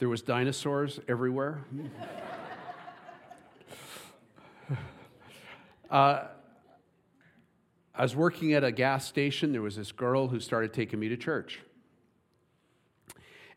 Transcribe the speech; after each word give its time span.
There 0.00 0.08
was 0.08 0.22
dinosaurs 0.22 0.98
everywhere. 1.08 1.60
uh, 5.90 6.22
I 7.94 8.02
was 8.02 8.16
working 8.16 8.54
at 8.54 8.64
a 8.64 8.72
gas 8.72 9.06
station. 9.06 9.52
There 9.52 9.60
was 9.60 9.76
this 9.76 9.92
girl 9.92 10.28
who 10.28 10.40
started 10.40 10.72
taking 10.72 10.98
me 10.98 11.10
to 11.10 11.18
church. 11.18 11.60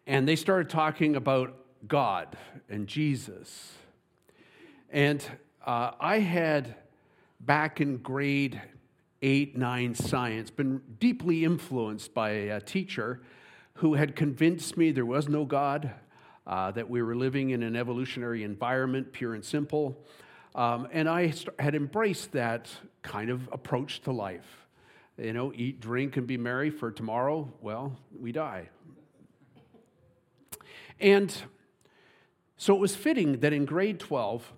And 0.05 0.27
they 0.27 0.35
started 0.35 0.69
talking 0.69 1.15
about 1.15 1.55
God 1.87 2.35
and 2.67 2.87
Jesus. 2.87 3.71
And 4.89 5.25
uh, 5.65 5.91
I 5.97 6.19
had, 6.19 6.75
back 7.39 7.79
in 7.79 7.99
grade 7.99 8.61
eight, 9.21 9.57
nine 9.57 9.95
science, 9.95 10.49
been 10.49 10.81
deeply 10.99 11.45
influenced 11.45 12.13
by 12.13 12.31
a 12.31 12.59
teacher 12.59 13.21
who 13.75 13.93
had 13.93 14.17
convinced 14.17 14.75
me 14.75 14.91
there 14.91 15.05
was 15.05 15.29
no 15.29 15.45
God, 15.45 15.93
uh, 16.45 16.71
that 16.71 16.89
we 16.89 17.01
were 17.01 17.15
living 17.15 17.51
in 17.51 17.63
an 17.63 17.75
evolutionary 17.75 18.43
environment, 18.43 19.11
pure 19.11 19.33
and 19.33 19.43
simple. 19.43 19.97
Um, 20.55 20.87
and 20.91 21.09
I 21.09 21.33
had 21.57 21.75
embraced 21.75 22.31
that 22.33 22.69
kind 23.01 23.29
of 23.29 23.49
approach 23.51 24.01
to 24.01 24.11
life. 24.11 24.67
You 25.17 25.33
know, 25.33 25.53
eat, 25.55 25.79
drink, 25.79 26.17
and 26.17 26.25
be 26.25 26.37
merry 26.37 26.69
for 26.69 26.91
tomorrow, 26.91 27.51
well, 27.61 27.97
we 28.19 28.31
die. 28.31 28.69
And 30.99 31.35
so 32.57 32.73
it 32.75 32.79
was 32.79 32.95
fitting 32.95 33.39
that 33.39 33.53
in 33.53 33.65
grade 33.65 33.99
12, 33.99 34.53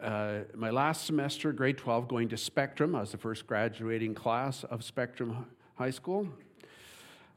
uh, 0.00 0.38
my 0.54 0.70
last 0.70 1.06
semester, 1.06 1.52
grade 1.52 1.78
12, 1.78 2.08
going 2.08 2.28
to 2.30 2.36
Spectrum, 2.36 2.94
I 2.94 3.00
was 3.00 3.12
the 3.12 3.18
first 3.18 3.46
graduating 3.46 4.14
class 4.14 4.64
of 4.64 4.82
Spectrum 4.82 5.46
High 5.74 5.90
School. 5.90 6.28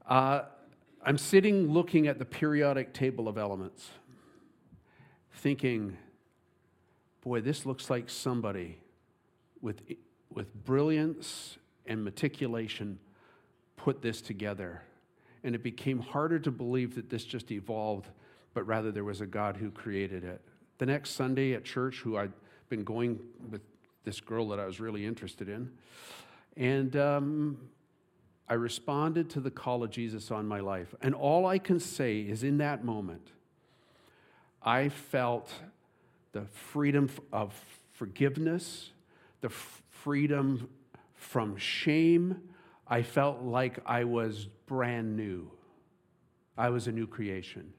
Uh, 0.08 0.44
I'm 1.08 1.20
sitting 1.20 1.72
looking 1.72 2.08
at 2.08 2.18
the 2.18 2.26
periodic 2.26 2.92
table 2.92 3.28
of 3.28 3.38
elements, 3.38 3.92
thinking, 5.34 5.98
boy, 7.22 7.42
this 7.42 7.64
looks 7.64 7.92
like 7.92 8.10
somebody 8.10 8.80
with, 9.62 9.84
with 10.34 10.52
brilliance 10.66 11.60
and 11.86 12.04
meticulation 12.04 12.98
put 13.78 14.02
this 14.02 14.20
together. 14.20 14.82
And 15.44 15.54
it 15.54 15.62
became 15.62 16.00
harder 16.00 16.40
to 16.40 16.50
believe 16.50 16.96
that 16.96 17.12
this 17.12 17.24
just 17.24 17.52
evolved, 17.52 18.10
but 18.56 18.66
rather 18.66 18.92
there 18.92 19.04
was 19.04 19.22
a 19.22 19.28
God 19.28 19.58
who 19.58 19.70
created 19.70 20.24
it. 20.24 20.42
The 20.80 20.88
next 20.88 21.12
Sunday 21.12 21.54
at 21.54 21.64
church, 21.64 21.98
who 21.98 22.18
I'd 22.18 22.34
been 22.70 22.84
going 22.84 23.20
with 23.52 23.62
this 24.06 24.20
girl 24.20 24.48
that 24.50 24.60
I 24.60 24.66
was 24.66 24.80
really 24.80 25.06
interested 25.06 25.50
in, 25.50 25.70
and 26.58 26.96
um, 26.96 27.58
I 28.48 28.54
responded 28.54 29.30
to 29.32 29.40
the 29.40 29.52
call 29.52 29.84
of 29.84 29.90
Jesus 29.90 30.30
on 30.30 30.48
my 30.48 30.60
life. 30.60 30.94
And 31.02 31.16
all 31.16 31.46
I 31.46 31.58
can 31.58 31.80
say 31.80 32.20
is 32.20 32.44
in 32.44 32.60
that 32.60 32.84
moment, 32.84 33.32
I 34.62 34.90
felt 34.90 35.52
the 36.32 36.46
freedom 36.52 37.10
of 37.32 37.54
forgiveness, 37.94 38.92
the 39.42 39.50
freedom 39.50 40.70
from 41.16 41.58
shame. 41.58 42.42
I 42.88 43.02
felt 43.02 43.42
like 43.42 43.80
I 43.86 44.04
was 44.04 44.48
brand 44.68 45.16
new. 45.16 45.50
I 46.58 46.70
was 46.70 46.88
a 46.88 46.92
new 46.92 47.08
creation. 47.08 47.74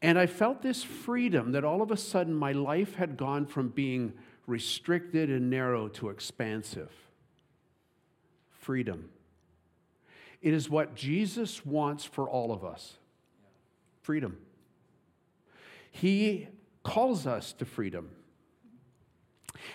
And 0.00 0.18
I 0.18 0.26
felt 0.26 0.62
this 0.62 0.82
freedom 0.82 1.52
that 1.52 1.64
all 1.64 1.82
of 1.82 1.90
a 1.90 1.96
sudden 1.96 2.34
my 2.34 2.52
life 2.52 2.94
had 2.94 3.16
gone 3.16 3.46
from 3.46 3.68
being 3.68 4.12
restricted 4.46 5.30
and 5.30 5.50
narrow 5.50 5.88
to 5.88 6.08
expansive. 6.08 6.92
Freedom. 8.50 9.10
It 10.46 10.54
is 10.54 10.70
what 10.70 10.94
Jesus 10.94 11.66
wants 11.66 12.04
for 12.04 12.30
all 12.30 12.52
of 12.52 12.64
us 12.64 12.98
freedom. 14.02 14.38
He 15.90 16.46
calls 16.84 17.26
us 17.26 17.52
to 17.54 17.64
freedom. 17.64 18.10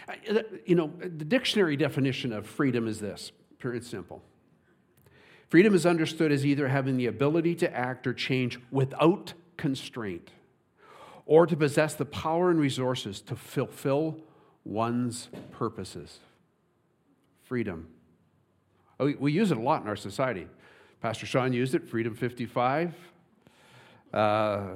Uh, 0.08 0.44
you 0.66 0.76
know, 0.76 0.94
the 0.98 1.26
dictionary 1.26 1.76
definition 1.76 2.32
of 2.32 2.48
freedom 2.48 2.88
is 2.88 3.02
this 3.02 3.34
pure 3.60 3.74
and 3.74 3.84
simple. 3.84 4.24
Freedom 5.50 5.76
is 5.76 5.86
understood 5.86 6.32
as 6.32 6.46
either 6.46 6.70
having 6.70 6.96
the 6.96 7.08
ability 7.08 7.54
to 7.56 7.76
act 7.76 8.08
or 8.08 8.14
change 8.14 8.58
without 8.72 9.34
constraint, 9.58 10.32
or 11.26 11.46
to 11.46 11.58
possess 11.58 11.96
the 11.96 12.06
power 12.06 12.50
and 12.50 12.62
resources 12.62 13.20
to 13.20 13.36
fulfill 13.36 14.16
one's 14.64 15.28
purposes. 15.52 16.20
Freedom. 17.44 17.90
We 19.20 19.34
use 19.34 19.52
it 19.52 19.58
a 19.58 19.62
lot 19.62 19.82
in 19.82 19.90
our 19.90 19.98
society. 19.98 20.48
Pastor 21.02 21.26
Sean 21.26 21.52
used 21.52 21.74
it, 21.74 21.90
Freedom 21.90 22.14
55. 22.14 22.94
Uh, 24.14 24.68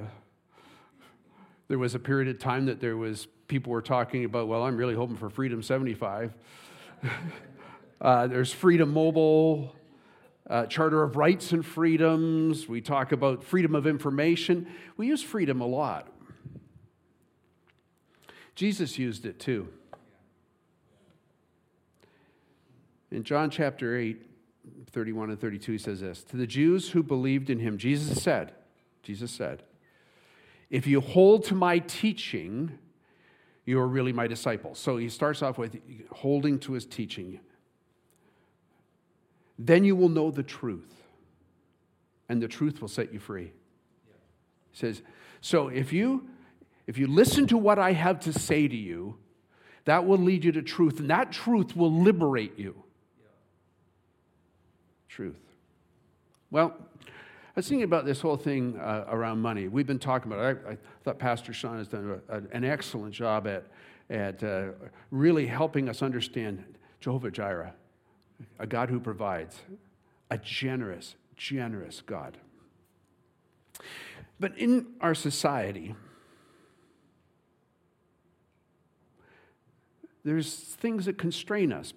there 1.68 1.78
was 1.78 1.94
a 1.94 2.00
period 2.00 2.26
of 2.26 2.40
time 2.40 2.66
that 2.66 2.80
there 2.80 2.96
was 2.96 3.28
people 3.46 3.70
were 3.70 3.80
talking 3.80 4.24
about, 4.24 4.48
well, 4.48 4.64
I'm 4.64 4.76
really 4.76 4.96
hoping 4.96 5.16
for 5.16 5.30
Freedom 5.30 5.62
75. 5.62 6.34
uh, 8.00 8.26
there's 8.26 8.52
Freedom 8.52 8.92
Mobile, 8.92 9.76
uh, 10.50 10.66
Charter 10.66 11.04
of 11.04 11.14
Rights 11.14 11.52
and 11.52 11.64
Freedoms. 11.64 12.66
We 12.66 12.80
talk 12.80 13.12
about 13.12 13.44
freedom 13.44 13.76
of 13.76 13.86
information. 13.86 14.66
We 14.96 15.06
use 15.06 15.22
freedom 15.22 15.60
a 15.60 15.66
lot. 15.66 16.08
Jesus 18.56 18.98
used 18.98 19.26
it 19.26 19.38
too. 19.38 19.68
In 23.12 23.22
John 23.22 23.48
chapter 23.48 23.96
8, 23.96 24.26
31 24.90 25.30
and 25.30 25.40
32, 25.40 25.72
he 25.72 25.78
says 25.78 26.00
this 26.00 26.22
To 26.24 26.36
the 26.36 26.46
Jews 26.46 26.90
who 26.90 27.02
believed 27.02 27.50
in 27.50 27.58
him, 27.58 27.78
Jesus 27.78 28.22
said, 28.22 28.52
Jesus 29.02 29.30
said, 29.30 29.62
If 30.70 30.86
you 30.86 31.00
hold 31.00 31.44
to 31.44 31.54
my 31.54 31.78
teaching, 31.78 32.78
you 33.64 33.78
are 33.78 33.86
really 33.86 34.12
my 34.12 34.26
disciples. 34.26 34.78
So 34.78 34.96
he 34.96 35.08
starts 35.08 35.42
off 35.42 35.58
with 35.58 35.76
holding 36.12 36.58
to 36.60 36.72
his 36.72 36.86
teaching. 36.86 37.40
Then 39.58 39.84
you 39.84 39.96
will 39.96 40.08
know 40.08 40.30
the 40.30 40.42
truth, 40.42 41.02
and 42.28 42.42
the 42.42 42.48
truth 42.48 42.80
will 42.80 42.88
set 42.88 43.12
you 43.12 43.18
free. 43.18 43.52
He 44.70 44.78
says, 44.78 45.02
So 45.40 45.68
if 45.68 45.92
you 45.92 46.28
if 46.86 46.98
you 46.98 47.08
listen 47.08 47.48
to 47.48 47.58
what 47.58 47.80
I 47.80 47.92
have 47.92 48.20
to 48.20 48.32
say 48.32 48.68
to 48.68 48.76
you, 48.76 49.16
that 49.86 50.06
will 50.06 50.18
lead 50.18 50.44
you 50.44 50.52
to 50.52 50.62
truth, 50.62 51.00
and 51.00 51.10
that 51.10 51.32
truth 51.32 51.76
will 51.76 51.92
liberate 51.92 52.58
you 52.58 52.84
truth. 55.08 55.40
Well, 56.50 56.74
I 57.56 57.60
was 57.60 57.68
thinking 57.68 57.84
about 57.84 58.04
this 58.04 58.20
whole 58.20 58.36
thing 58.36 58.78
uh, 58.78 59.06
around 59.08 59.40
money. 59.40 59.68
We've 59.68 59.86
been 59.86 59.98
talking 59.98 60.30
about 60.30 60.44
it. 60.44 60.62
I, 60.66 60.72
I 60.72 60.76
thought 61.04 61.18
Pastor 61.18 61.52
Sean 61.52 61.78
has 61.78 61.88
done 61.88 62.20
a, 62.28 62.42
an 62.52 62.64
excellent 62.64 63.14
job 63.14 63.46
at, 63.46 63.64
at 64.10 64.42
uh, 64.44 64.68
really 65.10 65.46
helping 65.46 65.88
us 65.88 66.02
understand 66.02 66.62
Jehovah 67.00 67.30
Jireh, 67.30 67.72
a 68.58 68.66
God 68.66 68.90
who 68.90 69.00
provides, 69.00 69.60
a 70.30 70.38
generous, 70.38 71.14
generous 71.36 72.02
God. 72.02 72.36
But 74.38 74.56
in 74.58 74.86
our 75.00 75.14
society, 75.14 75.94
there's 80.24 80.54
things 80.54 81.06
that 81.06 81.16
constrain 81.16 81.72
us. 81.72 81.94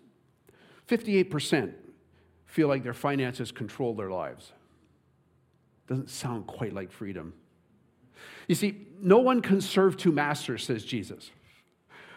58% 0.88 1.74
feel 2.50 2.68
like 2.68 2.82
their 2.82 2.96
finances 2.96 3.52
control 3.52 3.94
their 3.94 4.10
lives. 4.10 4.52
Doesn't 5.88 6.10
sound 6.10 6.48
quite 6.48 6.74
like 6.74 6.92
freedom. 6.92 7.34
You 8.48 8.56
see, 8.56 8.88
no 9.00 9.20
one 9.20 9.42
can 9.42 9.62
serve 9.62 9.98
two 9.98 10.12
masters, 10.12 10.66
says 10.66 10.84
Jesus. 10.84 11.30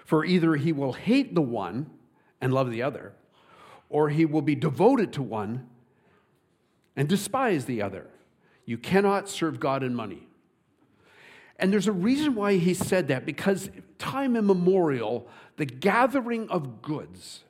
For 0.07 0.25
either 0.25 0.57
he 0.57 0.73
will 0.73 0.95
hate 0.95 1.35
the 1.35 1.43
one 1.43 1.91
and 2.41 2.53
love 2.53 2.71
the 2.71 2.83
other, 2.83 3.13
or 3.91 4.09
he 4.09 4.25
will 4.25 4.43
be 4.43 4.55
devoted 4.55 5.13
to 5.13 5.23
one 5.23 5.69
and 6.97 7.09
despise 7.09 7.67
the 7.67 7.83
other. 7.83 8.07
You 8.65 8.79
cannot 8.79 9.29
serve 9.29 9.61
God 9.61 9.83
and 9.83 9.95
money. 9.95 10.27
And 11.59 11.71
there's 11.71 11.89
a 11.89 11.93
reason 11.93 12.35
why 12.35 12.57
he 12.57 12.73
said 12.73 13.09
that 13.09 13.27
because 13.27 13.71
time 13.99 14.35
immemorial, 14.35 15.29
the 15.59 15.67
gathering 15.67 16.49
of 16.49 16.81
goods 16.81 17.45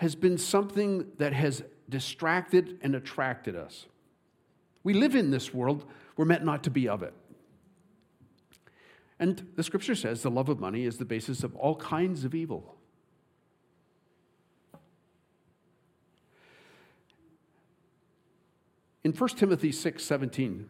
has 0.00 0.14
been 0.14 0.38
something 0.38 1.04
that 1.18 1.34
has 1.34 1.62
distracted 1.90 2.78
and 2.80 2.94
attracted 2.94 3.54
us. 3.54 3.84
We 4.82 4.94
live 4.94 5.14
in 5.14 5.30
this 5.30 5.52
world, 5.52 5.84
we're 6.16 6.24
meant 6.24 6.42
not 6.42 6.64
to 6.64 6.70
be 6.70 6.88
of 6.88 7.02
it. 7.02 7.12
And 9.18 9.46
the 9.56 9.62
scripture 9.62 9.94
says 9.94 10.22
the 10.22 10.30
love 10.30 10.48
of 10.48 10.58
money 10.58 10.86
is 10.86 10.96
the 10.96 11.04
basis 11.04 11.44
of 11.44 11.54
all 11.54 11.76
kinds 11.76 12.24
of 12.24 12.34
evil. 12.34 12.76
In 19.04 19.12
1 19.12 19.28
Timothy 19.36 19.70
6 19.70 20.02
17, 20.02 20.66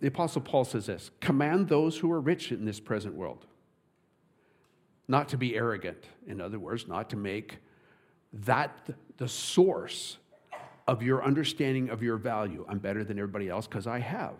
the 0.00 0.06
Apostle 0.06 0.40
Paul 0.40 0.64
says 0.64 0.86
this 0.86 1.10
Command 1.20 1.68
those 1.68 1.98
who 1.98 2.10
are 2.10 2.20
rich 2.20 2.50
in 2.50 2.64
this 2.64 2.80
present 2.80 3.14
world 3.14 3.44
not 5.06 5.28
to 5.28 5.36
be 5.36 5.54
arrogant. 5.54 6.06
In 6.26 6.40
other 6.40 6.58
words, 6.58 6.88
not 6.88 7.10
to 7.10 7.16
make 7.16 7.58
that 8.44 8.90
the 9.16 9.28
source 9.28 10.18
of 10.86 11.02
your 11.02 11.24
understanding 11.24 11.90
of 11.90 12.02
your 12.02 12.16
value. 12.16 12.64
I'm 12.68 12.78
better 12.78 13.02
than 13.02 13.18
everybody 13.18 13.48
else 13.48 13.66
because 13.66 13.86
I 13.86 13.98
have. 13.98 14.36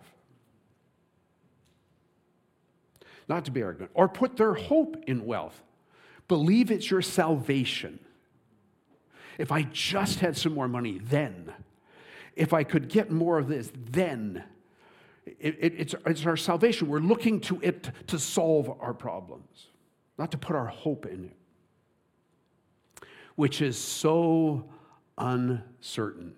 not 3.27 3.45
to 3.45 3.51
be 3.51 3.61
arrogant, 3.61 3.91
or 3.93 4.07
put 4.07 4.37
their 4.37 4.53
hope 4.53 4.95
in 5.07 5.25
wealth. 5.25 5.61
Believe 6.27 6.71
it's 6.71 6.89
your 6.89 7.01
salvation. 7.01 7.99
If 9.37 9.51
I 9.51 9.63
just 9.63 10.19
had 10.19 10.37
some 10.37 10.53
more 10.53 10.67
money, 10.67 10.99
then. 11.03 11.53
If 12.35 12.53
I 12.53 12.63
could 12.63 12.89
get 12.89 13.11
more 13.11 13.37
of 13.37 13.47
this, 13.47 13.71
then. 13.75 14.43
It, 15.25 15.57
it, 15.59 15.73
it's, 15.77 15.95
it's 16.05 16.25
our 16.25 16.37
salvation. 16.37 16.87
We're 16.87 16.99
looking 16.99 17.41
to 17.41 17.59
it 17.61 17.89
to 18.07 18.17
solve 18.17 18.73
our 18.79 18.93
problems, 18.93 19.67
not 20.17 20.31
to 20.31 20.37
put 20.37 20.55
our 20.55 20.67
hope 20.67 21.05
in 21.05 21.25
it, 21.25 21.36
which 23.37 23.61
is 23.61 23.77
so 23.77 24.65
uncertain. 25.17 26.33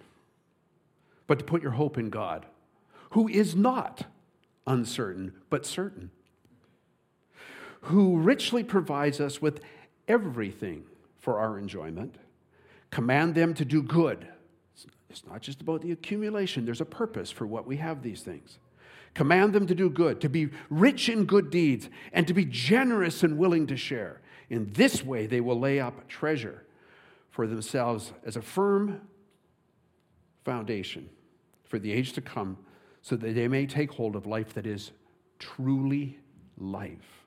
But 1.27 1.39
to 1.39 1.45
put 1.45 1.63
your 1.63 1.71
hope 1.71 1.97
in 1.97 2.09
God, 2.09 2.45
who 3.11 3.27
is 3.27 3.55
not 3.55 4.05
uncertain, 4.67 5.33
but 5.49 5.65
certain, 5.65 6.11
who 7.83 8.17
richly 8.17 8.63
provides 8.63 9.21
us 9.21 9.41
with 9.41 9.61
everything 10.09 10.83
for 11.17 11.39
our 11.39 11.57
enjoyment. 11.57 12.15
Command 12.91 13.33
them 13.33 13.53
to 13.53 13.63
do 13.63 13.81
good. 13.81 14.27
It's 15.09 15.25
not 15.25 15.41
just 15.41 15.61
about 15.61 15.81
the 15.81 15.93
accumulation, 15.93 16.65
there's 16.65 16.81
a 16.81 16.85
purpose 16.85 17.31
for 17.31 17.47
what 17.47 17.65
we 17.65 17.77
have 17.77 18.03
these 18.03 18.21
things. 18.21 18.59
Command 19.13 19.53
them 19.53 19.65
to 19.67 19.73
do 19.73 19.89
good, 19.89 20.19
to 20.19 20.29
be 20.29 20.49
rich 20.69 21.07
in 21.07 21.25
good 21.25 21.49
deeds, 21.49 21.89
and 22.11 22.27
to 22.27 22.33
be 22.33 22.43
generous 22.43 23.23
and 23.23 23.37
willing 23.37 23.67
to 23.67 23.77
share. 23.77 24.19
In 24.49 24.71
this 24.73 25.03
way, 25.03 25.27
they 25.27 25.39
will 25.39 25.59
lay 25.59 25.79
up 25.79 26.05
treasure 26.09 26.65
for 27.39 27.47
themselves 27.47 28.11
as 28.25 28.35
a 28.35 28.41
firm 28.41 28.99
foundation 30.43 31.09
for 31.63 31.79
the 31.79 31.89
age 31.89 32.11
to 32.11 32.19
come, 32.19 32.57
so 33.01 33.15
that 33.15 33.33
they 33.33 33.47
may 33.47 33.65
take 33.65 33.93
hold 33.93 34.17
of 34.17 34.25
life 34.25 34.53
that 34.55 34.67
is 34.67 34.91
truly 35.39 36.19
life. 36.57 37.23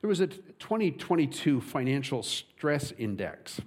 There 0.00 0.06
was 0.06 0.20
a 0.20 0.28
2022 0.28 1.60
financial 1.60 2.22
stress 2.22 2.92
index, 2.96 3.60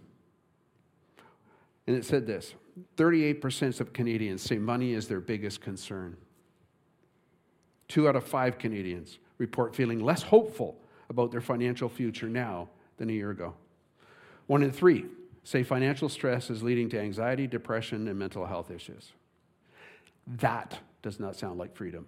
and 1.85 1.97
it 1.97 2.05
said 2.05 2.25
this 2.25 2.53
38% 2.95 3.81
of 3.81 3.91
Canadians 3.91 4.41
say 4.41 4.57
money 4.57 4.93
is 4.93 5.09
their 5.09 5.19
biggest 5.19 5.59
concern. 5.59 6.15
Two 7.89 8.07
out 8.07 8.15
of 8.15 8.23
five 8.23 8.57
Canadians 8.57 9.19
report 9.37 9.75
feeling 9.75 9.99
less 9.99 10.23
hopeful 10.23 10.79
about 11.09 11.29
their 11.29 11.41
financial 11.41 11.89
future 11.89 12.29
now 12.29 12.69
than 12.99 13.09
a 13.09 13.13
year 13.13 13.31
ago. 13.31 13.55
One 14.45 14.61
in 14.61 14.71
three 14.71 15.05
say 15.43 15.63
financial 15.63 16.09
stress 16.09 16.51
is 16.51 16.61
leading 16.61 16.89
to 16.89 16.99
anxiety, 16.99 17.47
depression, 17.47 18.07
and 18.07 18.19
mental 18.19 18.45
health 18.45 18.69
issues. 18.69 19.13
That 20.27 20.77
does 21.01 21.19
not 21.19 21.35
sound 21.35 21.57
like 21.57 21.75
freedom. 21.75 22.05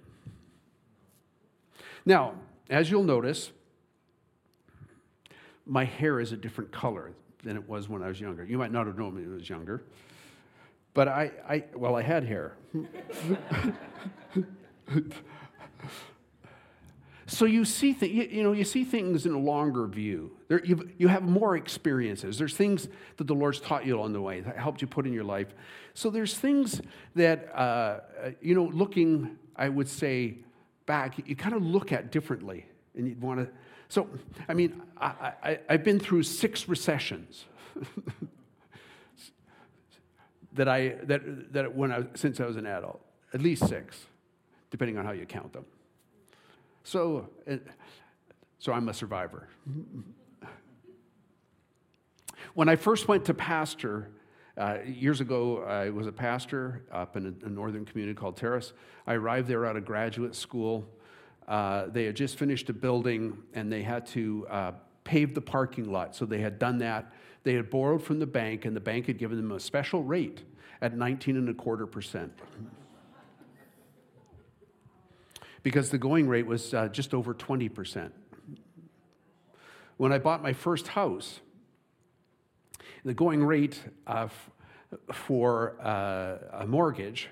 Now, 2.06 2.36
as 2.70 2.92
you'll 2.92 3.04
notice, 3.04 3.52
my 5.66 5.86
hair 5.86 6.20
is 6.20 6.32
a 6.32 6.38
different 6.38 6.72
color 6.72 7.14
than 7.44 7.56
it 7.56 7.68
was 7.68 7.90
when 7.90 8.04
I 8.04 8.08
was 8.08 8.20
younger. 8.20 8.46
You 8.46 8.58
might 8.58 8.72
not 8.72 8.86
have 8.86 8.98
known 8.98 9.16
me 9.16 9.24
when 9.24 9.34
I 9.34 9.38
was 9.38 9.50
younger, 9.50 9.84
but 10.94 11.08
I, 11.08 11.32
I 11.48 11.64
well, 11.76 11.96
I 11.96 12.02
had 12.02 12.24
hair. 12.24 12.58
so 17.32 17.46
you 17.46 17.66
see, 17.66 17.94
th- 17.94 18.12
you, 18.12 18.24
you, 18.24 18.44
know, 18.44 18.52
you 18.52 18.64
see 18.64 18.84
things 18.84 19.26
in 19.26 19.34
a 19.34 19.40
longer 19.40 19.88
view. 19.88 20.32
There, 20.48 20.64
you 20.66 21.08
have 21.08 21.24
more 21.24 21.56
experiences. 21.56 22.38
There's 22.38 22.56
things 22.56 22.88
that 23.18 23.26
the 23.26 23.36
Lord's 23.36 23.60
taught 23.60 23.86
you 23.86 23.98
along 23.98 24.14
the 24.14 24.22
way 24.22 24.42
that 24.42 24.58
helped 24.58 24.82
you 24.82 24.88
put 24.88 25.06
in 25.06 25.14
your 25.14 25.24
life. 25.24 25.48
So 25.94 26.10
there's 26.10 26.38
things 26.38 26.82
that, 27.16 27.58
uh, 27.58 28.02
you 28.42 28.56
know, 28.56 28.66
looking, 28.66 29.38
I 29.56 29.70
would 29.70 29.88
say, 29.88 30.40
back, 30.86 31.16
you 31.26 31.36
kind 31.36 31.56
of 31.56 31.64
look 31.64 31.92
at 31.92 32.12
differently, 32.12 32.66
and 32.96 33.08
you'd 33.08 33.22
want 33.22 33.40
to 33.40 33.50
so, 33.92 34.08
I 34.48 34.54
mean, 34.54 34.82
I, 34.98 35.60
have 35.68 35.84
been 35.84 36.00
through 36.00 36.24
six 36.24 36.70
recessions 36.70 37.44
that 40.54 40.70
I, 40.70 40.96
that, 41.04 41.52
that 41.52 41.76
when 41.76 41.92
I, 41.92 42.06
since 42.14 42.40
I 42.40 42.46
was 42.46 42.56
an 42.56 42.66
adult, 42.66 43.02
at 43.34 43.42
least 43.42 43.68
six, 43.68 43.98
depending 44.70 44.98
on 44.98 45.04
how 45.04 45.12
you 45.12 45.26
count 45.26 45.52
them. 45.52 45.66
So, 46.84 47.30
so 48.60 48.74
I'm 48.74 48.90
a 48.90 48.94
survivor. 48.94 49.48
When 52.54 52.68
I 52.68 52.76
first 52.76 53.08
went 53.08 53.26
to 53.26 53.34
pastor, 53.34 54.10
uh, 54.58 54.80
years 54.86 55.22
ago, 55.22 55.64
I 55.64 55.90
was 55.90 56.08
a 56.08 56.12
pastor 56.12 56.84
up 56.92 57.16
in 57.16 57.26
a, 57.26 57.46
a 57.46 57.50
northern 57.50 57.86
community 57.86 58.16
called 58.16 58.36
Terrace. 58.36 58.74
I 59.08 59.14
arrived 59.14 59.48
there 59.48 59.66
out 59.66 59.78
of 59.78 59.86
graduate 59.86 60.36
school. 60.36 60.88
Uh, 61.48 61.88
they 61.88 62.06
had 62.06 62.16
just 62.16 62.38
finished 62.38 62.70
a 62.70 62.74
building 62.74 63.38
and 63.54 63.72
they 63.72 63.82
had 63.82 64.06
to 64.08 64.46
uh, 64.50 64.72
pave 65.04 65.34
the 65.34 65.42
parking 65.42 65.92
lot. 65.92 66.16
So 66.16 66.26
they 66.26 66.40
had 66.40 66.60
done 66.60 66.78
that. 66.80 67.14
They 67.44 67.54
had 67.54 67.70
borrowed 67.70 68.04
from 68.04 68.20
the 68.20 68.28
bank, 68.28 68.66
and 68.66 68.76
the 68.76 68.82
bank 68.82 69.08
had 69.08 69.18
given 69.18 69.38
them 69.38 69.52
a 69.52 69.60
special 69.60 70.04
rate 70.04 70.44
at 70.82 70.96
19 70.96 71.38
and 71.38 71.50
a 71.50 71.54
quarter 71.54 71.88
percent. 71.88 72.32
Because 75.64 75.90
the 75.90 75.98
going 75.98 76.28
rate 76.28 76.46
was 76.46 76.74
uh, 76.74 76.88
just 76.88 77.14
over 77.14 77.34
20%. 77.34 78.12
When 79.98 80.12
I 80.12 80.18
bought 80.18 80.42
my 80.42 80.54
first 80.54 80.90
house, 80.90 81.40
the 83.06 83.14
going 83.14 83.44
rate 83.44 83.84
uh, 84.08 84.28
for 85.12 85.76
uh, 85.82 86.62
a 86.62 86.68
mortgage 86.68 87.30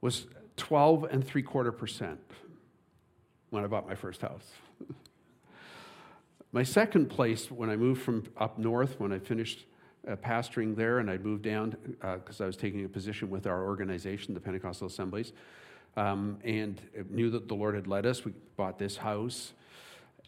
was 0.00 0.26
12 0.56 1.04
and 1.04 1.26
three 1.26 1.42
quarter 1.42 1.72
percent 1.72 2.20
when 3.50 3.64
I 3.64 3.66
bought 3.66 3.86
my 3.86 3.94
first 3.94 4.20
house. 4.20 4.50
my 6.52 6.62
second 6.62 7.06
place, 7.06 7.50
when 7.50 7.70
I 7.70 7.76
moved 7.76 8.02
from 8.02 8.24
up 8.36 8.58
north, 8.58 8.98
when 8.98 9.12
I 9.12 9.18
finished 9.18 9.64
uh, 10.06 10.16
pastoring 10.16 10.76
there 10.76 10.98
and 10.98 11.10
I 11.10 11.16
moved 11.16 11.42
down 11.42 11.76
because 12.00 12.40
uh, 12.40 12.44
I 12.44 12.46
was 12.46 12.56
taking 12.56 12.84
a 12.84 12.88
position 12.88 13.30
with 13.30 13.46
our 13.46 13.64
organization, 13.64 14.34
the 14.34 14.40
Pentecostal 14.40 14.88
Assemblies, 14.88 15.32
um, 15.96 16.38
and 16.44 16.80
knew 17.10 17.30
that 17.30 17.48
the 17.48 17.54
Lord 17.54 17.74
had 17.74 17.86
led 17.86 18.06
us. 18.06 18.24
We 18.24 18.32
bought 18.56 18.78
this 18.78 18.96
house, 18.96 19.52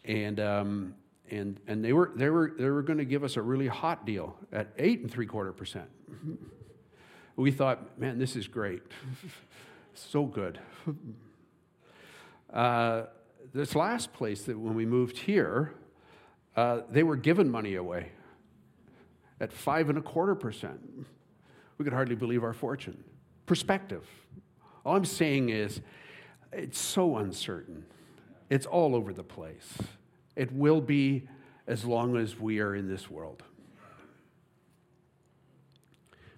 and 0.05 0.39
um, 0.39 0.95
and 1.29 1.59
and 1.67 1.83
they 1.83 1.93
were 1.93 2.11
they 2.15 2.29
were 2.29 2.53
they 2.57 2.69
were 2.69 2.81
going 2.81 2.99
to 2.99 3.05
give 3.05 3.23
us 3.23 3.37
a 3.37 3.41
really 3.41 3.67
hot 3.67 4.05
deal 4.05 4.35
at 4.51 4.69
eight 4.77 5.01
and 5.01 5.11
three 5.11 5.25
quarter 5.25 5.51
percent. 5.51 5.89
we 7.35 7.51
thought, 7.51 7.99
man, 7.99 8.17
this 8.17 8.35
is 8.35 8.47
great. 8.47 8.81
so 9.93 10.25
good. 10.25 10.59
Uh, 12.53 13.07
this 13.53 13.75
last 13.75 14.13
place 14.13 14.43
that 14.43 14.57
when 14.57 14.73
we 14.73 14.85
moved 14.85 15.17
here, 15.17 15.73
uh, 16.55 16.79
they 16.89 17.03
were 17.03 17.17
giving 17.17 17.49
money 17.49 17.75
away 17.75 18.09
at 19.39 19.51
five 19.51 19.89
and 19.89 19.97
a 19.97 20.01
quarter 20.01 20.33
percent. 20.33 20.79
We 21.77 21.83
could 21.83 21.93
hardly 21.93 22.15
believe 22.15 22.43
our 22.43 22.53
fortune. 22.53 23.03
Perspective. 23.45 24.07
All 24.85 24.95
I'm 24.95 25.05
saying 25.05 25.49
is, 25.49 25.81
it's 26.51 26.79
so 26.79 27.17
uncertain. 27.17 27.85
It's 28.49 28.65
all 28.65 28.95
over 28.95 29.13
the 29.13 29.23
place. 29.23 29.77
It 30.35 30.51
will 30.51 30.81
be 30.81 31.27
as 31.67 31.83
long 31.83 32.15
as 32.15 32.39
we 32.39 32.59
are 32.59 32.75
in 32.75 32.87
this 32.87 33.09
world. 33.09 33.43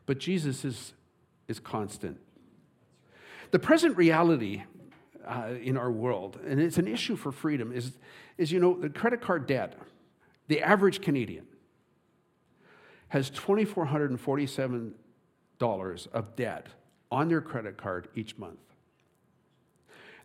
But 0.06 0.18
Jesus 0.18 0.66
is, 0.66 0.94
is 1.48 1.60
constant. 1.60 2.20
The 3.52 3.60
present 3.60 3.96
reality 3.96 4.64
uh, 5.26 5.54
in 5.62 5.78
our 5.78 5.92
world, 5.92 6.40
and 6.46 6.60
it's 6.60 6.80
an 6.80 6.88
issue 6.88 7.16
for 7.16 7.32
freedom, 7.32 7.72
is, 7.72 7.92
is 8.38 8.52
you 8.52 8.60
know, 8.60 8.80
the 8.80 8.90
credit 8.90 9.22
card 9.22 9.46
debt, 9.46 9.76
the 10.48 10.62
average 10.62 11.02
Canadian 11.02 11.46
has 13.10 13.30
$2,447 13.32 14.94
of 16.14 16.36
debt 16.36 16.68
on 17.12 17.28
their 17.28 17.42
credit 17.42 17.78
card 17.78 18.08
each 18.16 18.38
month. 18.38 18.60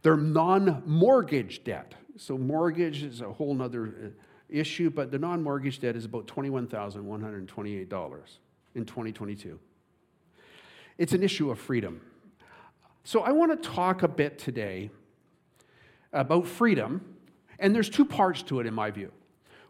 Their 0.02 0.16
non 0.16 0.82
mortgage 0.86 1.64
debt, 1.64 1.94
so 2.16 2.36
mortgage 2.36 3.02
is 3.02 3.20
a 3.20 3.32
whole 3.32 3.60
other 3.62 3.86
uh, 3.86 4.08
issue, 4.48 4.90
but 4.90 5.10
the 5.10 5.18
non 5.18 5.42
mortgage 5.42 5.80
debt 5.80 5.96
is 5.96 6.04
about 6.04 6.26
$21,128 6.26 8.38
in 8.74 8.84
2022. 8.84 9.58
It's 10.98 11.12
an 11.12 11.22
issue 11.22 11.50
of 11.50 11.58
freedom. 11.58 12.00
So 13.02 13.20
I 13.20 13.32
want 13.32 13.50
to 13.50 13.68
talk 13.68 14.02
a 14.02 14.08
bit 14.08 14.38
today 14.38 14.90
about 16.12 16.46
freedom, 16.46 17.16
and 17.58 17.74
there's 17.74 17.90
two 17.90 18.04
parts 18.04 18.42
to 18.44 18.60
it 18.60 18.66
in 18.66 18.74
my 18.74 18.90
view. 18.90 19.10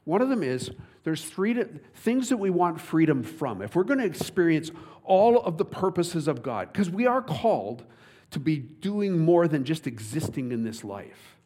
One 0.05 0.21
of 0.21 0.29
them 0.29 0.43
is 0.43 0.71
there's 1.05 1.25
three 1.25 1.63
things 1.95 2.31
that 2.31 2.39
we 2.39 2.51
want 2.51 2.81
freedom 2.81 3.23
from. 3.23 3.63
If 3.63 3.77
we're 3.77 3.85
going 3.85 4.01
to 4.01 4.07
experience 4.07 4.71
all 5.05 5.39
of 5.39 5.59
the 5.59 5.65
purposes 5.65 6.27
of 6.27 6.43
God, 6.43 6.73
because 6.73 6.91
we 6.91 7.07
are 7.07 7.23
called 7.23 7.85
to 8.31 8.41
be 8.41 8.57
doing 8.57 9.19
more 9.19 9.47
than 9.47 9.65
just 9.65 9.87
existing 9.87 10.51
in 10.51 10.65
this 10.65 10.83
life. 10.83 11.37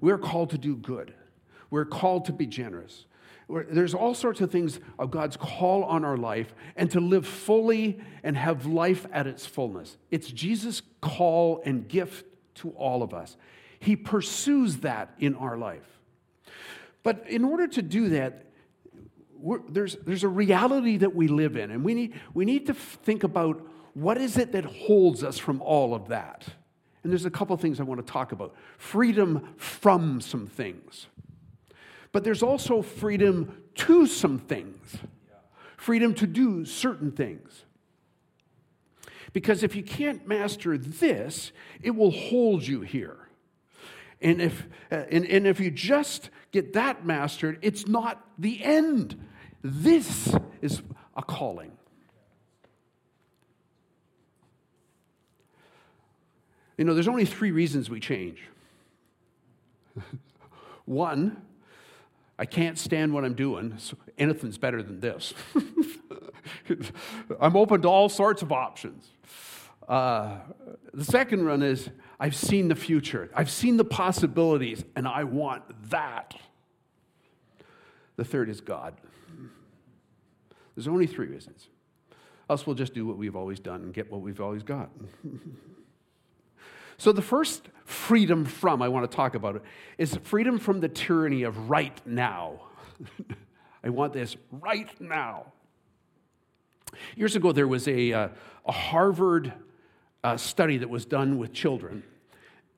We're 0.00 0.18
called 0.18 0.50
to 0.50 0.58
do 0.58 0.74
good. 0.74 1.14
We're 1.70 1.84
called 1.84 2.24
to 2.24 2.32
be 2.32 2.46
generous. 2.46 3.06
There's 3.48 3.94
all 3.94 4.14
sorts 4.14 4.40
of 4.40 4.50
things 4.50 4.80
of 4.98 5.10
God's 5.10 5.36
call 5.36 5.84
on 5.84 6.04
our 6.04 6.16
life 6.16 6.54
and 6.76 6.90
to 6.92 7.00
live 7.00 7.26
fully 7.26 8.00
and 8.22 8.36
have 8.36 8.64
life 8.64 9.06
at 9.12 9.26
its 9.26 9.44
fullness. 9.44 9.98
It's 10.10 10.28
Jesus' 10.28 10.82
call 11.02 11.62
and 11.64 11.86
gift 11.86 12.24
to 12.56 12.70
all 12.70 13.02
of 13.02 13.12
us. 13.12 13.36
He 13.78 13.96
pursues 13.96 14.78
that 14.78 15.14
in 15.18 15.34
our 15.34 15.58
life. 15.58 15.86
But 17.02 17.28
in 17.28 17.44
order 17.44 17.68
to 17.68 17.82
do 17.82 18.08
that, 18.10 18.43
there's, 19.68 19.96
there's 19.96 20.24
a 20.24 20.28
reality 20.28 20.96
that 20.98 21.14
we 21.14 21.28
live 21.28 21.56
in, 21.56 21.70
and 21.70 21.84
we 21.84 21.94
need, 21.94 22.14
we 22.32 22.44
need 22.44 22.66
to 22.66 22.74
think 22.74 23.24
about 23.24 23.66
what 23.94 24.18
is 24.18 24.38
it 24.38 24.52
that 24.52 24.64
holds 24.64 25.22
us 25.22 25.38
from 25.38 25.60
all 25.62 25.94
of 25.94 26.08
that. 26.08 26.44
And 27.02 27.12
there's 27.12 27.26
a 27.26 27.30
couple 27.30 27.56
things 27.56 27.78
I 27.78 27.82
want 27.82 28.04
to 28.04 28.12
talk 28.12 28.32
about 28.32 28.54
freedom 28.78 29.54
from 29.56 30.20
some 30.20 30.46
things. 30.46 31.06
But 32.12 32.24
there's 32.24 32.42
also 32.42 32.80
freedom 32.80 33.62
to 33.74 34.06
some 34.06 34.38
things, 34.38 34.96
freedom 35.76 36.14
to 36.14 36.26
do 36.26 36.64
certain 36.64 37.12
things. 37.12 37.64
Because 39.32 39.62
if 39.62 39.74
you 39.74 39.82
can't 39.82 40.26
master 40.26 40.78
this, 40.78 41.52
it 41.82 41.90
will 41.90 42.12
hold 42.12 42.66
you 42.66 42.80
here. 42.80 43.18
And 44.22 44.40
if, 44.40 44.66
uh, 44.90 45.02
and, 45.10 45.26
and 45.26 45.46
if 45.46 45.60
you 45.60 45.70
just 45.70 46.30
get 46.52 46.72
that 46.72 47.04
mastered, 47.04 47.58
it's 47.60 47.86
not 47.86 48.24
the 48.38 48.64
end. 48.64 49.20
This 49.66 50.36
is 50.60 50.82
a 51.16 51.22
calling. 51.22 51.72
You 56.76 56.84
know, 56.84 56.92
there's 56.92 57.08
only 57.08 57.24
three 57.24 57.50
reasons 57.50 57.88
we 57.88 57.98
change. 57.98 58.42
One, 60.84 61.40
I 62.38 62.44
can't 62.44 62.78
stand 62.78 63.14
what 63.14 63.24
I'm 63.24 63.32
doing, 63.32 63.78
so 63.78 63.96
anything's 64.18 64.58
better 64.58 64.82
than 64.82 65.00
this. 65.00 65.32
I'm 67.40 67.56
open 67.56 67.80
to 67.82 67.88
all 67.88 68.10
sorts 68.10 68.42
of 68.42 68.52
options. 68.52 69.12
Uh, 69.88 70.40
the 70.92 71.04
second 71.04 71.46
one 71.46 71.62
is 71.62 71.88
I've 72.20 72.36
seen 72.36 72.68
the 72.68 72.74
future, 72.74 73.30
I've 73.34 73.50
seen 73.50 73.76
the 73.78 73.84
possibilities, 73.84 74.84
and 74.94 75.08
I 75.08 75.24
want 75.24 75.62
that. 75.90 76.34
The 78.16 78.24
third 78.24 78.48
is 78.50 78.60
God. 78.60 78.94
There's 80.74 80.88
only 80.88 81.06
three 81.06 81.26
reasons. 81.26 81.68
Else 82.48 82.66
we'll 82.66 82.76
just 82.76 82.94
do 82.94 83.06
what 83.06 83.16
we've 83.16 83.36
always 83.36 83.58
done 83.58 83.82
and 83.82 83.94
get 83.94 84.10
what 84.10 84.20
we've 84.20 84.40
always 84.40 84.62
got. 84.62 84.90
so, 86.98 87.12
the 87.12 87.22
first 87.22 87.68
freedom 87.84 88.44
from 88.44 88.82
I 88.82 88.88
want 88.88 89.10
to 89.10 89.16
talk 89.16 89.34
about 89.34 89.56
it 89.56 89.62
is 89.96 90.16
freedom 90.22 90.58
from 90.58 90.80
the 90.80 90.88
tyranny 90.88 91.44
of 91.44 91.70
right 91.70 91.98
now. 92.06 92.60
I 93.84 93.88
want 93.88 94.12
this 94.12 94.36
right 94.50 94.88
now. 95.00 95.52
Years 97.16 97.36
ago, 97.36 97.52
there 97.52 97.68
was 97.68 97.88
a, 97.88 98.12
uh, 98.12 98.28
a 98.66 98.72
Harvard 98.72 99.52
uh, 100.22 100.36
study 100.36 100.78
that 100.78 100.88
was 100.88 101.04
done 101.04 101.38
with 101.38 101.52
children, 101.52 102.02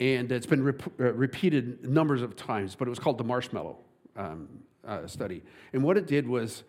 and 0.00 0.30
it's 0.32 0.46
been 0.46 0.62
rep- 0.62 1.00
uh, 1.00 1.12
repeated 1.12 1.88
numbers 1.88 2.22
of 2.22 2.36
times, 2.36 2.74
but 2.74 2.88
it 2.88 2.90
was 2.90 2.98
called 2.98 3.18
the 3.18 3.24
marshmallow 3.24 3.78
um, 4.16 4.48
uh, 4.86 5.06
study. 5.06 5.42
And 5.72 5.82
what 5.82 5.96
it 5.96 6.06
did 6.06 6.26
was 6.26 6.64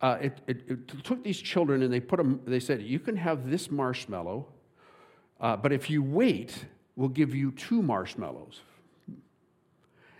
uh, 0.00 0.18
it, 0.20 0.40
it, 0.46 0.62
it, 0.68 1.04
took 1.04 1.22
these 1.22 1.40
children 1.40 1.82
and 1.82 1.92
they 1.92 2.00
put 2.00 2.16
them, 2.16 2.40
they 2.46 2.60
said, 2.60 2.82
you 2.82 2.98
can 2.98 3.16
have 3.16 3.50
this 3.50 3.70
marshmallow, 3.70 4.46
uh, 5.40 5.56
but 5.56 5.72
if 5.72 5.88
you 5.88 6.02
wait, 6.02 6.66
we'll 6.96 7.08
give 7.08 7.34
you 7.34 7.50
two 7.52 7.82
marshmallows. 7.82 8.60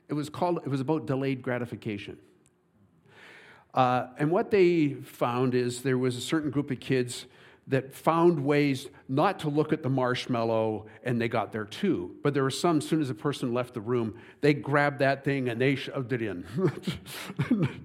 It 0.08 0.14
was 0.14 0.28
called, 0.28 0.60
it 0.64 0.68
was 0.68 0.80
about 0.80 1.06
delayed 1.06 1.42
gratification. 1.42 2.18
Uh, 3.72 4.06
and 4.18 4.30
what 4.30 4.50
they 4.50 4.94
found 4.94 5.54
is 5.54 5.82
there 5.82 5.98
was 5.98 6.16
a 6.16 6.20
certain 6.20 6.50
group 6.50 6.70
of 6.70 6.78
kids 6.78 7.26
that 7.66 7.94
found 7.94 8.44
ways 8.44 8.88
not 9.08 9.38
to 9.40 9.48
look 9.48 9.72
at 9.72 9.82
the 9.82 9.88
marshmallow 9.88 10.86
and 11.02 11.20
they 11.20 11.28
got 11.28 11.50
there 11.50 11.64
too. 11.64 12.14
But 12.22 12.34
there 12.34 12.42
were 12.42 12.50
some, 12.50 12.78
as 12.78 12.86
soon 12.86 13.00
as 13.00 13.10
a 13.10 13.14
person 13.14 13.54
left 13.54 13.74
the 13.74 13.80
room, 13.80 14.16
they 14.42 14.52
grabbed 14.52 14.98
that 14.98 15.24
thing 15.24 15.48
and 15.48 15.60
they 15.60 15.74
shoved 15.74 16.12
it 16.12 16.22
in. 16.22 16.44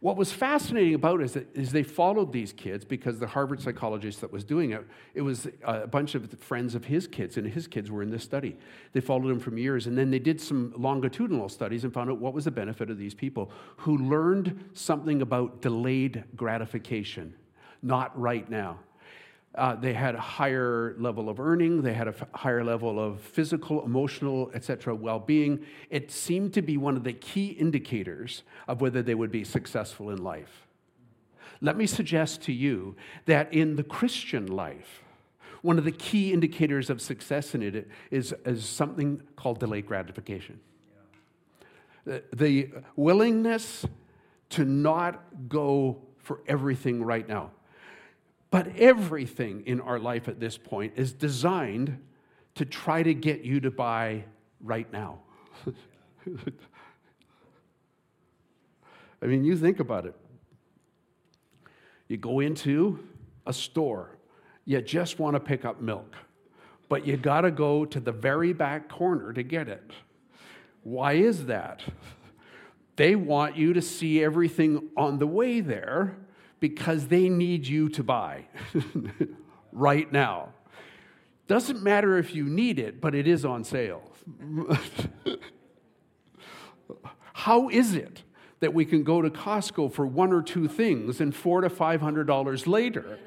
what 0.00 0.16
was 0.16 0.32
fascinating 0.32 0.94
about 0.94 1.20
it 1.20 1.24
is, 1.24 1.32
that, 1.32 1.56
is 1.56 1.72
they 1.72 1.82
followed 1.82 2.32
these 2.32 2.52
kids 2.52 2.84
because 2.84 3.18
the 3.18 3.26
Harvard 3.26 3.60
psychologist 3.60 4.20
that 4.20 4.32
was 4.32 4.44
doing 4.44 4.70
it, 4.70 4.86
it 5.14 5.22
was 5.22 5.48
a 5.64 5.88
bunch 5.88 6.14
of 6.14 6.30
friends 6.38 6.76
of 6.76 6.84
his 6.84 7.08
kids, 7.08 7.36
and 7.36 7.46
his 7.46 7.66
kids 7.66 7.90
were 7.90 8.02
in 8.02 8.10
this 8.10 8.22
study. 8.22 8.56
They 8.92 9.00
followed 9.00 9.30
him 9.30 9.40
from 9.40 9.58
years, 9.58 9.88
and 9.88 9.98
then 9.98 10.10
they 10.10 10.20
did 10.20 10.40
some 10.40 10.72
longitudinal 10.76 11.48
studies 11.48 11.82
and 11.82 11.92
found 11.92 12.10
out 12.10 12.18
what 12.18 12.32
was 12.32 12.44
the 12.44 12.50
benefit 12.52 12.90
of 12.90 12.98
these 12.98 13.14
people 13.14 13.50
who 13.78 13.98
learned 13.98 14.70
something 14.72 15.20
about 15.20 15.62
delayed 15.62 16.22
gratification 16.36 17.34
not 17.82 18.18
right 18.18 18.48
now. 18.50 18.78
Uh, 19.54 19.74
they 19.74 19.92
had 19.92 20.14
a 20.14 20.20
higher 20.20 20.94
level 20.98 21.28
of 21.28 21.40
earning, 21.40 21.82
they 21.82 21.94
had 21.94 22.06
a 22.06 22.10
f- 22.10 22.28
higher 22.34 22.62
level 22.62 23.00
of 23.00 23.20
physical, 23.20 23.84
emotional, 23.84 24.50
etc., 24.54 24.94
well 24.94 25.18
being. 25.18 25.64
It 25.90 26.12
seemed 26.12 26.52
to 26.54 26.62
be 26.62 26.76
one 26.76 26.96
of 26.96 27.02
the 27.02 27.14
key 27.14 27.48
indicators 27.48 28.42
of 28.68 28.80
whether 28.80 29.02
they 29.02 29.14
would 29.14 29.32
be 29.32 29.44
successful 29.44 30.10
in 30.10 30.22
life. 30.22 30.66
Let 31.60 31.76
me 31.76 31.86
suggest 31.86 32.42
to 32.42 32.52
you 32.52 32.94
that 33.24 33.52
in 33.52 33.76
the 33.76 33.82
Christian 33.82 34.46
life, 34.46 35.02
one 35.62 35.78
of 35.78 35.84
the 35.84 35.92
key 35.92 36.32
indicators 36.32 36.88
of 36.88 37.00
success 37.00 37.54
in 37.54 37.62
it 37.62 37.88
is, 38.10 38.32
is 38.44 38.64
something 38.64 39.22
called 39.34 39.58
delayed 39.58 39.86
gratification. 39.86 40.60
Yeah. 42.06 42.18
The, 42.30 42.36
the 42.36 42.70
willingness 42.96 43.84
to 44.50 44.64
not 44.64 45.48
go 45.48 46.02
for 46.18 46.40
everything 46.46 47.02
right 47.02 47.28
now. 47.28 47.50
But 48.50 48.76
everything 48.76 49.62
in 49.66 49.80
our 49.80 49.98
life 49.98 50.28
at 50.28 50.40
this 50.40 50.56
point 50.56 50.94
is 50.96 51.12
designed 51.12 51.98
to 52.54 52.64
try 52.64 53.02
to 53.02 53.12
get 53.14 53.42
you 53.42 53.60
to 53.60 53.70
buy 53.70 54.24
right 54.60 54.90
now. 54.92 55.20
I 59.22 59.26
mean, 59.26 59.44
you 59.44 59.56
think 59.56 59.80
about 59.80 60.06
it. 60.06 60.14
You 62.08 62.16
go 62.16 62.40
into 62.40 63.00
a 63.46 63.52
store, 63.52 64.16
you 64.64 64.80
just 64.80 65.18
want 65.18 65.34
to 65.34 65.40
pick 65.40 65.64
up 65.64 65.80
milk, 65.80 66.14
but 66.88 67.06
you 67.06 67.16
got 67.16 67.42
to 67.42 67.50
go 67.50 67.84
to 67.84 68.00
the 68.00 68.12
very 68.12 68.52
back 68.52 68.88
corner 68.88 69.32
to 69.32 69.42
get 69.42 69.68
it. 69.68 69.90
Why 70.84 71.14
is 71.14 71.46
that? 71.46 71.82
They 72.96 73.14
want 73.14 73.56
you 73.56 73.74
to 73.74 73.82
see 73.82 74.24
everything 74.24 74.88
on 74.96 75.18
the 75.18 75.26
way 75.26 75.60
there 75.60 76.16
because 76.60 77.08
they 77.08 77.28
need 77.28 77.66
you 77.66 77.88
to 77.90 78.02
buy 78.02 78.46
right 79.72 80.10
now. 80.12 80.50
Doesn't 81.46 81.82
matter 81.82 82.18
if 82.18 82.34
you 82.34 82.44
need 82.44 82.78
it, 82.78 83.00
but 83.00 83.14
it 83.14 83.26
is 83.26 83.44
on 83.44 83.64
sale. 83.64 84.02
How 87.32 87.68
is 87.68 87.94
it 87.94 88.22
that 88.60 88.74
we 88.74 88.84
can 88.84 89.04
go 89.04 89.22
to 89.22 89.30
Costco 89.30 89.92
for 89.92 90.06
one 90.06 90.32
or 90.32 90.42
two 90.42 90.68
things 90.68 91.20
and 91.20 91.34
four 91.34 91.60
to 91.60 91.70
five 91.70 92.00
hundred 92.00 92.26
dollars 92.26 92.66
later? 92.66 93.18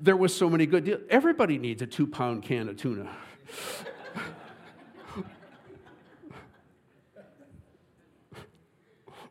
There 0.00 0.16
was 0.16 0.36
so 0.36 0.50
many 0.50 0.66
good 0.66 0.84
deals. 0.84 1.00
Everybody 1.08 1.58
needs 1.58 1.80
a 1.82 1.86
two 1.86 2.06
pound 2.06 2.42
can 2.42 2.68
of 2.68 2.76
tuna. 2.76 3.10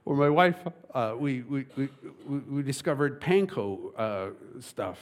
Or 0.05 0.15
my 0.15 0.29
wife, 0.29 0.57
uh, 0.93 1.15
we, 1.17 1.41
we, 1.43 1.65
we, 1.77 1.89
we, 2.27 2.61
discovered 2.61 3.21
panko 3.21 3.91
uh, 3.97 4.31
stuff. 4.59 4.99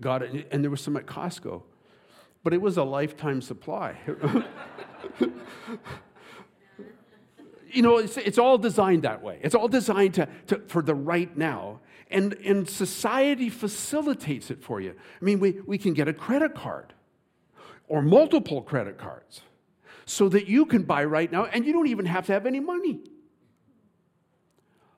Got 0.00 0.22
it, 0.22 0.48
and 0.50 0.62
there 0.62 0.70
was 0.70 0.80
some 0.80 0.96
at 0.96 1.06
Costco, 1.06 1.62
but 2.44 2.54
it 2.54 2.60
was 2.60 2.76
a 2.76 2.84
lifetime 2.84 3.42
supply. 3.42 3.96
you 7.70 7.82
know, 7.82 7.98
it's, 7.98 8.16
it's 8.16 8.38
all 8.38 8.56
designed 8.56 9.02
that 9.02 9.22
way. 9.22 9.40
It's 9.42 9.54
all 9.54 9.68
designed 9.68 10.14
to, 10.14 10.28
to, 10.46 10.60
for 10.66 10.82
the 10.82 10.94
right 10.94 11.36
now. 11.36 11.80
And, 12.10 12.32
and 12.44 12.68
society 12.68 13.50
facilitates 13.50 14.50
it 14.50 14.62
for 14.62 14.80
you. 14.80 14.94
I 15.20 15.24
mean, 15.24 15.40
we, 15.40 15.60
we 15.66 15.76
can 15.76 15.92
get 15.92 16.08
a 16.08 16.14
credit 16.14 16.54
card 16.54 16.94
or 17.86 18.00
multiple 18.00 18.62
credit 18.62 18.96
cards 18.96 19.42
so 20.08 20.26
that 20.30 20.48
you 20.48 20.64
can 20.64 20.84
buy 20.84 21.04
right 21.04 21.30
now 21.30 21.44
and 21.44 21.66
you 21.66 21.72
don't 21.72 21.86
even 21.86 22.06
have 22.06 22.24
to 22.26 22.32
have 22.32 22.46
any 22.46 22.60
money. 22.60 22.98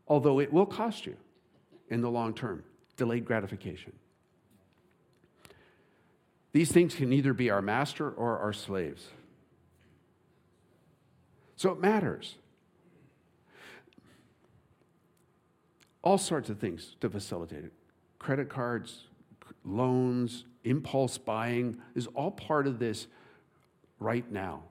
Although 0.06 0.38
it 0.38 0.52
will 0.52 0.66
cost 0.66 1.04
you 1.04 1.16
in 1.88 2.00
the 2.00 2.08
long 2.08 2.32
term, 2.32 2.62
delayed 2.96 3.24
gratification. 3.24 3.92
These 6.52 6.70
things 6.70 6.94
can 6.94 7.12
either 7.12 7.34
be 7.34 7.50
our 7.50 7.60
master 7.60 8.08
or 8.08 8.38
our 8.38 8.52
slaves. 8.52 9.08
So 11.56 11.72
it 11.72 11.80
matters. 11.80 12.36
All 16.02 16.18
sorts 16.18 16.48
of 16.50 16.60
things 16.60 16.94
to 17.00 17.10
facilitate 17.10 17.64
it. 17.64 17.72
Credit 18.20 18.48
cards, 18.48 19.08
loans, 19.64 20.44
impulse 20.62 21.18
buying 21.18 21.78
is 21.96 22.06
all 22.14 22.30
part 22.30 22.68
of 22.68 22.78
this 22.78 23.08
right 23.98 24.30
now. 24.30 24.62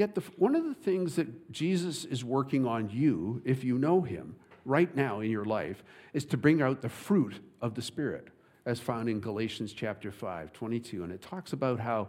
Yet, 0.00 0.14
the, 0.14 0.22
one 0.38 0.56
of 0.56 0.64
the 0.64 0.72
things 0.72 1.16
that 1.16 1.52
Jesus 1.52 2.06
is 2.06 2.24
working 2.24 2.64
on 2.64 2.88
you, 2.88 3.42
if 3.44 3.62
you 3.62 3.76
know 3.76 4.00
him, 4.00 4.34
right 4.64 4.96
now 4.96 5.20
in 5.20 5.30
your 5.30 5.44
life, 5.44 5.84
is 6.14 6.24
to 6.24 6.38
bring 6.38 6.62
out 6.62 6.80
the 6.80 6.88
fruit 6.88 7.34
of 7.60 7.74
the 7.74 7.82
Spirit, 7.82 8.28
as 8.64 8.80
found 8.80 9.10
in 9.10 9.20
Galatians 9.20 9.74
chapter 9.74 10.10
5, 10.10 10.54
22. 10.54 11.04
And 11.04 11.12
it 11.12 11.20
talks 11.20 11.52
about 11.52 11.80
how 11.80 12.08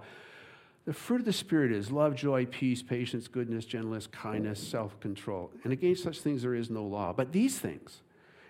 the 0.86 0.93
fruit 0.93 1.19
of 1.19 1.25
the 1.25 1.33
Spirit 1.33 1.74
is 1.74 1.91
love, 1.91 2.15
joy, 2.15 2.45
peace, 2.45 2.81
patience, 2.81 3.27
goodness, 3.27 3.65
gentleness, 3.65 4.07
kindness, 4.07 4.65
self 4.65 4.98
control. 5.01 5.51
And 5.65 5.74
against 5.74 6.01
such 6.01 6.21
things 6.21 6.43
there 6.43 6.55
is 6.55 6.69
no 6.69 6.86
law. 6.86 7.12
But 7.12 7.33
these 7.33 7.60
things, 7.60 8.00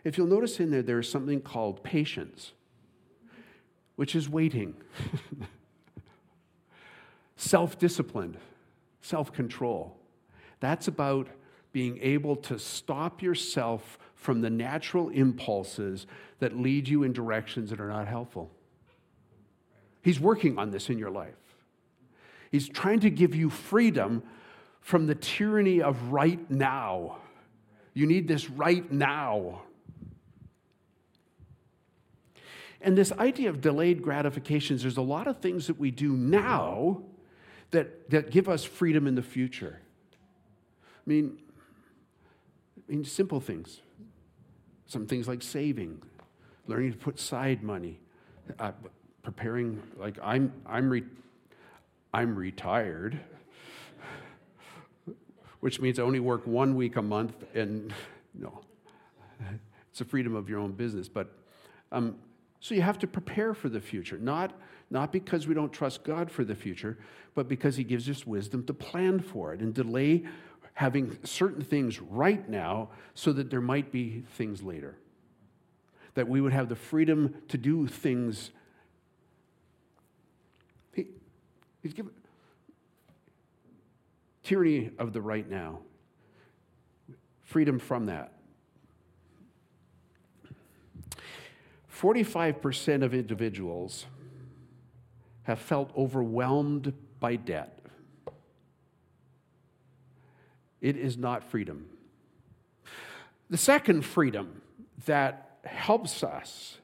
if 0.04 0.20
you'll 0.20 0.28
notice 0.28 0.60
in 0.60 0.70
there, 0.70 0.84
there 0.84 1.00
is 1.00 1.10
something 1.10 1.42
called 1.42 1.84
patience, 1.84 2.52
which 3.96 4.14
is 4.14 4.30
waiting, 4.30 4.76
self 7.36 7.80
disciplined 7.80 8.38
self 9.02 9.34
control. 9.34 9.98
That's 10.60 10.88
about 10.88 11.28
being 11.74 12.00
able 12.02 12.36
to 12.36 12.60
stop 12.60 13.22
yourself 13.22 13.98
from 14.16 14.42
the 14.42 14.50
natural 14.50 15.10
impulses 15.10 16.06
that 16.40 16.58
lead 16.58 16.88
you 16.88 17.04
in 17.04 17.14
directions 17.14 17.70
that 17.70 17.80
are 17.80 17.88
not 17.88 18.08
helpful. 18.08 18.52
He's 20.02 20.20
working 20.20 20.58
on 20.58 20.72
this 20.72 20.90
in 20.90 20.98
your 20.98 21.12
life. 21.12 21.34
He's 22.52 22.68
trying 22.68 23.00
to 23.02 23.10
give 23.10 23.34
you 23.34 23.50
freedom 23.50 24.24
from 24.82 25.08
the 25.08 25.16
tyranny 25.16 25.82
of 25.82 26.12
right 26.12 26.50
now. 26.50 27.18
You 27.94 28.06
need 28.06 28.28
this 28.28 28.50
right 28.50 28.92
now. 28.92 29.62
And 32.82 32.98
this 32.98 33.12
idea 33.14 33.50
of 33.50 33.62
delayed 33.62 34.02
gratifications, 34.02 34.82
there's 34.82 34.98
a 34.98 35.02
lot 35.02 35.28
of 35.28 35.38
things 35.38 35.68
that 35.68 35.80
we 35.80 35.92
do 35.92 36.14
now 36.14 37.04
that, 37.72 38.10
that 38.10 38.32
give 38.32 38.48
us 38.48 38.64
freedom 38.64 39.08
in 39.08 39.16
the 39.16 39.22
future. 39.24 39.80
I 40.84 41.10
mean, 41.10 41.38
I 42.78 42.92
mean, 42.92 43.06
simple 43.06 43.40
things. 43.40 43.82
Some 44.86 45.08
things 45.08 45.28
like 45.28 45.42
saving, 45.42 46.02
learning 46.68 46.92
to 46.92 46.98
put 46.98 47.18
side 47.18 47.64
money, 47.64 48.00
uh, 48.60 48.72
preparing, 49.24 49.82
like 49.98 50.18
I'm, 50.22 50.52
I'm, 50.66 50.90
re- 50.90 51.06
I'm 52.14 52.36
retired, 52.36 53.18
which 55.62 55.80
means 55.80 55.98
I 55.98 56.04
only 56.04 56.20
work 56.20 56.46
one 56.46 56.76
week 56.76 56.98
a 56.98 57.02
month, 57.02 57.36
and 57.54 57.94
no, 58.34 58.60
it's 59.90 60.02
a 60.02 60.06
freedom 60.06 60.36
of 60.36 60.50
your 60.50 60.60
own 60.60 60.74
business. 60.74 61.08
But 61.08 61.34
um, 61.94 62.16
so 62.60 62.76
you 62.76 62.82
have 62.82 63.00
to 63.00 63.08
prepare 63.08 63.54
for 63.54 63.70
the 63.70 63.80
future, 63.80 64.18
not 64.18 64.52
not 64.92 65.12
because 65.12 65.48
we 65.48 65.54
don't 65.54 65.72
trust 65.72 66.04
God 66.04 66.30
for 66.30 66.44
the 66.44 66.54
future, 66.54 66.98
but 67.34 67.48
because 67.48 67.78
He 67.78 67.84
gives 67.84 68.08
us 68.10 68.28
wisdom 68.28 68.64
to 68.66 68.74
plan 68.74 69.20
for 69.20 69.54
it 69.54 69.62
and 69.62 69.74
delay 69.74 70.26
having 70.74 71.18
certain 71.24 71.64
things 71.64 72.00
right 72.00 72.48
now 72.50 72.90
so 73.14 73.34
that 73.34 73.50
there 73.50 73.62
might 73.62 73.92
be 73.92 74.24
things 74.36 74.62
later. 74.62 74.98
That 76.16 76.28
we 76.28 76.42
would 76.42 76.54
have 76.54 76.70
the 76.70 76.76
freedom 76.76 77.36
to 77.48 77.58
do 77.58 77.88
things. 77.88 78.52
He, 80.94 81.08
he's 81.82 81.94
given 81.94 82.12
tyranny 84.44 84.92
of 85.00 85.14
the 85.14 85.22
right 85.22 85.50
now, 85.50 85.80
freedom 87.44 87.80
from 87.80 88.08
that. 88.08 88.34
45% 92.02 93.04
of 93.04 93.14
individuals 93.14 94.06
have 95.52 95.60
felt 95.60 95.92
overwhelmed 95.98 96.94
by 97.20 97.36
debt. 97.36 97.78
It 100.80 100.96
is 100.96 101.18
not 101.18 101.44
freedom. 101.44 101.88
The 103.50 103.58
second 103.58 104.04
freedom 104.04 104.62
that 105.06 105.58
helps 105.66 106.24
us, 106.24 106.78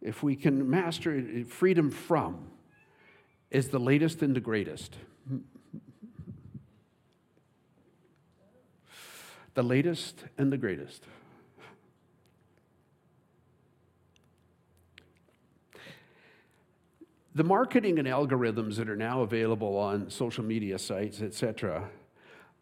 if 0.00 0.22
we 0.22 0.36
can 0.36 0.70
master 0.70 1.44
freedom 1.48 1.90
from, 1.90 2.48
is 3.50 3.70
the 3.70 3.80
latest 3.80 4.22
and 4.22 4.36
the 4.36 4.40
greatest. 4.40 4.94
The 9.54 9.64
latest 9.64 10.22
and 10.38 10.52
the 10.52 10.58
greatest. 10.58 11.02
The 17.38 17.44
marketing 17.44 18.00
and 18.00 18.08
algorithms 18.08 18.78
that 18.78 18.88
are 18.88 18.96
now 18.96 19.20
available 19.20 19.76
on 19.76 20.10
social 20.10 20.42
media 20.42 20.76
sites, 20.76 21.22
etc., 21.22 21.88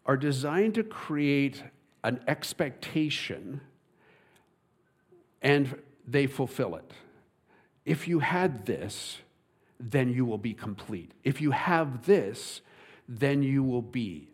are 0.05 0.15
designed 0.15 0.75
to 0.75 0.83
create 0.83 1.63
an 2.03 2.19
expectation 2.27 3.59
and 5.41 5.81
they 6.07 6.27
fulfill 6.27 6.75
it. 6.75 6.91
If 7.87 8.07
you 8.07 8.19
had 8.19 8.67
this, 8.67 9.17
then 9.79 10.13
you 10.13 10.25
will 10.25 10.37
be 10.37 10.53
complete. 10.53 11.11
If 11.23 11.41
you 11.41 11.49
have 11.49 12.05
this, 12.05 12.61
then 13.09 13.41
you 13.41 13.63
will 13.63 13.81
be. 13.81 14.29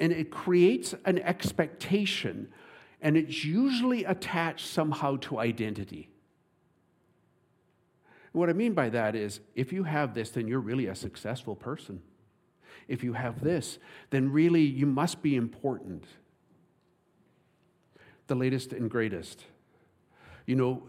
And 0.00 0.10
it 0.10 0.28
creates 0.28 0.96
an 1.04 1.20
expectation, 1.20 2.48
and 3.00 3.16
it's 3.16 3.44
usually 3.44 4.02
attached 4.02 4.66
somehow 4.66 5.18
to 5.18 5.38
identity. 5.38 6.08
What 8.34 8.50
I 8.50 8.52
mean 8.52 8.74
by 8.74 8.88
that 8.88 9.14
is 9.14 9.38
if 9.54 9.72
you 9.72 9.84
have 9.84 10.12
this, 10.12 10.30
then 10.30 10.48
you're 10.48 10.58
really 10.58 10.88
a 10.88 10.94
successful 10.96 11.54
person. 11.54 12.02
If 12.88 13.04
you 13.04 13.12
have 13.12 13.40
this, 13.40 13.78
then 14.10 14.32
really 14.32 14.62
you 14.62 14.86
must 14.86 15.22
be 15.22 15.36
important. 15.36 16.02
The 18.26 18.34
latest 18.34 18.72
and 18.72 18.90
greatest. 18.90 19.44
You 20.46 20.56
know, 20.56 20.82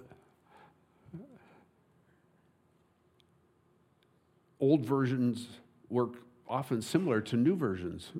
old 4.60 4.84
versions 4.84 5.48
work 5.88 6.16
often 6.48 6.82
similar 6.82 7.22
to 7.22 7.38
new 7.38 7.56
versions, 7.56 8.12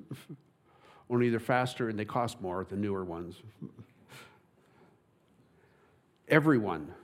only 1.10 1.30
they're 1.30 1.40
faster 1.40 1.88
and 1.88 1.98
they 1.98 2.04
cost 2.04 2.40
more, 2.40 2.64
the 2.64 2.76
newer 2.76 3.04
ones. 3.04 3.42
Everyone 6.28 6.94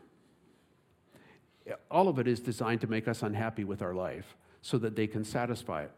all 1.90 2.08
of 2.08 2.18
it 2.18 2.26
is 2.26 2.40
designed 2.40 2.80
to 2.80 2.86
make 2.86 3.08
us 3.08 3.22
unhappy 3.22 3.64
with 3.64 3.82
our 3.82 3.94
life 3.94 4.36
so 4.62 4.78
that 4.78 4.96
they 4.96 5.06
can 5.06 5.24
satisfy 5.24 5.82
it. 5.82 5.90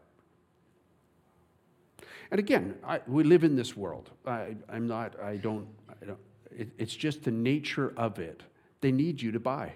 And 2.31 2.39
again, 2.39 2.75
I, 2.83 3.01
we 3.07 3.23
live 3.23 3.43
in 3.43 3.55
this 3.55 3.77
world. 3.77 4.09
I, 4.25 4.55
am 4.69 4.87
not, 4.87 5.19
I 5.21 5.37
don't, 5.37 5.67
I 6.01 6.05
don't 6.05 6.19
it, 6.51 6.69
it's 6.77 6.95
just 6.95 7.23
the 7.23 7.31
nature 7.31 7.93
of 7.97 8.19
it. 8.19 8.41
They 8.81 8.91
need 8.91 9.21
you 9.21 9.31
to 9.31 9.39
buy. 9.39 9.73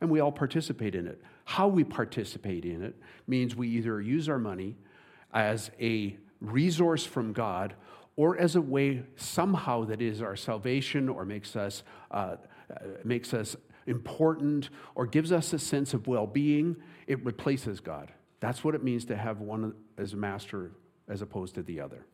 And 0.00 0.10
we 0.10 0.20
all 0.20 0.32
participate 0.32 0.94
in 0.94 1.06
it. 1.06 1.20
How 1.44 1.68
we 1.68 1.84
participate 1.84 2.64
in 2.64 2.82
it 2.82 2.94
means 3.26 3.56
we 3.56 3.68
either 3.68 4.00
use 4.00 4.28
our 4.28 4.38
money 4.38 4.76
as 5.32 5.70
a 5.80 6.16
resource 6.40 7.04
from 7.04 7.32
God 7.32 7.74
or 8.16 8.38
as 8.38 8.56
a 8.56 8.60
way 8.60 9.02
somehow 9.16 9.84
that 9.84 10.00
is 10.00 10.22
our 10.22 10.36
salvation 10.36 11.08
or 11.08 11.24
makes 11.24 11.56
us, 11.56 11.82
uh, 12.10 12.36
makes 13.04 13.32
us 13.32 13.56
important, 13.88 14.70
or 14.94 15.06
gives 15.06 15.32
us 15.32 15.52
a 15.52 15.58
sense 15.58 15.94
of 15.94 16.06
well 16.06 16.26
being, 16.26 16.76
it 17.06 17.24
replaces 17.24 17.80
God. 17.80 18.12
That's 18.40 18.62
what 18.62 18.74
it 18.74 18.84
means 18.84 19.04
to 19.06 19.16
have 19.16 19.40
one 19.40 19.74
as 19.96 20.12
a 20.12 20.16
master 20.16 20.70
as 21.08 21.22
opposed 21.22 21.54
to 21.56 21.62
the 21.62 21.80
other. 21.80 22.04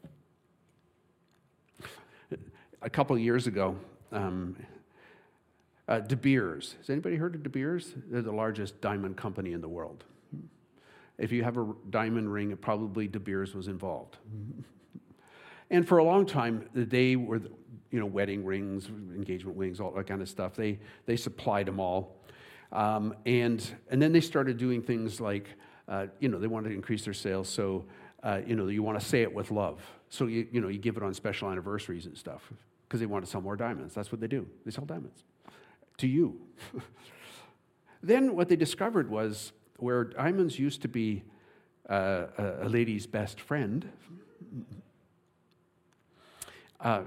A 2.80 2.90
couple 2.90 3.18
years 3.18 3.46
ago, 3.46 3.76
um, 4.12 4.56
uh, 5.88 6.00
De 6.00 6.16
Beers. 6.16 6.76
Has 6.78 6.90
anybody 6.90 7.16
heard 7.16 7.34
of 7.34 7.42
De 7.42 7.48
Beers? 7.48 7.94
They're 8.10 8.22
the 8.22 8.32
largest 8.32 8.80
diamond 8.80 9.16
company 9.16 9.52
in 9.52 9.60
the 9.60 9.68
world. 9.68 10.04
If 11.18 11.32
you 11.32 11.44
have 11.44 11.56
a 11.56 11.72
diamond 11.90 12.32
ring, 12.32 12.50
it 12.50 12.60
probably 12.60 13.06
De 13.08 13.20
Beers 13.20 13.54
was 13.54 13.68
involved. 13.68 14.16
And 15.70 15.86
for 15.86 15.98
a 15.98 16.04
long 16.04 16.26
time, 16.26 16.68
they 16.74 17.16
were 17.16 17.40
you 17.90 18.00
know, 18.00 18.06
wedding 18.06 18.44
rings, 18.44 18.88
engagement 19.14 19.56
rings, 19.56 19.80
all 19.80 19.90
that 19.92 20.06
kind 20.06 20.22
of 20.22 20.28
stuff. 20.28 20.54
They, 20.54 20.78
they 21.06 21.16
supplied 21.16 21.66
them 21.66 21.80
all. 21.80 22.16
Um, 22.72 23.14
and, 23.24 23.64
and 23.90 24.00
then 24.00 24.12
they 24.12 24.20
started 24.20 24.56
doing 24.56 24.82
things 24.82 25.20
like, 25.20 25.48
uh, 25.88 26.06
you 26.18 26.28
know, 26.28 26.38
they 26.38 26.46
wanted 26.46 26.70
to 26.70 26.74
increase 26.74 27.04
their 27.04 27.14
sales. 27.14 27.48
So, 27.48 27.84
uh, 28.22 28.40
you 28.46 28.56
know, 28.56 28.66
you 28.68 28.82
want 28.82 28.98
to 28.98 29.04
say 29.04 29.22
it 29.22 29.32
with 29.32 29.50
love. 29.50 29.80
So, 30.08 30.26
you, 30.26 30.46
you 30.50 30.60
know, 30.60 30.68
you 30.68 30.78
give 30.78 30.96
it 30.96 31.02
on 31.02 31.14
special 31.14 31.50
anniversaries 31.50 32.06
and 32.06 32.16
stuff 32.16 32.52
because 32.88 33.00
they 33.00 33.06
want 33.06 33.24
to 33.24 33.30
sell 33.30 33.40
more 33.40 33.56
diamonds. 33.56 33.94
That's 33.94 34.10
what 34.10 34.20
they 34.20 34.26
do. 34.26 34.46
They 34.64 34.70
sell 34.70 34.84
diamonds 34.84 35.24
to 35.98 36.06
you. 36.06 36.40
then 38.02 38.34
what 38.34 38.48
they 38.48 38.56
discovered 38.56 39.10
was 39.10 39.52
where 39.78 40.04
diamonds 40.04 40.58
used 40.58 40.82
to 40.82 40.88
be 40.88 41.22
uh, 41.88 42.26
a, 42.38 42.68
lady's 42.68 43.06
best 43.06 43.40
friend, 43.40 43.88
uh, 46.80 47.02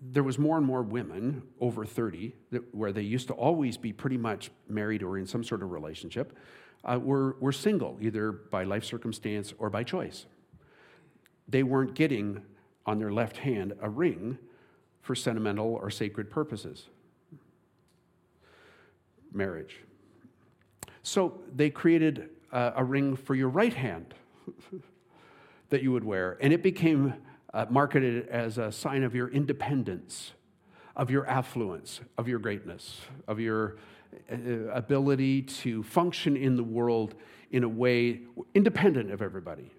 there 0.00 0.22
was 0.22 0.38
more 0.38 0.56
and 0.56 0.66
more 0.66 0.82
women 0.82 1.42
over 1.60 1.84
30 1.84 2.34
that, 2.50 2.74
where 2.74 2.92
they 2.92 3.02
used 3.02 3.28
to 3.28 3.34
always 3.34 3.76
be 3.76 3.92
pretty 3.92 4.16
much 4.16 4.50
married 4.68 5.02
or 5.02 5.18
in 5.18 5.26
some 5.26 5.42
sort 5.42 5.62
of 5.62 5.70
relationship 5.72 6.36
uh, 6.84 6.98
were, 6.98 7.36
were 7.40 7.52
single, 7.52 7.98
either 8.00 8.30
by 8.30 8.64
life 8.64 8.84
circumstance 8.84 9.52
or 9.58 9.70
by 9.70 9.82
choice. 9.82 10.26
They 11.48 11.62
weren't 11.62 11.94
getting 11.94 12.42
on 12.86 12.98
their 12.98 13.12
left 13.12 13.38
hand 13.38 13.74
a 13.80 13.90
ring 13.90 14.38
for 15.02 15.14
sentimental 15.14 15.74
or 15.74 15.90
sacred 15.90 16.30
purposes. 16.30 16.88
Marriage. 19.32 19.80
So 21.02 21.40
they 21.54 21.70
created 21.70 22.30
uh, 22.52 22.72
a 22.76 22.84
ring 22.84 23.16
for 23.16 23.34
your 23.34 23.48
right 23.48 23.74
hand 23.74 24.14
that 25.70 25.82
you 25.82 25.92
would 25.92 26.04
wear, 26.04 26.38
and 26.40 26.52
it 26.52 26.62
became 26.62 27.14
uh, 27.54 27.66
marketed 27.70 28.28
as 28.28 28.58
a 28.58 28.70
sign 28.70 29.02
of 29.02 29.14
your 29.14 29.28
independence, 29.28 30.32
of 30.96 31.10
your 31.10 31.26
affluence, 31.26 32.00
of 32.16 32.28
your 32.28 32.38
greatness, 32.38 33.00
of 33.26 33.40
your 33.40 33.76
uh, 34.30 34.36
ability 34.72 35.42
to 35.42 35.82
function 35.82 36.36
in 36.36 36.56
the 36.56 36.64
world 36.64 37.14
in 37.50 37.64
a 37.64 37.68
way 37.68 38.20
independent 38.54 39.10
of 39.10 39.22
everybody, 39.22 39.70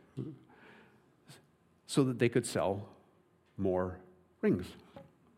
so 1.85 2.03
that 2.03 2.19
they 2.19 2.29
could 2.29 2.45
sell 2.45 2.87
more 3.57 3.97
rings, 4.41 4.65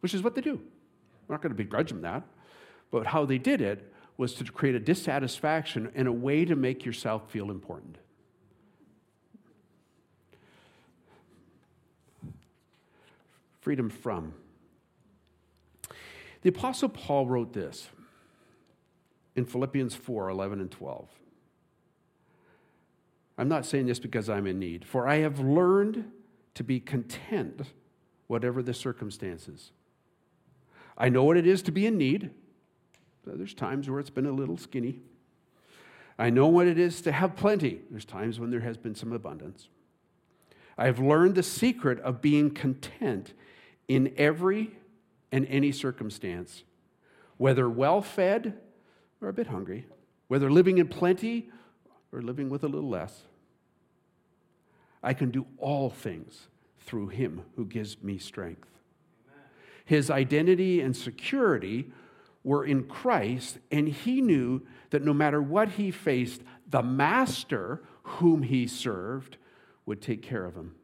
which 0.01 0.13
is 0.13 0.21
what 0.21 0.35
they 0.35 0.41
do. 0.41 0.53
I'm 0.53 1.35
not 1.35 1.41
going 1.41 1.51
to 1.51 1.55
begrudge 1.55 1.89
them 1.89 2.01
that. 2.01 2.23
But 2.91 3.07
how 3.07 3.25
they 3.25 3.37
did 3.37 3.61
it 3.61 3.91
was 4.17 4.33
to 4.35 4.43
create 4.43 4.75
a 4.75 4.79
dissatisfaction 4.79 5.91
and 5.95 6.07
a 6.07 6.11
way 6.11 6.45
to 6.45 6.55
make 6.55 6.85
yourself 6.85 7.31
feel 7.31 7.49
important. 7.49 7.97
Freedom 13.61 13.89
from. 13.89 14.33
The 16.41 16.49
Apostle 16.49 16.89
Paul 16.89 17.27
wrote 17.27 17.53
this 17.53 17.89
in 19.35 19.45
Philippians 19.45 19.95
4 19.95 20.29
11 20.29 20.59
and 20.59 20.71
12. 20.71 21.07
I'm 23.37 23.47
not 23.47 23.65
saying 23.65 23.85
this 23.85 23.99
because 23.99 24.29
I'm 24.29 24.45
in 24.45 24.59
need, 24.59 24.85
for 24.85 25.07
I 25.07 25.17
have 25.17 25.39
learned 25.39 26.11
to 26.55 26.63
be 26.63 26.79
content, 26.79 27.61
whatever 28.27 28.61
the 28.61 28.73
circumstances. 28.73 29.71
I 30.97 31.09
know 31.09 31.23
what 31.23 31.37
it 31.37 31.47
is 31.47 31.61
to 31.63 31.71
be 31.71 31.85
in 31.85 31.97
need. 31.97 32.31
There's 33.25 33.53
times 33.53 33.89
where 33.89 33.99
it's 33.99 34.09
been 34.09 34.25
a 34.25 34.31
little 34.31 34.57
skinny. 34.57 34.99
I 36.19 36.29
know 36.29 36.47
what 36.47 36.67
it 36.67 36.77
is 36.77 37.01
to 37.01 37.11
have 37.11 37.35
plenty. 37.35 37.81
There's 37.89 38.05
times 38.05 38.39
when 38.39 38.51
there 38.51 38.59
has 38.59 38.77
been 38.77 38.95
some 38.95 39.11
abundance. 39.11 39.69
I 40.77 40.85
have 40.85 40.99
learned 40.99 41.35
the 41.35 41.43
secret 41.43 41.99
of 42.01 42.21
being 42.21 42.51
content 42.51 43.33
in 43.91 44.13
every 44.15 44.71
and 45.33 45.45
any 45.47 45.69
circumstance, 45.69 46.63
whether 47.35 47.69
well 47.69 48.01
fed 48.01 48.57
or 49.21 49.27
a 49.27 49.33
bit 49.33 49.47
hungry, 49.47 49.85
whether 50.29 50.49
living 50.49 50.77
in 50.77 50.87
plenty 50.87 51.49
or 52.13 52.21
living 52.21 52.49
with 52.49 52.63
a 52.63 52.69
little 52.69 52.89
less. 52.89 53.23
I 55.03 55.13
can 55.13 55.29
do 55.29 55.45
all 55.57 55.89
things 55.89 56.47
through 56.79 57.09
him 57.09 57.41
who 57.57 57.65
gives 57.65 58.01
me 58.01 58.17
strength. 58.17 58.69
His 59.83 60.09
identity 60.09 60.79
and 60.79 60.95
security 60.95 61.91
were 62.45 62.65
in 62.65 62.85
Christ, 62.85 63.57
and 63.73 63.89
he 63.89 64.21
knew 64.21 64.65
that 64.91 65.03
no 65.03 65.13
matter 65.13 65.41
what 65.41 65.67
he 65.71 65.91
faced, 65.91 66.43
the 66.65 66.81
master 66.81 67.81
whom 68.03 68.43
he 68.43 68.67
served 68.67 69.35
would 69.85 70.01
take 70.01 70.21
care 70.21 70.45
of 70.45 70.55
him. 70.55 70.75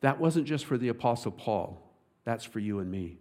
That 0.00 0.18
wasn't 0.20 0.46
just 0.46 0.64
for 0.64 0.78
the 0.78 0.88
Apostle 0.88 1.32
Paul, 1.32 1.82
that's 2.24 2.44
for 2.44 2.58
you 2.58 2.78
and 2.78 2.90
me. 2.90 3.18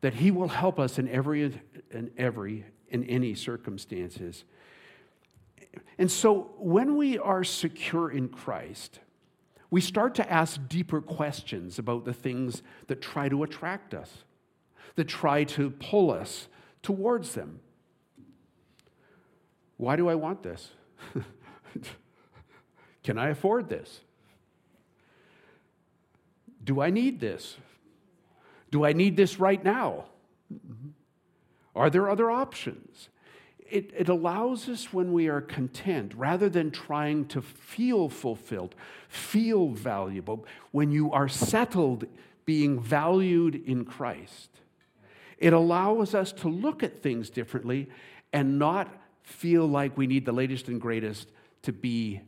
That 0.00 0.14
he 0.14 0.30
will 0.30 0.48
help 0.48 0.78
us 0.80 0.98
in 0.98 1.08
every 1.08 1.42
in 1.90 2.10
every 2.16 2.64
in 2.88 3.04
any 3.04 3.34
circumstances. 3.34 4.44
And 5.98 6.10
so 6.10 6.50
when 6.58 6.96
we 6.96 7.18
are 7.18 7.44
secure 7.44 8.10
in 8.10 8.28
Christ, 8.28 8.98
we 9.70 9.80
start 9.80 10.14
to 10.16 10.30
ask 10.30 10.60
deeper 10.68 11.00
questions 11.00 11.78
about 11.78 12.04
the 12.04 12.12
things 12.12 12.62
that 12.88 13.00
try 13.00 13.28
to 13.30 13.42
attract 13.42 13.94
us, 13.94 14.24
that 14.96 15.08
try 15.08 15.44
to 15.44 15.70
pull 15.70 16.10
us 16.10 16.48
towards 16.82 17.34
them. 17.34 17.60
Why 19.78 19.96
do 19.96 20.08
I 20.08 20.14
want 20.14 20.42
this? 20.42 20.70
Can 23.02 23.16
I 23.16 23.30
afford 23.30 23.68
this? 23.68 24.00
Do 26.62 26.80
I 26.80 26.90
need 26.90 27.20
this? 27.20 27.56
Do 28.70 28.84
I 28.84 28.92
need 28.92 29.16
this 29.16 29.38
right 29.38 29.62
now? 29.62 30.04
Are 31.74 31.90
there 31.90 32.08
other 32.08 32.30
options? 32.30 33.08
it, 33.72 33.90
it 33.96 34.08
allows 34.10 34.68
us 34.68 34.92
when 34.92 35.14
we 35.14 35.28
are 35.28 35.40
content, 35.40 36.12
rather 36.14 36.50
than 36.50 36.70
trying 36.70 37.24
to 37.28 37.40
feel 37.40 38.10
fulfilled, 38.10 38.74
feel 39.08 39.70
valuable, 39.70 40.44
when 40.72 40.92
you 40.92 41.10
are 41.10 41.26
settled 41.26 42.04
being 42.44 42.78
valued 42.78 43.54
in 43.66 43.86
Christ, 43.86 44.50
it 45.38 45.54
allows 45.54 46.14
us 46.14 46.32
to 46.32 46.48
look 46.48 46.82
at 46.82 47.02
things 47.02 47.30
differently 47.30 47.88
and 48.34 48.58
not 48.58 48.94
feel 49.22 49.66
like 49.66 49.96
we 49.96 50.06
need 50.06 50.26
the 50.26 50.32
latest 50.32 50.68
and 50.68 50.78
greatest 50.78 51.28
to 51.62 51.72
be 51.72 52.20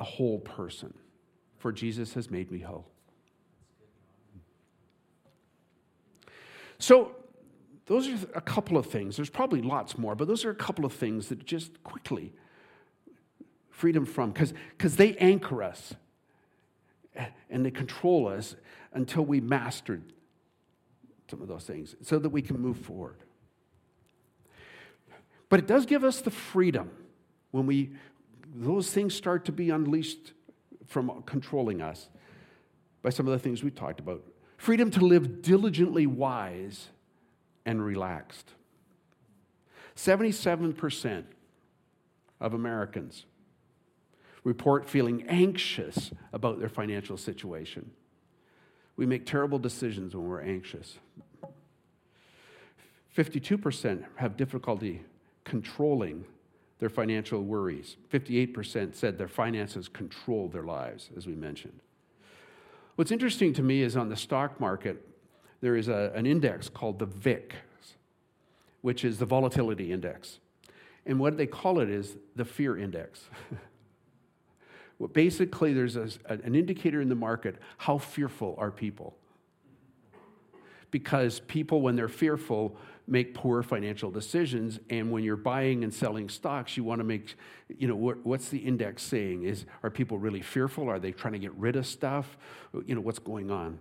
a 0.00 0.04
whole 0.04 0.40
person. 0.40 0.92
For 1.58 1.70
Jesus 1.70 2.14
has 2.14 2.28
made 2.28 2.50
me 2.50 2.58
whole. 2.58 2.88
So, 6.80 7.12
those 7.86 8.08
are 8.08 8.18
a 8.34 8.40
couple 8.40 8.76
of 8.76 8.86
things. 8.86 9.16
There's 9.16 9.30
probably 9.30 9.62
lots 9.62 9.98
more, 9.98 10.14
but 10.14 10.28
those 10.28 10.44
are 10.44 10.50
a 10.50 10.54
couple 10.54 10.84
of 10.84 10.92
things 10.92 11.28
that 11.28 11.44
just 11.44 11.82
quickly 11.82 12.32
freedom 13.70 14.04
from, 14.04 14.32
because 14.32 14.96
they 14.96 15.16
anchor 15.16 15.62
us 15.62 15.94
and 17.48 17.64
they 17.64 17.70
control 17.70 18.28
us 18.28 18.56
until 18.92 19.24
we 19.24 19.40
mastered 19.40 20.12
some 21.30 21.42
of 21.42 21.48
those 21.48 21.64
things 21.64 21.96
so 22.02 22.18
that 22.18 22.28
we 22.28 22.42
can 22.42 22.58
move 22.58 22.78
forward. 22.78 23.16
But 25.48 25.58
it 25.60 25.66
does 25.66 25.86
give 25.86 26.04
us 26.04 26.20
the 26.20 26.30
freedom 26.30 26.90
when 27.50 27.66
we 27.66 27.90
those 28.54 28.90
things 28.90 29.14
start 29.14 29.44
to 29.44 29.52
be 29.52 29.70
unleashed 29.70 30.32
from 30.86 31.22
controlling 31.24 31.80
us 31.80 32.08
by 33.02 33.10
some 33.10 33.26
of 33.26 33.32
the 33.32 33.38
things 33.38 33.62
we 33.62 33.70
talked 33.70 34.00
about. 34.00 34.22
Freedom 34.60 34.90
to 34.90 35.00
live 35.00 35.40
diligently 35.40 36.06
wise 36.06 36.90
and 37.64 37.82
relaxed. 37.82 38.50
77% 39.96 41.24
of 42.42 42.52
Americans 42.52 43.24
report 44.44 44.86
feeling 44.86 45.24
anxious 45.28 46.10
about 46.34 46.58
their 46.58 46.68
financial 46.68 47.16
situation. 47.16 47.90
We 48.96 49.06
make 49.06 49.24
terrible 49.24 49.58
decisions 49.58 50.14
when 50.14 50.28
we're 50.28 50.42
anxious. 50.42 50.98
52% 53.16 54.04
have 54.16 54.36
difficulty 54.36 55.06
controlling 55.42 56.26
their 56.80 56.90
financial 56.90 57.42
worries. 57.42 57.96
58% 58.12 58.94
said 58.94 59.16
their 59.16 59.26
finances 59.26 59.88
control 59.88 60.48
their 60.48 60.64
lives, 60.64 61.08
as 61.16 61.26
we 61.26 61.34
mentioned. 61.34 61.80
What's 63.00 63.12
interesting 63.12 63.54
to 63.54 63.62
me 63.62 63.80
is 63.80 63.96
on 63.96 64.10
the 64.10 64.14
stock 64.14 64.60
market, 64.60 65.02
there 65.62 65.74
is 65.74 65.88
a, 65.88 66.12
an 66.14 66.26
index 66.26 66.68
called 66.68 66.98
the 66.98 67.06
VIX, 67.06 67.56
which 68.82 69.06
is 69.06 69.18
the 69.18 69.24
volatility 69.24 69.90
index. 69.90 70.38
And 71.06 71.18
what 71.18 71.38
they 71.38 71.46
call 71.46 71.80
it 71.80 71.88
is 71.88 72.18
the 72.36 72.44
fear 72.44 72.76
index. 72.76 73.24
well, 74.98 75.08
basically, 75.08 75.72
there's 75.72 75.96
a, 75.96 76.10
an 76.26 76.54
indicator 76.54 77.00
in 77.00 77.08
the 77.08 77.14
market 77.14 77.56
how 77.78 77.96
fearful 77.96 78.54
are 78.58 78.70
people. 78.70 79.16
Because 80.90 81.40
people, 81.40 81.80
when 81.80 81.96
they're 81.96 82.06
fearful, 82.06 82.76
make 83.10 83.34
poor 83.34 83.62
financial 83.62 84.10
decisions. 84.10 84.78
And 84.88 85.10
when 85.10 85.24
you're 85.24 85.36
buying 85.36 85.84
and 85.84 85.92
selling 85.92 86.28
stocks, 86.28 86.76
you 86.76 86.84
want 86.84 87.00
to 87.00 87.04
make, 87.04 87.34
you 87.68 87.88
know, 87.88 87.96
what, 87.96 88.24
what's 88.24 88.48
the 88.48 88.58
index 88.58 89.02
saying? 89.02 89.42
Is, 89.42 89.66
are 89.82 89.90
people 89.90 90.18
really 90.18 90.42
fearful? 90.42 90.88
Are 90.88 90.98
they 90.98 91.12
trying 91.12 91.32
to 91.32 91.38
get 91.38 91.52
rid 91.54 91.76
of 91.76 91.86
stuff? 91.86 92.38
You 92.86 92.94
know, 92.94 93.00
what's 93.00 93.18
going 93.18 93.50
on? 93.50 93.78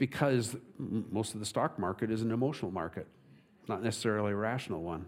because 0.00 0.56
most 0.78 1.34
of 1.34 1.40
the 1.40 1.46
stock 1.46 1.78
market 1.78 2.10
is 2.10 2.22
an 2.22 2.30
emotional 2.30 2.70
market, 2.70 3.06
not 3.68 3.82
necessarily 3.82 4.32
a 4.32 4.34
rational 4.34 4.82
one. 4.82 5.04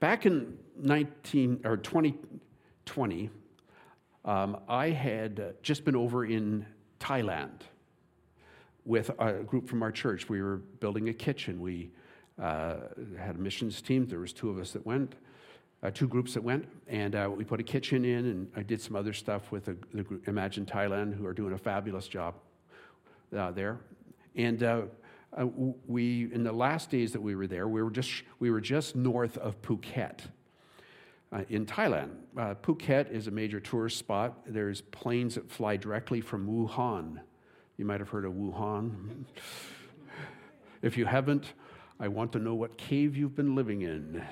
Back 0.00 0.26
in 0.26 0.58
19 0.76 1.60
or 1.64 1.76
2020, 1.76 3.30
um, 4.24 4.58
I 4.68 4.90
had 4.90 5.54
just 5.62 5.84
been 5.84 5.94
over 5.94 6.24
in 6.24 6.66
Thailand 6.98 7.60
with 8.84 9.10
a 9.18 9.32
group 9.44 9.68
from 9.68 9.82
our 9.82 9.92
church. 9.92 10.28
We 10.28 10.42
were 10.42 10.56
building 10.56 11.08
a 11.08 11.12
kitchen. 11.12 11.60
We 11.60 11.90
uh, 12.40 12.76
had 13.18 13.36
a 13.36 13.38
missions 13.38 13.80
team. 13.80 14.06
There 14.06 14.18
was 14.18 14.32
two 14.32 14.50
of 14.50 14.58
us 14.58 14.72
that 14.72 14.84
went, 14.84 15.14
uh, 15.82 15.90
two 15.90 16.08
groups 16.08 16.34
that 16.34 16.42
went, 16.42 16.66
and 16.88 17.14
uh, 17.14 17.30
we 17.34 17.44
put 17.44 17.60
a 17.60 17.64
kitchen 17.64 18.04
in. 18.04 18.26
And 18.26 18.50
I 18.56 18.62
did 18.62 18.80
some 18.80 18.96
other 18.96 19.12
stuff 19.12 19.52
with 19.52 19.66
the, 19.66 19.76
the 19.94 20.02
group, 20.02 20.26
Imagine 20.28 20.66
Thailand, 20.66 21.14
who 21.14 21.26
are 21.26 21.34
doing 21.34 21.52
a 21.52 21.58
fabulous 21.58 22.08
job 22.08 22.34
uh, 23.36 23.50
there. 23.52 23.78
And 24.34 24.62
uh, 24.62 24.82
uh, 25.36 25.46
we 25.86 26.32
in 26.32 26.42
the 26.42 26.52
last 26.52 26.90
days 26.90 27.12
that 27.12 27.22
we 27.22 27.34
were 27.34 27.46
there, 27.46 27.68
we 27.68 27.82
were 27.82 27.90
just 27.90 28.22
we 28.38 28.50
were 28.50 28.60
just 28.60 28.96
north 28.96 29.38
of 29.38 29.60
Phuket. 29.62 30.20
Uh, 31.32 31.44
in 31.48 31.64
Thailand. 31.64 32.10
Uh, 32.36 32.54
Phuket 32.62 33.10
is 33.10 33.26
a 33.26 33.30
major 33.30 33.58
tourist 33.58 33.96
spot. 33.96 34.40
There's 34.44 34.82
planes 34.82 35.36
that 35.36 35.50
fly 35.50 35.78
directly 35.78 36.20
from 36.20 36.46
Wuhan. 36.46 37.20
You 37.82 37.88
might 37.88 37.98
have 37.98 38.10
heard 38.10 38.24
of 38.24 38.34
Wuhan. 38.34 39.24
if 40.82 40.96
you 40.96 41.04
haven't, 41.04 41.54
I 41.98 42.06
want 42.06 42.30
to 42.30 42.38
know 42.38 42.54
what 42.54 42.78
cave 42.78 43.16
you've 43.16 43.34
been 43.34 43.56
living 43.56 43.82
in. 43.82 44.22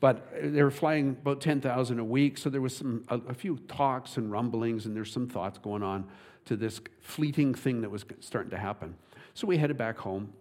but 0.00 0.32
they 0.42 0.60
were 0.64 0.72
flying 0.72 1.10
about 1.10 1.40
10,000 1.40 2.00
a 2.00 2.04
week, 2.04 2.36
so 2.36 2.50
there 2.50 2.60
was 2.60 2.76
some, 2.76 3.04
a, 3.06 3.20
a 3.28 3.34
few 3.34 3.58
talks 3.68 4.16
and 4.16 4.32
rumblings, 4.32 4.84
and 4.84 4.96
there's 4.96 5.12
some 5.12 5.28
thoughts 5.28 5.58
going 5.58 5.84
on 5.84 6.08
to 6.46 6.56
this 6.56 6.80
fleeting 7.00 7.54
thing 7.54 7.82
that 7.82 7.90
was 7.90 8.04
starting 8.18 8.50
to 8.50 8.58
happen. 8.58 8.96
So 9.34 9.46
we 9.46 9.56
headed 9.56 9.78
back 9.78 9.96
home. 9.96 10.32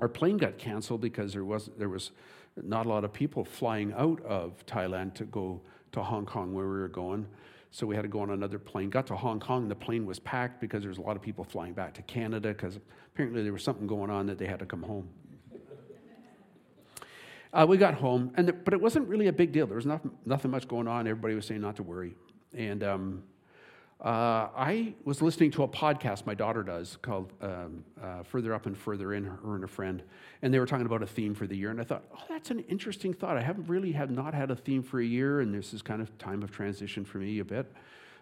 Our 0.00 0.08
plane 0.08 0.36
got 0.36 0.58
canceled 0.58 1.00
because 1.00 1.32
there 1.32 1.46
was, 1.46 1.70
there 1.78 1.88
was 1.88 2.10
not 2.62 2.84
a 2.84 2.90
lot 2.90 3.04
of 3.04 3.12
people 3.14 3.46
flying 3.46 3.94
out 3.94 4.20
of 4.26 4.66
Thailand 4.66 5.14
to 5.14 5.24
go 5.24 5.62
to 5.92 6.02
Hong 6.02 6.26
Kong 6.26 6.52
where 6.52 6.66
we 6.66 6.78
were 6.78 6.88
going. 6.88 7.26
So 7.70 7.86
we 7.86 7.94
had 7.94 8.02
to 8.02 8.08
go 8.08 8.20
on 8.20 8.30
another 8.30 8.58
plane. 8.58 8.90
Got 8.90 9.06
to 9.08 9.16
Hong 9.16 9.38
Kong, 9.38 9.68
the 9.68 9.74
plane 9.74 10.04
was 10.04 10.18
packed 10.18 10.60
because 10.60 10.82
there 10.82 10.88
was 10.88 10.98
a 10.98 11.02
lot 11.02 11.16
of 11.16 11.22
people 11.22 11.44
flying 11.44 11.72
back 11.72 11.94
to 11.94 12.02
Canada 12.02 12.48
because 12.48 12.78
apparently 13.14 13.42
there 13.42 13.52
was 13.52 13.62
something 13.62 13.86
going 13.86 14.10
on 14.10 14.26
that 14.26 14.38
they 14.38 14.46
had 14.46 14.58
to 14.58 14.66
come 14.66 14.82
home. 14.82 15.08
Uh, 17.52 17.66
we 17.68 17.76
got 17.76 17.94
home, 17.94 18.30
and 18.36 18.46
the, 18.46 18.52
but 18.52 18.72
it 18.72 18.80
wasn't 18.80 19.04
really 19.08 19.26
a 19.26 19.32
big 19.32 19.50
deal. 19.50 19.66
There 19.66 19.74
was 19.74 19.84
not, 19.84 20.02
nothing 20.24 20.52
much 20.52 20.68
going 20.68 20.86
on. 20.86 21.08
Everybody 21.08 21.34
was 21.34 21.46
saying 21.46 21.60
not 21.60 21.74
to 21.76 21.82
worry. 21.82 22.14
And 22.54 22.84
um, 22.84 23.24
uh, 24.02 24.48
I 24.56 24.94
was 25.04 25.20
listening 25.20 25.50
to 25.52 25.62
a 25.64 25.68
podcast 25.68 26.24
my 26.24 26.34
daughter 26.34 26.62
does 26.62 26.96
called 27.02 27.34
um, 27.42 27.84
uh, 28.02 28.22
Further 28.22 28.54
Up 28.54 28.64
and 28.64 28.76
Further 28.76 29.12
In, 29.12 29.24
her 29.24 29.54
and 29.54 29.64
a 29.64 29.68
friend, 29.68 30.02
and 30.40 30.54
they 30.54 30.58
were 30.58 30.64
talking 30.64 30.86
about 30.86 31.02
a 31.02 31.06
theme 31.06 31.34
for 31.34 31.46
the 31.46 31.54
year. 31.54 31.70
And 31.70 31.78
I 31.78 31.84
thought, 31.84 32.04
oh, 32.14 32.22
that's 32.26 32.50
an 32.50 32.60
interesting 32.60 33.12
thought. 33.12 33.36
I 33.36 33.42
haven't 33.42 33.68
really 33.68 33.92
have 33.92 34.10
not 34.10 34.32
had 34.32 34.50
a 34.50 34.56
theme 34.56 34.82
for 34.82 35.00
a 35.00 35.04
year, 35.04 35.40
and 35.40 35.54
this 35.54 35.74
is 35.74 35.82
kind 35.82 36.00
of 36.00 36.16
time 36.16 36.42
of 36.42 36.50
transition 36.50 37.04
for 37.04 37.18
me 37.18 37.40
a 37.40 37.44
bit. 37.44 37.70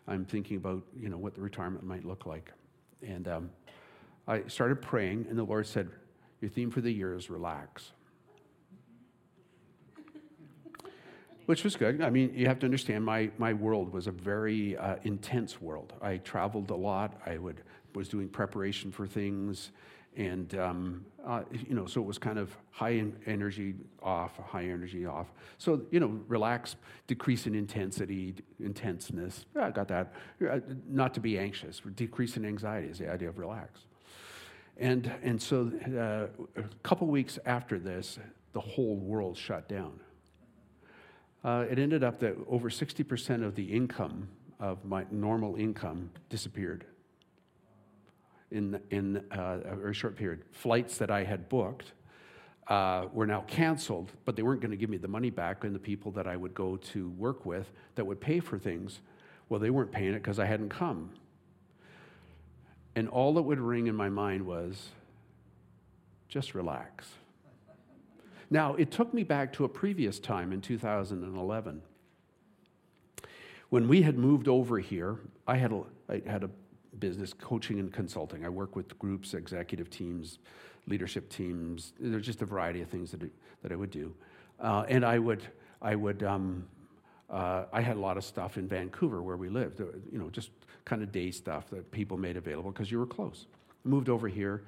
I'm 0.09 0.25
thinking 0.25 0.57
about 0.57 0.83
you 0.99 1.11
know 1.11 1.19
what 1.19 1.35
the 1.35 1.43
retirement 1.43 1.85
might 1.85 2.05
look 2.05 2.27
like, 2.27 2.51
and 3.07 3.29
um, 3.29 3.51
I 4.27 4.43
started 4.49 4.83
praying, 4.83 5.27
and 5.31 5.39
the 5.39 5.45
Lord 5.45 5.67
said, 5.67 5.89
"Your 6.41 6.51
theme 6.51 6.73
for 6.73 6.81
the 6.81 6.93
year 6.93 7.15
is 7.15 7.31
relax." 7.31 7.93
Which 11.49 11.65
was 11.65 11.77
good. 11.77 12.03
I 12.03 12.11
mean, 12.11 12.35
you 12.35 12.47
have 12.47 12.59
to 12.59 12.67
understand 12.67 13.03
my, 13.03 13.31
my 13.39 13.55
world 13.55 13.91
was 13.91 14.07
a 14.07 14.11
very 14.11 14.77
uh, 14.77 14.97
intense 15.05 15.63
world. 15.63 15.95
I 16.03 16.19
traveled 16.19 16.69
a 16.69 16.77
lot. 16.77 17.23
I 17.25 17.39
would, 17.39 17.63
was 17.95 18.07
doing 18.07 18.29
preparation 18.29 18.93
for 18.93 19.07
things. 19.07 19.71
And, 20.15 20.55
um, 20.57 21.07
uh, 21.27 21.45
you 21.51 21.75
know, 21.75 21.87
so 21.87 22.03
it 22.03 22.07
was 22.07 22.19
kind 22.19 22.39
of 22.39 22.55
high 22.71 23.03
energy 23.25 23.77
off, 24.03 24.37
high 24.37 24.65
energy 24.65 25.07
off. 25.07 25.29
So, 25.57 25.81
you 25.91 26.01
know, 26.01 26.21
relax, 26.29 26.77
decrease 27.07 27.47
in 27.47 27.55
intensity, 27.55 28.35
intenseness. 28.61 29.47
Yeah, 29.57 29.69
I 29.69 29.71
got 29.71 29.89
that. 29.89 30.13
Not 30.87 31.15
to 31.15 31.21
be 31.21 31.39
anxious. 31.39 31.81
Decrease 31.95 32.37
in 32.37 32.45
anxiety 32.45 32.89
is 32.89 32.99
the 32.99 33.11
idea 33.11 33.31
of 33.31 33.39
relax. 33.39 33.87
And, 34.77 35.11
and 35.23 35.41
so 35.41 35.73
uh, 35.97 36.61
a 36.61 36.65
couple 36.83 37.07
weeks 37.07 37.39
after 37.47 37.79
this, 37.79 38.19
the 38.53 38.61
whole 38.61 38.97
world 38.97 39.39
shut 39.39 39.67
down 39.67 39.99
uh, 41.49 41.63
it 41.63 41.79
ended 41.79 42.05
up 42.05 42.21
that 42.21 42.37
over 42.47 42.69
60% 42.69 43.43
of 43.43 43.55
the 43.55 43.65
income 43.65 44.29
of 44.61 44.85
my 44.85 45.07
normal 45.11 45.57
income 45.57 46.11
disappeared 46.29 46.85
in, 48.51 48.79
in 48.91 49.25
uh, 49.33 49.61
a 49.65 49.77
very 49.77 49.95
short 49.95 50.15
period. 50.15 50.43
Flights 50.53 50.99
that 50.99 51.11
I 51.11 51.25
had 51.25 51.49
booked 51.49 51.93
uh, 52.67 53.07
were 53.15 53.27
now 53.27 53.45
canceled, 53.47 54.13
but 54.27 54.37
they 54.37 54.43
weren't 54.43 54.61
going 54.61 54.73
to 54.73 54.77
give 54.77 54.91
me 54.91 54.99
the 54.99 55.09
money 55.09 55.31
back, 55.31 55.65
and 55.65 55.75
the 55.75 55.79
people 55.79 56.13
that 56.13 56.27
I 56.27 56.37
would 56.37 56.53
go 56.53 56.77
to 56.77 57.09
work 57.11 57.47
with 57.47 57.73
that 57.95 58.05
would 58.05 58.21
pay 58.21 58.41
for 58.41 58.59
things, 58.59 59.01
well, 59.49 59.59
they 59.59 59.71
weren't 59.71 59.91
paying 59.91 60.13
it 60.13 60.23
because 60.23 60.39
I 60.39 60.45
hadn't 60.45 60.69
come. 60.69 61.13
And 62.95 63.09
all 63.09 63.33
that 63.35 63.43
would 63.43 63.59
ring 63.61 63.87
in 63.87 63.95
my 63.95 64.11
mind 64.11 64.45
was 64.45 64.89
just 66.29 66.55
relax. 66.55 67.09
Now, 68.51 68.75
it 68.75 68.91
took 68.91 69.13
me 69.13 69.25
back 69.25 69.53
to 69.55 69.65
a 69.65 69.69
previous 69.69 70.19
time 70.19 70.53
in 70.53 70.61
2011. 70.61 71.83
When 73.69 73.89
we 73.89 74.03
had 74.03 74.17
moved 74.17 74.49
over 74.49 74.79
here, 74.79 75.19
I 75.47 75.57
had 75.57 75.73
a, 75.73 75.83
I 76.09 76.23
had 76.27 76.45
a 76.45 76.51
business 76.99 77.35
coaching 77.35 77.79
and 77.79 77.93
consulting. 77.93 78.45
I 78.45 78.49
work 78.49 78.75
with 78.75 78.99
groups, 78.99 79.35
executive 79.35 79.91
teams, 79.91 80.39
leadership 80.87 81.29
teams. 81.29 81.93
There's 82.01 82.25
just 82.25 82.41
a 82.41 82.47
variety 82.47 82.81
of 82.81 82.89
things 82.89 83.11
that, 83.11 83.21
that 83.63 83.73
I 83.73 83.77
would 83.77 83.91
do. 83.91 84.15
Uh, 84.59 84.85
and 84.89 85.05
I 85.05 85.19
would, 85.19 85.43
I 85.83 85.95
would, 85.95 86.23
um, 86.23 86.67
uh, 87.29 87.65
I 87.71 87.83
had 87.83 87.97
a 87.97 88.01
lot 88.01 88.17
of 88.17 88.25
stuff 88.25 88.57
in 88.57 88.67
Vancouver 88.67 89.23
where 89.23 89.37
we 89.37 89.51
lived, 89.51 89.81
you 89.81 90.19
know, 90.19 90.31
just 90.31 90.51
kind 90.87 91.03
of 91.03 91.13
day 91.13 91.31
stuff 91.31 91.69
that 91.69 91.91
people 91.91 92.17
made 92.17 92.39
available 92.39 92.71
because 92.71 92.91
you 92.91 92.99
were 92.99 93.07
close. 93.07 93.47
I 93.85 93.89
moved 93.89 94.09
over 94.09 94.27
here 94.27 94.65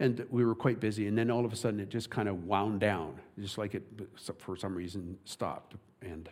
and 0.00 0.26
we 0.30 0.44
were 0.44 0.54
quite 0.54 0.80
busy. 0.80 1.06
And 1.06 1.16
then 1.16 1.30
all 1.30 1.44
of 1.44 1.52
a 1.52 1.56
sudden, 1.56 1.80
it 1.80 1.88
just 1.88 2.10
kind 2.10 2.28
of 2.28 2.44
wound 2.44 2.80
down, 2.80 3.18
just 3.38 3.58
like 3.58 3.74
it 3.74 3.84
for 4.38 4.56
some 4.56 4.74
reason 4.74 5.16
stopped. 5.24 5.74
And 6.02 6.28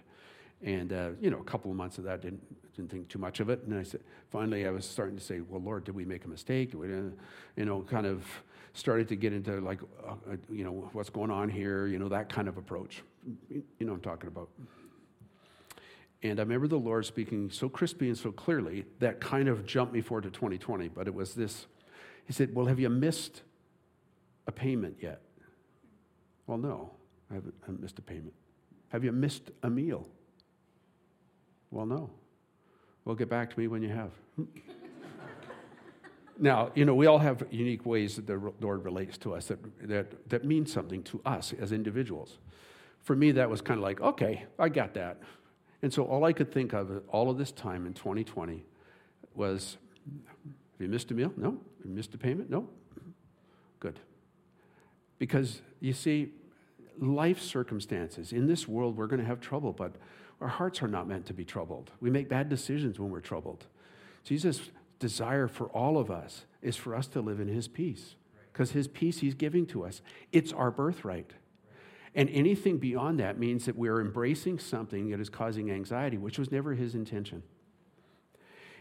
and 0.62 0.92
uh, 0.92 1.10
you 1.20 1.30
know, 1.30 1.38
a 1.38 1.44
couple 1.44 1.70
of 1.70 1.76
months 1.76 1.98
of 1.98 2.04
that 2.04 2.22
didn't 2.22 2.42
didn't 2.74 2.90
think 2.90 3.08
too 3.08 3.18
much 3.18 3.40
of 3.40 3.50
it. 3.50 3.62
And 3.64 3.78
I 3.78 3.82
said, 3.82 4.00
finally, 4.30 4.66
I 4.66 4.70
was 4.70 4.86
starting 4.86 5.16
to 5.16 5.22
say, 5.22 5.40
well, 5.40 5.60
Lord, 5.60 5.84
did 5.84 5.94
we 5.94 6.04
make 6.04 6.24
a 6.24 6.28
mistake? 6.28 6.72
We, 6.74 6.88
you 6.88 7.14
know, 7.56 7.82
kind 7.82 8.06
of 8.06 8.24
started 8.72 9.08
to 9.08 9.16
get 9.16 9.32
into 9.32 9.60
like, 9.60 9.80
uh, 10.06 10.12
uh, 10.12 10.36
you 10.50 10.64
know, 10.64 10.88
what's 10.92 11.10
going 11.10 11.30
on 11.30 11.50
here? 11.50 11.86
You 11.86 11.98
know, 11.98 12.08
that 12.08 12.28
kind 12.28 12.48
of 12.48 12.56
approach. 12.56 13.02
You 13.50 13.62
know, 13.80 13.92
I'm 13.92 14.00
talking 14.00 14.28
about. 14.28 14.48
And 16.22 16.38
I 16.38 16.42
remember 16.42 16.68
the 16.68 16.78
Lord 16.78 17.04
speaking 17.04 17.50
so 17.50 17.68
crispy 17.68 18.08
and 18.08 18.16
so 18.16 18.30
clearly 18.30 18.84
that 19.00 19.20
kind 19.20 19.48
of 19.48 19.66
jumped 19.66 19.92
me 19.92 20.00
forward 20.00 20.22
to 20.22 20.30
2020. 20.30 20.88
But 20.88 21.08
it 21.08 21.14
was 21.14 21.34
this. 21.34 21.66
He 22.24 22.32
said, 22.32 22.54
Well, 22.54 22.66
have 22.66 22.78
you 22.80 22.88
missed 22.88 23.42
a 24.46 24.52
payment 24.52 24.96
yet? 25.00 25.20
Well, 26.46 26.58
no, 26.58 26.90
I 27.30 27.34
haven't, 27.34 27.54
I 27.62 27.66
haven't 27.66 27.82
missed 27.82 27.98
a 27.98 28.02
payment. 28.02 28.34
Have 28.88 29.04
you 29.04 29.12
missed 29.12 29.50
a 29.62 29.70
meal? 29.70 30.08
Well, 31.70 31.86
no. 31.86 32.10
Well, 33.04 33.14
get 33.16 33.28
back 33.28 33.50
to 33.52 33.58
me 33.58 33.66
when 33.66 33.82
you 33.82 33.88
have. 33.88 34.10
now, 36.38 36.70
you 36.74 36.84
know, 36.84 36.94
we 36.94 37.06
all 37.06 37.18
have 37.18 37.44
unique 37.50 37.86
ways 37.86 38.16
that 38.16 38.26
the 38.26 38.52
Lord 38.60 38.84
relates 38.84 39.16
to 39.18 39.34
us 39.34 39.46
that, 39.46 39.88
that, 39.88 40.28
that 40.28 40.44
mean 40.44 40.66
something 40.66 41.02
to 41.04 41.20
us 41.24 41.52
as 41.58 41.72
individuals. 41.72 42.38
For 43.00 43.16
me, 43.16 43.32
that 43.32 43.48
was 43.48 43.60
kind 43.60 43.78
of 43.78 43.82
like, 43.82 44.00
okay, 44.00 44.44
I 44.58 44.68
got 44.68 44.94
that. 44.94 45.18
And 45.82 45.92
so 45.92 46.04
all 46.04 46.24
I 46.24 46.32
could 46.32 46.52
think 46.52 46.72
of 46.72 47.02
all 47.08 47.30
of 47.30 47.38
this 47.38 47.50
time 47.50 47.86
in 47.86 47.94
2020 47.94 48.64
was, 49.34 49.78
have 50.34 50.80
you 50.80 50.88
missed 50.88 51.10
a 51.10 51.14
meal? 51.14 51.32
No. 51.36 51.50
Have 51.50 51.86
you 51.86 51.94
missed 51.94 52.14
a 52.14 52.18
payment? 52.18 52.50
No. 52.50 52.68
Good. 53.80 53.98
Because 55.22 55.62
you 55.78 55.92
see, 55.92 56.32
life 56.98 57.40
circumstances, 57.40 58.32
in 58.32 58.48
this 58.48 58.66
world, 58.66 58.96
we're 58.96 59.06
going 59.06 59.20
to 59.20 59.24
have 59.24 59.40
trouble, 59.40 59.72
but 59.72 59.92
our 60.40 60.48
hearts 60.48 60.82
are 60.82 60.88
not 60.88 61.06
meant 61.06 61.26
to 61.26 61.32
be 61.32 61.44
troubled. 61.44 61.92
We 62.00 62.10
make 62.10 62.28
bad 62.28 62.48
decisions 62.48 62.98
when 62.98 63.08
we're 63.08 63.20
troubled. 63.20 63.66
Jesus' 64.24 64.72
desire 64.98 65.46
for 65.46 65.66
all 65.68 65.96
of 65.96 66.10
us 66.10 66.44
is 66.60 66.74
for 66.74 66.96
us 66.96 67.06
to 67.06 67.20
live 67.20 67.38
in 67.38 67.46
his 67.46 67.68
peace 67.68 68.16
because 68.52 68.72
his 68.72 68.88
peace 68.88 69.20
he's 69.20 69.34
giving 69.34 69.64
to 69.66 69.84
us. 69.84 70.02
It's 70.32 70.52
our 70.52 70.72
birthright. 70.72 71.34
And 72.16 72.28
anything 72.30 72.78
beyond 72.78 73.20
that 73.20 73.38
means 73.38 73.64
that 73.66 73.76
we're 73.76 74.00
embracing 74.00 74.58
something 74.58 75.10
that 75.10 75.20
is 75.20 75.30
causing 75.30 75.70
anxiety, 75.70 76.18
which 76.18 76.36
was 76.36 76.50
never 76.50 76.74
his 76.74 76.96
intention. 76.96 77.44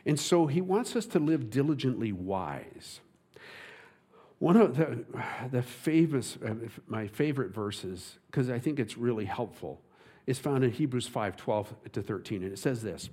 And 0.08 0.20
so 0.20 0.48
he 0.48 0.60
wants 0.60 0.96
us 0.96 1.06
to 1.06 1.20
live 1.20 1.52
diligently 1.52 2.12
wise. 2.12 3.00
One 4.42 4.58
of 4.58 4.76
the, 4.76 5.06
the 5.52 5.62
famous, 5.62 6.36
uh, 6.44 6.56
my 6.88 7.06
favorite 7.06 7.54
verses, 7.54 8.18
because 8.26 8.50
I 8.50 8.58
think 8.58 8.80
it's 8.80 8.98
really 8.98 9.26
helpful, 9.26 9.84
is 10.26 10.40
found 10.40 10.64
in 10.64 10.72
Hebrews 10.72 11.06
5 11.06 11.38
12 11.38 11.76
to 11.92 12.02
13. 12.02 12.42
And 12.42 12.52
it 12.52 12.58
says 12.58 12.82
this 12.82 13.12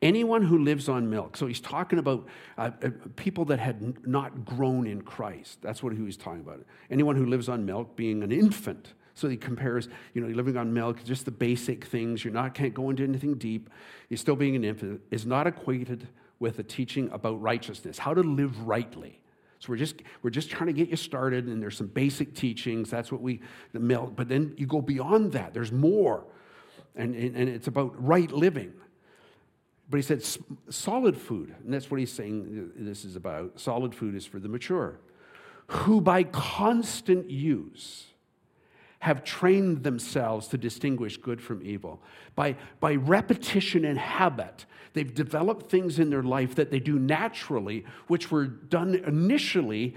Anyone 0.00 0.40
who 0.40 0.56
lives 0.56 0.88
on 0.88 1.10
milk, 1.10 1.36
so 1.36 1.46
he's 1.46 1.60
talking 1.60 1.98
about 1.98 2.26
uh, 2.56 2.70
uh 2.82 2.88
people 3.16 3.44
that 3.44 3.58
had 3.58 4.08
not 4.08 4.46
grown 4.46 4.86
in 4.86 5.02
Christ. 5.02 5.60
That's 5.60 5.82
what 5.82 5.92
he 5.92 6.00
was 6.00 6.16
talking 6.16 6.40
about. 6.40 6.64
Anyone 6.90 7.16
who 7.16 7.26
lives 7.26 7.50
on 7.50 7.66
milk 7.66 7.96
being 7.96 8.22
an 8.22 8.32
infant. 8.32 8.94
So 9.12 9.28
he 9.28 9.36
compares, 9.36 9.90
you 10.14 10.22
know, 10.22 10.26
you're 10.26 10.38
living 10.38 10.56
on 10.56 10.72
milk, 10.72 11.04
just 11.04 11.26
the 11.26 11.30
basic 11.30 11.84
things. 11.84 12.24
You're 12.24 12.32
not, 12.32 12.54
can't 12.54 12.72
go 12.72 12.88
into 12.88 13.02
anything 13.02 13.34
deep. 13.34 13.68
You're 14.08 14.16
still 14.16 14.36
being 14.36 14.56
an 14.56 14.64
infant, 14.64 15.02
is 15.10 15.26
not 15.26 15.46
acquainted 15.46 16.08
with 16.38 16.56
the 16.56 16.62
teaching 16.62 17.10
about 17.12 17.42
righteousness, 17.42 17.98
how 17.98 18.14
to 18.14 18.22
live 18.22 18.66
rightly. 18.66 19.20
So 19.58 19.70
we're 19.70 19.76
just, 19.76 20.02
we're 20.22 20.30
just 20.30 20.50
trying 20.50 20.66
to 20.66 20.72
get 20.72 20.88
you 20.88 20.96
started, 20.96 21.46
and 21.46 21.62
there's 21.62 21.76
some 21.76 21.86
basic 21.86 22.34
teachings. 22.34 22.90
That's 22.90 23.10
what 23.10 23.22
we, 23.22 23.40
the 23.72 23.80
milk. 23.80 24.14
But 24.14 24.28
then 24.28 24.54
you 24.56 24.66
go 24.66 24.82
beyond 24.82 25.32
that. 25.32 25.54
There's 25.54 25.72
more. 25.72 26.24
And, 26.94 27.14
and, 27.14 27.36
and 27.36 27.48
it's 27.48 27.66
about 27.66 27.92
right 28.02 28.30
living. 28.30 28.72
But 29.88 29.98
he 29.98 30.02
said 30.02 30.22
solid 30.68 31.16
food, 31.16 31.54
and 31.64 31.72
that's 31.72 31.90
what 31.90 32.00
he's 32.00 32.12
saying 32.12 32.72
this 32.76 33.04
is 33.04 33.16
about. 33.16 33.60
Solid 33.60 33.94
food 33.94 34.14
is 34.14 34.26
for 34.26 34.38
the 34.40 34.48
mature. 34.48 34.98
who 35.68 36.00
by 36.00 36.22
constant 36.24 37.30
use 37.30 38.06
have 39.06 39.22
trained 39.22 39.84
themselves 39.84 40.48
to 40.48 40.58
distinguish 40.58 41.16
good 41.16 41.40
from 41.40 41.62
evil. 41.62 42.02
By, 42.34 42.56
by 42.80 42.96
repetition 42.96 43.84
and 43.84 43.96
habit, 43.96 44.66
they've 44.94 45.14
developed 45.14 45.70
things 45.70 46.00
in 46.00 46.10
their 46.10 46.24
life 46.24 46.56
that 46.56 46.72
they 46.72 46.80
do 46.80 46.98
naturally, 46.98 47.84
which 48.08 48.32
were 48.32 48.46
done 48.46 48.96
initially 49.06 49.94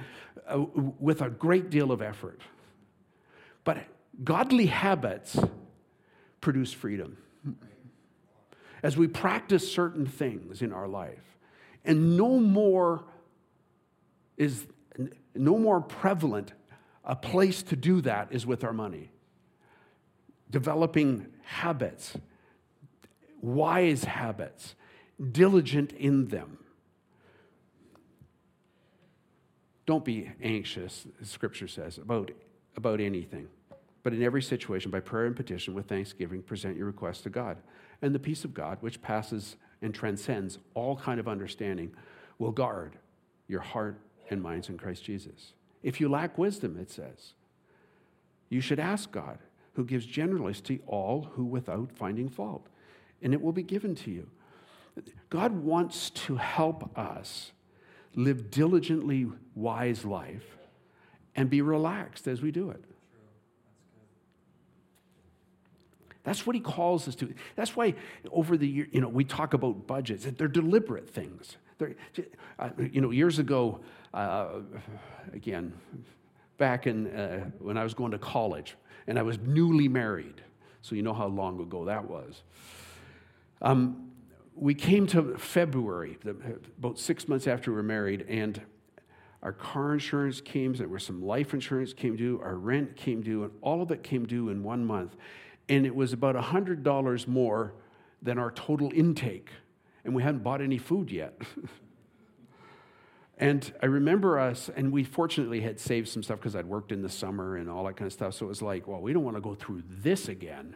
uh, 0.48 0.60
with 1.00 1.24
a 1.24 1.30
great 1.32 1.72
deal 1.72 1.92
of 1.92 2.04
effort. 2.04 2.40
But 3.64 3.80
godly 4.24 4.68
habits 4.68 5.40
produce 6.40 6.72
freedom. 6.72 7.18
As 8.84 8.96
we 8.96 9.08
practice 9.08 9.74
certain 9.74 10.06
things 10.06 10.62
in 10.62 10.72
our 10.72 10.88
life, 10.88 11.40
and 11.84 12.16
no 12.16 12.40
more 12.40 13.06
is 14.38 14.68
no 15.34 15.58
more 15.58 15.82
prevalent 15.82 16.54
a 17.10 17.16
place 17.16 17.64
to 17.64 17.76
do 17.76 18.02
that 18.02 18.28
is 18.30 18.46
with 18.46 18.64
our 18.64 18.72
money. 18.72 19.10
Developing 20.52 21.26
habits, 21.44 22.16
wise 23.42 24.04
habits, 24.04 24.76
diligent 25.32 25.92
in 25.94 26.28
them. 26.28 26.60
Don't 29.88 30.06
be 30.06 30.32
anxious, 30.40 31.08
scripture 31.24 31.68
says, 31.68 31.98
about, 31.98 32.30
about 32.78 33.00
anything. 33.00 33.48
But 34.04 34.14
in 34.14 34.22
every 34.22 34.44
situation, 34.44 34.92
by 34.92 35.00
prayer 35.00 35.26
and 35.26 35.36
petition, 35.36 35.74
with 35.74 35.88
thanksgiving, 35.88 36.44
present 36.44 36.78
your 36.78 36.86
requests 36.86 37.22
to 37.22 37.32
God. 37.32 37.58
And 38.04 38.14
the 38.14 38.20
peace 38.20 38.46
of 38.46 38.54
God, 38.54 38.78
which 38.82 39.02
passes 39.02 39.56
and 39.82 39.96
transcends 39.96 40.60
all 40.76 40.96
kind 40.96 41.20
of 41.20 41.28
understanding, 41.28 41.92
will 42.38 42.52
guard 42.52 43.00
your 43.48 43.62
heart 43.62 44.00
and 44.30 44.44
minds 44.44 44.70
in 44.70 44.78
Christ 44.78 45.04
Jesus. 45.04 45.54
If 45.82 46.02
you 46.02 46.10
lack 46.10 46.38
wisdom, 46.38 46.78
it 46.78 46.92
says, 46.92 47.34
you 48.50 48.62
should 48.62 48.80
ask 48.80 49.12
God, 49.12 49.40
who 49.74 49.86
gives 49.86 50.06
generously 50.06 50.78
to 50.78 50.84
all 50.88 51.30
who 51.34 51.46
without 51.46 51.92
finding 51.94 52.28
fault, 52.28 52.68
and 53.22 53.34
it 53.34 53.42
will 53.42 53.54
be 53.54 53.64
given 53.64 53.96
to 53.96 54.12
you. 54.12 54.30
God 55.30 55.52
wants 55.54 56.10
to 56.10 56.36
help 56.36 56.98
us 56.98 57.52
live 58.16 58.52
diligently 58.52 59.28
wise 59.56 60.04
life 60.04 60.58
and 61.36 61.50
be 61.50 61.62
relaxed 61.62 62.28
as 62.28 62.42
we 62.42 62.52
do 62.52 62.72
it. 62.72 62.84
That's 66.24 66.46
what 66.46 66.56
he 66.56 66.60
calls 66.60 67.08
us 67.08 67.16
to. 67.16 67.34
That's 67.56 67.76
why 67.76 67.96
over 68.32 68.58
the 68.58 68.68
year, 68.68 68.88
you 68.92 69.00
know, 69.00 69.08
we 69.08 69.24
talk 69.24 69.54
about 69.54 69.88
budgets. 69.88 70.26
They're 70.26 70.48
deliberate 70.48 71.10
things. 71.10 71.56
They're, 71.80 71.96
uh, 72.60 72.70
you 72.92 73.02
know, 73.02 73.10
years 73.12 73.40
ago, 73.40 73.80
uh, 74.14 74.60
again, 75.34 75.74
back 76.58 76.86
in 76.86 77.08
uh, 77.08 77.50
when 77.58 77.78
I 77.78 77.84
was 77.84 77.94
going 77.94 78.12
to 78.12 78.20
college, 78.20 78.76
and 79.08 79.18
I 79.18 79.24
was 79.24 79.40
newly 79.40 79.88
married. 79.88 80.44
So 80.82 80.96
you 80.96 81.02
know 81.02 81.14
how 81.14 81.28
long 81.28 81.60
ago 81.60 81.86
that 81.86 82.08
was. 82.08 82.44
Um, 83.62 84.12
we 84.56 84.74
came 84.74 85.08
to 85.08 85.38
February, 85.38 86.18
about 86.78 87.00
six 87.00 87.28
months 87.28 87.48
after 87.48 87.72
we 87.72 87.78
were 87.78 87.84
married, 87.84 88.26
and 88.28 88.62
our 89.42 89.54
car 89.54 89.94
insurance 89.94 90.42
came, 90.42 90.74
there 90.74 90.88
was 90.90 91.04
some 91.04 91.22
life 91.22 91.54
insurance 91.54 91.94
came 91.94 92.18
due, 92.18 92.42
our 92.44 92.56
rent 92.56 92.98
came 92.98 93.22
due, 93.22 93.44
and 93.44 93.54
all 93.62 93.82
of 93.82 93.90
it 93.92 94.04
came 94.04 94.26
due 94.26 94.50
in 94.50 94.64
one 94.64 94.86
month. 94.86 95.16
And 95.70 95.86
it 95.86 95.96
was 95.96 96.12
about 96.12 96.36
$100 96.36 97.28
more 97.28 97.74
than 98.22 98.38
our 98.38 98.52
total 98.52 98.92
intake. 98.94 99.50
And 100.06 100.16
we 100.16 100.24
hadn't 100.24 100.44
bought 100.44 100.62
any 100.62 100.78
food 100.78 101.12
yet. 101.12 101.40
And 103.40 103.72
I 103.82 103.86
remember 103.86 104.38
us, 104.38 104.70
and 104.76 104.92
we 104.92 105.06
fortunately 105.06 105.62
had 105.62 105.80
saved 105.80 106.10
some 106.10 106.22
stuff 106.22 106.40
because 106.40 106.58
I'd 106.58 106.66
worked 106.66 106.92
in 106.92 107.02
the 107.02 107.10
summer 107.10 107.56
and 107.56 107.70
all 107.70 107.86
that 107.86 107.96
kind 107.96 108.06
of 108.06 108.12
stuff. 108.12 108.34
So 108.34 108.46
it 108.46 108.50
was 108.50 108.62
like, 108.62 108.86
well, 108.86 109.00
we 109.00 109.14
don't 109.14 109.24
want 109.24 109.38
to 109.38 109.42
go 109.42 109.56
through 109.56 109.84
this 109.88 110.28
again. 110.28 110.76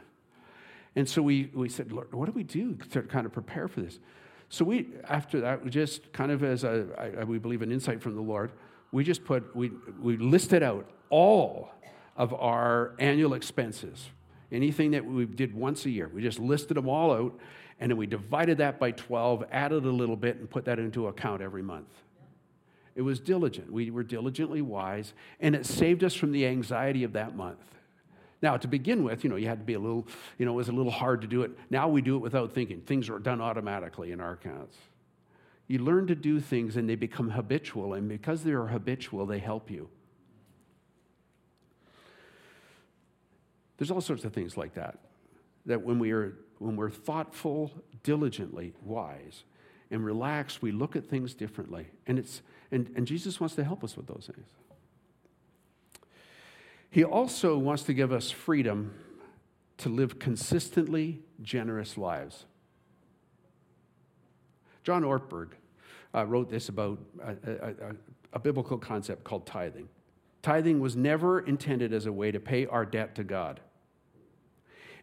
And 0.95 1.07
so 1.07 1.21
we, 1.21 1.51
we 1.53 1.67
said, 1.67 1.91
Lord, 1.91 2.13
what 2.13 2.25
do 2.25 2.31
we 2.31 2.43
do 2.43 2.75
to 2.91 3.01
kind 3.01 3.25
of 3.25 3.33
prepare 3.33 3.67
for 3.67 3.81
this? 3.81 3.99
So 4.47 4.63
we, 4.63 4.88
after 5.09 5.41
that, 5.41 5.63
we 5.63 5.71
just 5.71 6.13
kind 6.13 6.31
of 6.31 6.41
as 6.41 6.63
a, 6.63 6.88
I, 7.19 7.23
we 7.25 7.38
believe 7.38 7.63
an 7.63 7.71
insight 7.71 8.01
from 8.01 8.15
the 8.15 8.21
Lord, 8.21 8.51
we 8.93 9.03
just 9.03 9.25
put, 9.25 9.53
we, 9.53 9.71
we 9.99 10.15
listed 10.15 10.63
out 10.63 10.89
all 11.09 11.69
of 12.15 12.33
our 12.33 12.93
annual 12.97 13.33
expenses, 13.33 14.09
anything 14.51 14.91
that 14.91 15.03
we 15.03 15.25
did 15.25 15.53
once 15.53 15.86
a 15.86 15.89
year. 15.89 16.09
We 16.13 16.21
just 16.21 16.39
listed 16.39 16.77
them 16.77 16.88
all 16.88 17.12
out, 17.12 17.38
and 17.79 17.91
then 17.91 17.97
we 17.97 18.05
divided 18.05 18.59
that 18.59 18.79
by 18.79 18.91
12, 18.91 19.45
added 19.51 19.86
a 19.86 19.89
little 19.89 20.15
bit, 20.15 20.38
and 20.38 20.49
put 20.49 20.65
that 20.65 20.79
into 20.79 21.07
account 21.07 21.41
every 21.41 21.63
month. 21.63 21.89
It 22.95 23.01
was 23.01 23.19
diligent. 23.19 23.71
We 23.71 23.89
were 23.91 24.03
diligently 24.03 24.62
wise, 24.62 25.13
and 25.39 25.55
it 25.55 25.65
saved 25.65 26.03
us 26.03 26.13
from 26.13 26.31
the 26.31 26.45
anxiety 26.45 27.03
of 27.03 27.13
that 27.13 27.36
month. 27.36 27.59
Now, 28.41 28.57
to 28.57 28.67
begin 28.67 29.03
with, 29.03 29.23
you 29.23 29.29
know, 29.29 29.38
you 29.38 29.47
had 29.47 29.59
to 29.59 29.65
be 29.65 29.73
a 29.73 29.79
little, 29.79 30.05
you 30.38 30.45
know, 30.45 30.51
it 30.51 30.55
was 30.55 30.69
a 30.69 30.73
little 30.73 30.91
hard 30.91 31.21
to 31.21 31.27
do 31.27 31.43
it. 31.43 31.51
Now 31.69 31.88
we 31.88 32.01
do 32.01 32.17
it 32.17 32.19
without 32.19 32.51
thinking. 32.51 32.81
Things 32.81 33.09
are 33.09 33.17
done 33.17 33.39
automatically 33.39 34.12
in 34.12 34.19
our 34.19 34.33
accounts. 34.33 34.77
You 35.67 35.79
learn 35.79 36.07
to 36.07 36.15
do 36.15 36.41
things 36.41 36.75
and 36.75 36.88
they 36.88 36.95
become 36.95 37.29
habitual, 37.29 37.93
and 37.93 38.09
because 38.09 38.43
they 38.43 38.51
are 38.51 38.67
habitual, 38.67 39.25
they 39.25 39.39
help 39.39 39.71
you. 39.71 39.89
There's 43.77 43.89
all 43.89 44.01
sorts 44.01 44.25
of 44.25 44.33
things 44.33 44.57
like 44.57 44.73
that. 44.75 44.99
That 45.65 45.81
when 45.81 45.97
we 45.97 46.12
are 46.12 46.38
when 46.59 46.75
we're 46.75 46.89
thoughtful, 46.89 47.71
diligently 48.03 48.73
wise, 48.81 49.43
and 49.91 50.03
relaxed, 50.03 50.61
we 50.61 50.71
look 50.71 50.95
at 50.95 51.05
things 51.05 51.33
differently. 51.33 51.87
And 52.07 52.17
it's 52.17 52.41
and, 52.71 52.91
and 52.95 53.05
Jesus 53.05 53.39
wants 53.39 53.55
to 53.55 53.63
help 53.63 53.83
us 53.83 53.95
with 53.95 54.07
those 54.07 54.29
things. 54.33 54.47
He 56.89 57.03
also 57.03 57.57
wants 57.57 57.83
to 57.83 57.93
give 57.93 58.11
us 58.11 58.31
freedom 58.31 58.93
to 59.77 59.89
live 59.89 60.19
consistently 60.19 61.21
generous 61.41 61.97
lives. 61.97 62.45
John 64.83 65.03
Ortberg 65.03 65.49
uh, 66.13 66.25
wrote 66.25 66.49
this 66.49 66.69
about 66.69 66.99
a, 67.23 67.35
a, 67.47 67.73
a 68.33 68.39
biblical 68.39 68.77
concept 68.77 69.23
called 69.23 69.45
tithing. 69.45 69.87
Tithing 70.41 70.79
was 70.79 70.95
never 70.95 71.39
intended 71.39 71.93
as 71.93 72.05
a 72.05 72.11
way 72.11 72.31
to 72.31 72.39
pay 72.39 72.65
our 72.65 72.85
debt 72.85 73.15
to 73.15 73.23
God. 73.23 73.59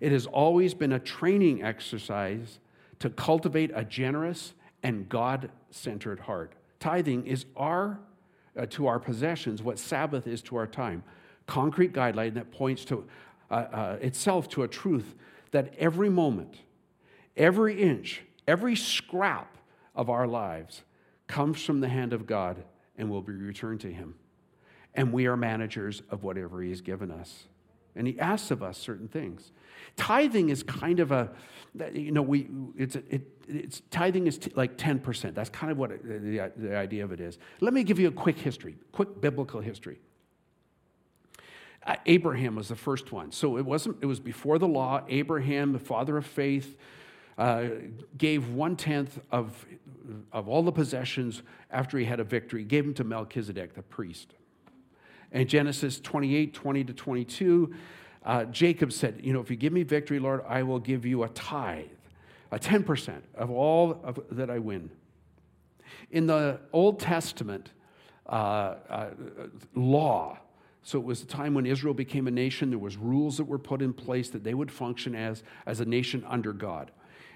It 0.00 0.12
has 0.12 0.26
always 0.26 0.74
been 0.74 0.92
a 0.92 0.98
training 0.98 1.62
exercise 1.62 2.58
to 2.98 3.10
cultivate 3.10 3.70
a 3.74 3.84
generous 3.84 4.54
and 4.82 5.08
God 5.08 5.50
centered 5.70 6.20
heart. 6.20 6.54
Tithing 6.78 7.26
is 7.26 7.44
our, 7.56 8.00
uh, 8.56 8.66
to 8.70 8.86
our 8.86 8.98
possessions 8.98 9.62
what 9.62 9.78
Sabbath 9.78 10.26
is 10.26 10.40
to 10.42 10.56
our 10.56 10.66
time. 10.66 11.02
Concrete 11.46 11.92
guideline 11.92 12.34
that 12.34 12.50
points 12.50 12.84
to 12.86 13.06
uh, 13.50 13.54
uh, 13.54 13.98
itself 14.00 14.48
to 14.48 14.62
a 14.62 14.68
truth 14.68 15.14
that 15.50 15.74
every 15.78 16.08
moment, 16.08 16.60
every 17.36 17.82
inch, 17.82 18.22
every 18.46 18.76
scrap 18.76 19.58
of 19.94 20.08
our 20.08 20.26
lives 20.26 20.82
comes 21.26 21.62
from 21.62 21.80
the 21.80 21.88
hand 21.88 22.12
of 22.12 22.26
God 22.26 22.62
and 22.96 23.10
will 23.10 23.22
be 23.22 23.32
returned 23.32 23.80
to 23.80 23.92
Him. 23.92 24.14
And 24.94 25.12
we 25.12 25.26
are 25.26 25.36
managers 25.36 26.02
of 26.10 26.22
whatever 26.22 26.62
He 26.62 26.70
has 26.70 26.80
given 26.80 27.10
us. 27.10 27.46
And 27.96 28.06
He 28.06 28.18
asks 28.18 28.50
of 28.50 28.62
us 28.62 28.78
certain 28.78 29.08
things. 29.08 29.52
Tithing 29.96 30.50
is 30.50 30.62
kind 30.62 31.00
of 31.00 31.12
a, 31.12 31.30
you 31.92 32.12
know, 32.12 32.22
we, 32.22 32.48
it's, 32.76 32.96
it, 32.96 33.22
it's, 33.48 33.82
tithing 33.90 34.26
is 34.26 34.38
t- 34.38 34.52
like 34.54 34.76
10%. 34.76 35.34
That's 35.34 35.50
kind 35.50 35.72
of 35.72 35.78
what 35.78 35.90
it, 35.90 36.04
the, 36.04 36.52
the 36.56 36.76
idea 36.76 37.04
of 37.04 37.12
it 37.12 37.20
is. 37.20 37.38
Let 37.60 37.74
me 37.74 37.82
give 37.82 37.98
you 37.98 38.08
a 38.08 38.12
quick 38.12 38.38
history, 38.38 38.76
quick 38.92 39.20
biblical 39.20 39.60
history. 39.60 40.00
Uh, 41.86 41.96
Abraham 42.06 42.56
was 42.56 42.68
the 42.68 42.76
first 42.76 43.10
one. 43.10 43.32
So 43.32 43.56
it 43.56 43.64
wasn't, 43.64 43.96
it 44.00 44.06
was 44.06 44.20
before 44.20 44.58
the 44.58 44.68
law. 44.68 45.02
Abraham, 45.08 45.72
the 45.72 45.78
father 45.78 46.16
of 46.16 46.26
faith, 46.26 46.76
uh, 47.38 47.68
gave 48.18 48.50
one 48.50 48.76
tenth 48.76 49.18
of, 49.30 49.66
of 50.32 50.48
all 50.48 50.62
the 50.62 50.72
possessions 50.72 51.42
after 51.70 51.98
he 51.98 52.04
had 52.04 52.20
a 52.20 52.24
victory, 52.24 52.64
gave 52.64 52.84
them 52.84 52.94
to 52.94 53.04
Melchizedek, 53.04 53.74
the 53.74 53.82
priest. 53.82 54.34
And 55.32 55.48
Genesis 55.48 56.00
28 56.00 56.54
20 56.54 56.84
to 56.84 56.92
22, 56.92 57.74
uh, 58.24 58.44
Jacob 58.44 58.92
said, 58.92 59.20
You 59.22 59.32
know, 59.32 59.40
if 59.40 59.50
you 59.50 59.56
give 59.56 59.72
me 59.72 59.82
victory, 59.82 60.18
Lord, 60.18 60.42
I 60.46 60.62
will 60.62 60.78
give 60.78 61.06
you 61.06 61.22
a 61.22 61.28
tithe, 61.28 61.86
a 62.50 62.58
10% 62.58 63.20
of 63.34 63.50
all 63.50 64.00
of, 64.02 64.20
that 64.32 64.50
I 64.50 64.58
win. 64.58 64.90
In 66.10 66.26
the 66.26 66.60
Old 66.72 67.00
Testament 67.00 67.70
uh, 68.26 68.74
uh, 68.88 69.10
law, 69.74 70.38
so 70.82 70.98
it 70.98 71.04
was 71.04 71.22
a 71.22 71.26
time 71.26 71.54
when 71.54 71.66
Israel 71.66 71.94
became 71.94 72.26
a 72.26 72.30
nation. 72.30 72.70
There 72.70 72.78
was 72.78 72.96
rules 72.96 73.36
that 73.36 73.44
were 73.44 73.58
put 73.58 73.82
in 73.82 73.92
place 73.92 74.30
that 74.30 74.42
they 74.42 74.54
would 74.54 74.70
function 74.70 75.14
as, 75.14 75.42
as 75.66 75.80
a 75.80 75.84
nation 75.84 76.24
under 76.26 76.52
God 76.52 76.90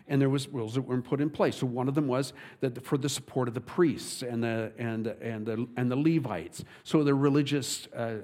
and 0.07 0.20
there 0.20 0.28
was 0.28 0.48
rules 0.48 0.74
that 0.74 0.82
were 0.82 1.00
put 1.00 1.20
in 1.20 1.30
place. 1.30 1.57
So 1.57 1.66
one 1.66 1.88
of 1.88 1.94
them 1.94 2.07
was 2.07 2.32
that 2.61 2.84
for 2.84 2.98
the 2.98 3.09
support 3.09 3.48
of 3.48 3.55
the 3.55 3.61
priests 3.61 4.22
and 4.22 4.42
the 4.42 4.72
and 4.78 5.07
and 5.07 5.46
the 5.46 5.66
and 5.76 5.90
the 5.90 5.96
Levites. 5.96 6.64
So 6.82 7.02
the 7.02 7.14
religious 7.14 7.86
uh, 7.88 8.16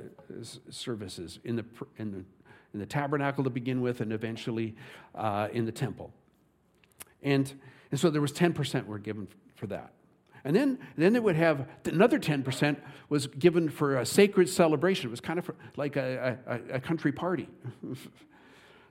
services 0.69 1.39
in 1.45 1.57
the 1.57 1.65
in 1.97 2.13
the 2.13 2.25
in 2.73 2.81
the 2.81 2.87
tabernacle 2.87 3.45
to 3.45 3.51
begin 3.51 3.81
with, 3.81 4.01
and 4.01 4.13
eventually 4.13 4.75
uh, 5.15 5.49
in 5.53 5.65
the 5.65 5.73
temple. 5.73 6.13
And, 7.23 7.53
and 7.91 7.99
so 7.99 8.11
there 8.11 8.23
was 8.23 8.33
10% 8.33 8.87
were 8.87 8.99
given 8.99 9.29
for 9.57 9.67
that. 9.69 9.93
And 10.45 10.57
then, 10.57 10.79
then 10.97 11.13
they 11.13 11.21
would 11.21 11.37
have 11.37 11.69
another 11.85 12.19
10% 12.19 12.77
was 13.11 13.27
given 13.27 13.69
for 13.69 13.99
a 13.99 14.07
sacred 14.07 14.49
celebration. 14.49 15.09
It 15.09 15.11
was 15.11 15.21
kind 15.21 15.39
of 15.39 15.51
like 15.77 15.97
a, 15.97 16.39
a, 16.47 16.77
a 16.77 16.81
country 16.81 17.13
party. 17.13 17.49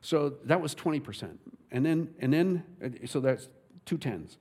so 0.01 0.35
that 0.45 0.61
was 0.61 0.75
20%. 0.75 1.37
And 1.71 1.85
then, 1.85 2.13
and 2.19 2.33
then, 2.33 2.63
so 3.05 3.19
that's 3.19 3.49
two 3.85 3.97
tens. 3.97 4.37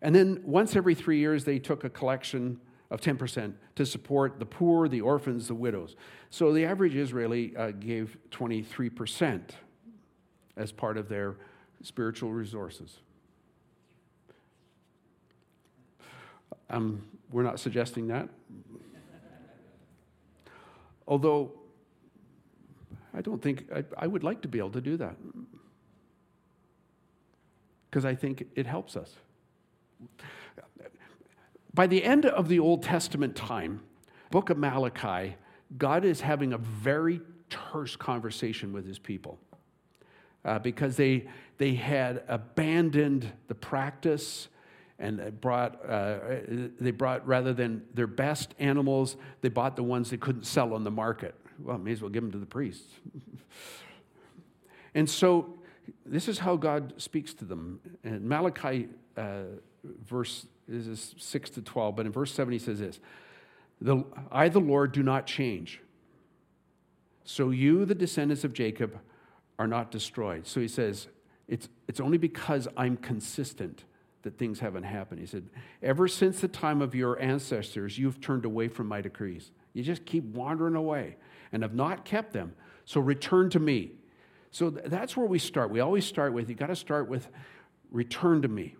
And 0.00 0.14
then 0.14 0.42
once 0.44 0.74
every 0.74 0.94
three 0.94 1.18
years, 1.18 1.44
they 1.44 1.58
took 1.58 1.84
a 1.84 1.90
collection 1.90 2.60
of 2.90 3.00
10% 3.00 3.54
to 3.76 3.86
support 3.86 4.38
the 4.38 4.46
poor, 4.46 4.88
the 4.88 5.00
orphans, 5.00 5.48
the 5.48 5.54
widows. 5.54 5.96
So 6.30 6.52
the 6.52 6.64
average 6.64 6.94
Israeli 6.94 7.56
uh, 7.56 7.70
gave 7.70 8.16
23% 8.30 9.40
as 10.56 10.72
part 10.72 10.98
of 10.98 11.08
their 11.08 11.36
spiritual 11.82 12.32
resources. 12.32 12.98
Um, 16.68 17.02
we're 17.30 17.42
not 17.42 17.60
suggesting 17.60 18.08
that. 18.08 18.28
Although, 21.06 21.52
I 23.14 23.20
don't 23.20 23.42
think, 23.42 23.66
I, 23.74 23.84
I 23.96 24.06
would 24.06 24.24
like 24.24 24.42
to 24.42 24.48
be 24.48 24.58
able 24.58 24.70
to 24.70 24.80
do 24.80 24.96
that. 24.96 25.16
Because 27.90 28.04
I 28.04 28.14
think 28.14 28.46
it 28.54 28.66
helps 28.66 28.96
us. 28.96 29.14
By 31.74 31.86
the 31.86 32.04
end 32.04 32.26
of 32.26 32.48
the 32.48 32.58
Old 32.58 32.82
Testament 32.82 33.36
time, 33.36 33.80
book 34.30 34.50
of 34.50 34.58
Malachi, 34.58 35.36
God 35.78 36.04
is 36.04 36.20
having 36.20 36.52
a 36.52 36.58
very 36.58 37.20
terse 37.48 37.96
conversation 37.96 38.72
with 38.72 38.86
his 38.86 38.98
people 38.98 39.38
uh, 40.44 40.58
because 40.58 40.96
they, 40.96 41.26
they 41.58 41.74
had 41.74 42.24
abandoned 42.28 43.30
the 43.48 43.54
practice 43.54 44.48
and 44.98 45.40
brought, 45.40 45.78
uh, 45.88 46.18
they 46.80 46.92
brought 46.92 47.26
rather 47.26 47.52
than 47.52 47.82
their 47.92 48.06
best 48.06 48.54
animals, 48.58 49.16
they 49.40 49.48
bought 49.48 49.76
the 49.76 49.82
ones 49.82 50.10
they 50.10 50.16
couldn't 50.16 50.44
sell 50.44 50.74
on 50.74 50.84
the 50.84 50.90
market. 50.90 51.34
Well, 51.62 51.78
may 51.78 51.92
as 51.92 52.02
well 52.02 52.10
give 52.10 52.22
them 52.22 52.32
to 52.32 52.38
the 52.38 52.46
priests. 52.46 52.92
and 54.94 55.08
so 55.08 55.58
this 56.04 56.28
is 56.28 56.38
how 56.38 56.56
God 56.56 56.94
speaks 56.96 57.34
to 57.34 57.44
them. 57.44 57.80
And 58.04 58.22
Malachi, 58.22 58.88
uh, 59.16 59.42
verse 59.84 60.46
this 60.68 60.86
is 60.86 61.14
6 61.18 61.50
to 61.50 61.62
12, 61.62 61.96
but 61.96 62.06
in 62.06 62.12
verse 62.12 62.32
7 62.32 62.52
he 62.52 62.58
says 62.58 62.78
this 62.78 63.00
the, 63.80 64.04
I, 64.30 64.48
the 64.48 64.60
Lord, 64.60 64.92
do 64.92 65.02
not 65.02 65.26
change. 65.26 65.80
So 67.24 67.50
you, 67.50 67.84
the 67.84 67.94
descendants 67.94 68.44
of 68.44 68.52
Jacob, 68.52 68.98
are 69.58 69.66
not 69.66 69.90
destroyed. 69.90 70.46
So 70.46 70.60
he 70.60 70.68
says, 70.68 71.08
it's, 71.48 71.68
it's 71.88 72.00
only 72.00 72.18
because 72.18 72.68
I'm 72.76 72.96
consistent 72.96 73.84
that 74.22 74.38
things 74.38 74.60
haven't 74.60 74.84
happened. 74.84 75.20
He 75.20 75.26
said, 75.26 75.48
Ever 75.82 76.06
since 76.06 76.40
the 76.40 76.48
time 76.48 76.80
of 76.80 76.94
your 76.94 77.20
ancestors, 77.20 77.98
you've 77.98 78.20
turned 78.20 78.44
away 78.44 78.68
from 78.68 78.86
my 78.86 79.00
decrees. 79.00 79.50
You 79.72 79.82
just 79.82 80.04
keep 80.04 80.24
wandering 80.24 80.76
away 80.76 81.16
and 81.52 81.62
have 81.62 81.74
not 81.74 82.04
kept 82.04 82.32
them. 82.32 82.54
So 82.84 83.00
return 83.00 83.50
to 83.50 83.60
me. 83.60 83.92
So 84.50 84.70
that's 84.70 85.16
where 85.16 85.26
we 85.26 85.38
start. 85.38 85.70
We 85.70 85.80
always 85.80 86.04
start 86.04 86.32
with, 86.32 86.48
you 86.48 86.54
got 86.54 86.66
to 86.66 86.76
start 86.76 87.08
with, 87.08 87.28
return 87.90 88.42
to 88.42 88.48
me. 88.48 88.76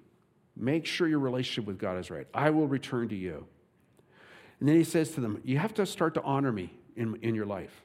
Make 0.56 0.84
sure 0.84 1.08
your 1.08 1.18
relationship 1.18 1.66
with 1.66 1.78
God 1.78 1.98
is 1.98 2.10
right. 2.10 2.26
I 2.34 2.50
will 2.50 2.66
return 2.66 3.08
to 3.08 3.16
you. 3.16 3.46
And 4.60 4.68
then 4.68 4.76
he 4.76 4.84
says 4.84 5.10
to 5.12 5.20
them, 5.20 5.40
You 5.44 5.58
have 5.58 5.74
to 5.74 5.86
start 5.86 6.14
to 6.14 6.22
honor 6.22 6.52
me 6.52 6.72
in, 6.96 7.16
in 7.22 7.34
your 7.34 7.46
life. 7.46 7.82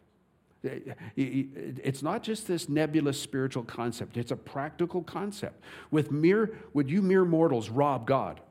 It's 1.15 2.03
not 2.03 2.23
just 2.23 2.47
this 2.47 2.67
nebulous 2.67 3.21
spiritual 3.21 3.63
concept, 3.63 4.17
it's 4.17 4.31
a 4.31 4.35
practical 4.35 5.01
concept. 5.01 5.63
With 5.91 6.11
mere, 6.11 6.57
would 6.73 6.89
you 6.89 7.01
mere 7.01 7.25
mortals 7.25 7.69
rob 7.69 8.05
God? 8.05 8.41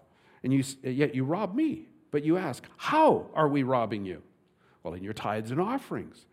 And 0.43 0.53
you, 0.53 0.65
yet 0.83 1.15
you 1.15 1.25
rob 1.25 1.55
me. 1.55 1.89
But 2.11 2.25
you 2.25 2.39
ask, 2.39 2.65
How 2.77 3.27
are 3.35 3.49
we 3.49 3.63
robbing 3.63 4.05
you? 4.05 4.23
Well, 4.87 4.95
in 4.95 5.03
your 5.03 5.15
tithes 5.15 5.51
and 5.51 5.61
offerings. 5.61 6.27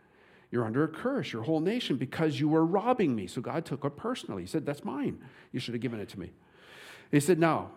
You're 0.52 0.64
under 0.64 0.84
a 0.84 0.88
curse, 0.88 1.34
your 1.34 1.42
whole 1.42 1.60
nation, 1.60 1.98
because 1.98 2.40
you 2.40 2.48
were 2.48 2.64
robbing 2.64 3.16
me. 3.16 3.26
So 3.26 3.42
God 3.42 3.66
took 3.66 3.84
it 3.84 3.98
personally. 3.98 4.44
He 4.44 4.48
said, 4.48 4.64
That's 4.64 4.86
mine. 4.86 5.18
You 5.52 5.60
should 5.60 5.74
have 5.74 5.82
given 5.82 6.00
it 6.00 6.08
to 6.10 6.20
me. 6.20 6.34
He 7.10 7.20
said, 7.20 7.40
Now, 7.40 7.72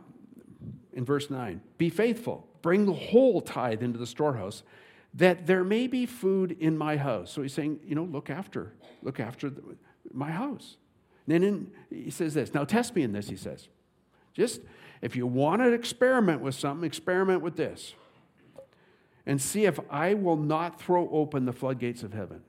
in 0.93 1.03
verse 1.07 1.31
9, 1.31 1.63
be 1.79 1.89
faithful, 1.89 2.47
bring 2.61 2.85
the 2.85 2.93
whole 2.93 3.41
tithe 3.41 3.83
into 3.83 3.99
the 3.99 4.07
storehouse, 4.07 4.65
that 5.15 5.47
there 5.47 5.65
may 5.65 5.87
be 5.87 6.05
food 6.05 6.55
in 6.61 6.77
my 6.77 6.99
house. 6.99 7.33
So 7.33 7.41
he's 7.41 7.55
saying, 7.55 7.81
you 7.83 7.95
know, 7.95 8.05
look 8.05 8.29
after, 8.29 8.75
look 9.03 9.19
after 9.19 9.49
the, 9.49 9.63
my 10.13 10.31
house. 10.31 10.77
And 11.27 11.35
then 11.35 11.43
in, 11.43 11.71
he 11.89 12.11
says 12.11 12.35
this, 12.35 12.53
now 12.53 12.65
test 12.65 12.95
me 12.95 13.01
in 13.01 13.13
this, 13.13 13.31
he 13.31 13.37
says. 13.37 13.69
Just 14.35 14.61
if 15.01 15.17
you 15.17 15.27
want 15.27 15.63
to 15.63 15.73
experiment 15.73 16.43
with 16.43 16.55
something, 16.55 16.85
experiment 16.87 17.41
with 17.41 17.57
this. 17.57 17.95
And 19.27 19.41
see 19.41 19.65
if 19.65 19.81
I 19.91 20.15
will 20.15 20.37
not 20.37 20.81
throw 20.81 21.09
open 21.11 21.45
the 21.45 21.53
floodgates 21.53 22.03
of 22.03 22.13
heaven. 22.13 22.43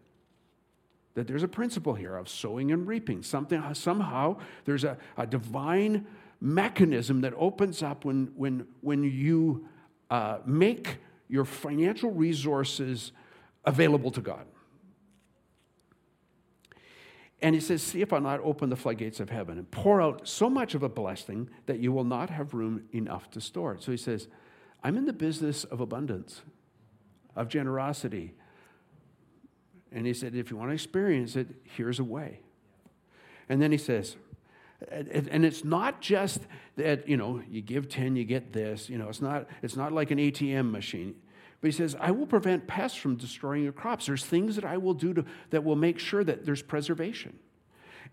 That 1.15 1.28
there's 1.28 1.43
a 1.43 1.47
principle 1.47 1.95
here 1.95 2.15
of 2.15 2.30
sowing 2.30 2.71
and 2.71 2.88
reaping. 2.88 3.23
Something, 3.23 3.73
somehow 3.73 4.38
there's 4.65 4.84
a, 4.84 4.97
a 5.17 5.25
divine 5.25 6.05
mechanism 6.39 7.21
that 7.21 7.34
opens 7.36 7.82
up 7.82 8.05
when, 8.05 8.32
when, 8.36 8.67
when 8.82 9.03
you 9.03 9.67
uh, 10.11 10.38
make 10.45 10.97
your 11.28 11.45
financial 11.45 12.11
resources 12.11 13.11
available 13.65 14.11
to 14.11 14.21
God. 14.21 14.45
And 17.41 17.53
he 17.53 17.61
says, 17.61 17.84
See 17.84 18.01
if 18.01 18.11
I'll 18.11 18.21
not 18.21 18.39
open 18.41 18.69
the 18.69 18.75
floodgates 18.75 19.19
of 19.19 19.30
heaven 19.30 19.57
and 19.57 19.69
pour 19.69 20.01
out 20.01 20.28
so 20.28 20.49
much 20.49 20.73
of 20.73 20.84
a 20.84 20.89
blessing 20.89 21.49
that 21.65 21.80
you 21.80 21.91
will 21.91 22.03
not 22.03 22.30
have 22.30 22.53
room 22.53 22.86
enough 22.93 23.30
to 23.32 23.41
store 23.41 23.73
it. 23.73 23.84
So 23.84 23.91
he 23.91 23.97
says, 23.97 24.28
I'm 24.84 24.97
in 24.97 25.05
the 25.05 25.13
business 25.13 25.63
of 25.63 25.80
abundance, 25.80 26.41
of 27.38 27.48
generosity. 27.48 28.34
And 29.92 30.06
he 30.06 30.14
said, 30.14 30.36
If 30.36 30.52
you 30.52 30.58
want 30.58 30.72
to 30.72 30.74
experience 30.74 31.38
it, 31.38 31.48
here's 31.64 32.00
a 32.00 32.04
way. 32.04 32.42
And 33.48 33.62
then 33.62 33.72
he 33.72 33.78
says, 33.78 34.18
and 34.92 35.44
it's 35.44 35.64
not 35.64 36.02
just 36.02 36.42
that 36.76 37.10
you 37.10 37.18
know 37.18 37.42
you 37.50 37.62
give 37.62 37.90
10 37.90 38.16
you 38.16 38.24
get 38.24 38.54
this 38.54 38.90
you 38.92 38.98
know 39.00 39.10
it's 39.10 39.22
not 39.22 39.48
it's 39.64 39.76
not 39.76 39.92
like 39.92 40.12
an 40.12 40.20
atm 40.20 40.70
machine 40.70 41.16
but 41.60 41.70
he 41.70 41.72
says 41.72 41.96
i 42.00 42.12
will 42.12 42.28
prevent 42.28 42.68
pests 42.68 42.96
from 42.96 43.16
destroying 43.16 43.64
your 43.64 43.72
crops 43.72 44.06
there's 44.06 44.24
things 44.24 44.56
that 44.56 44.64
i 44.64 44.78
will 44.78 44.94
do 44.94 45.16
to, 45.16 45.26
that 45.50 45.64
will 45.64 45.76
make 45.76 45.98
sure 45.98 46.24
that 46.24 46.46
there's 46.46 46.62
preservation 46.62 47.40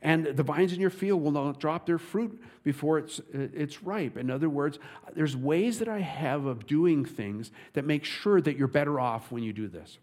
and 0.03 0.27
the 0.27 0.43
vines 0.43 0.73
in 0.73 0.81
your 0.81 0.91
field 0.91 1.23
will 1.23 1.31
not 1.31 1.61
drop 1.61 1.87
their 1.87 1.99
fruit 1.99 2.43
before 2.63 2.99
it's, 2.99 3.21
it's 3.33 3.83
ripe. 3.83 4.17
In 4.17 4.31
other 4.31 4.49
words, 4.49 4.79
there's 5.15 5.37
ways 5.37 5.79
that 5.79 5.89
I 5.89 6.01
have 6.01 6.47
of 6.47 6.67
doing 6.67 7.05
things 7.05 7.51
that 7.73 7.85
make 7.85 8.05
sure 8.05 8.41
that 8.41 8.57
you're 8.57 8.69
better 8.69 9.01
off 9.01 9.31
when 9.33 9.43
you 9.43 9.53
do 9.53 9.69
this. 9.69 9.99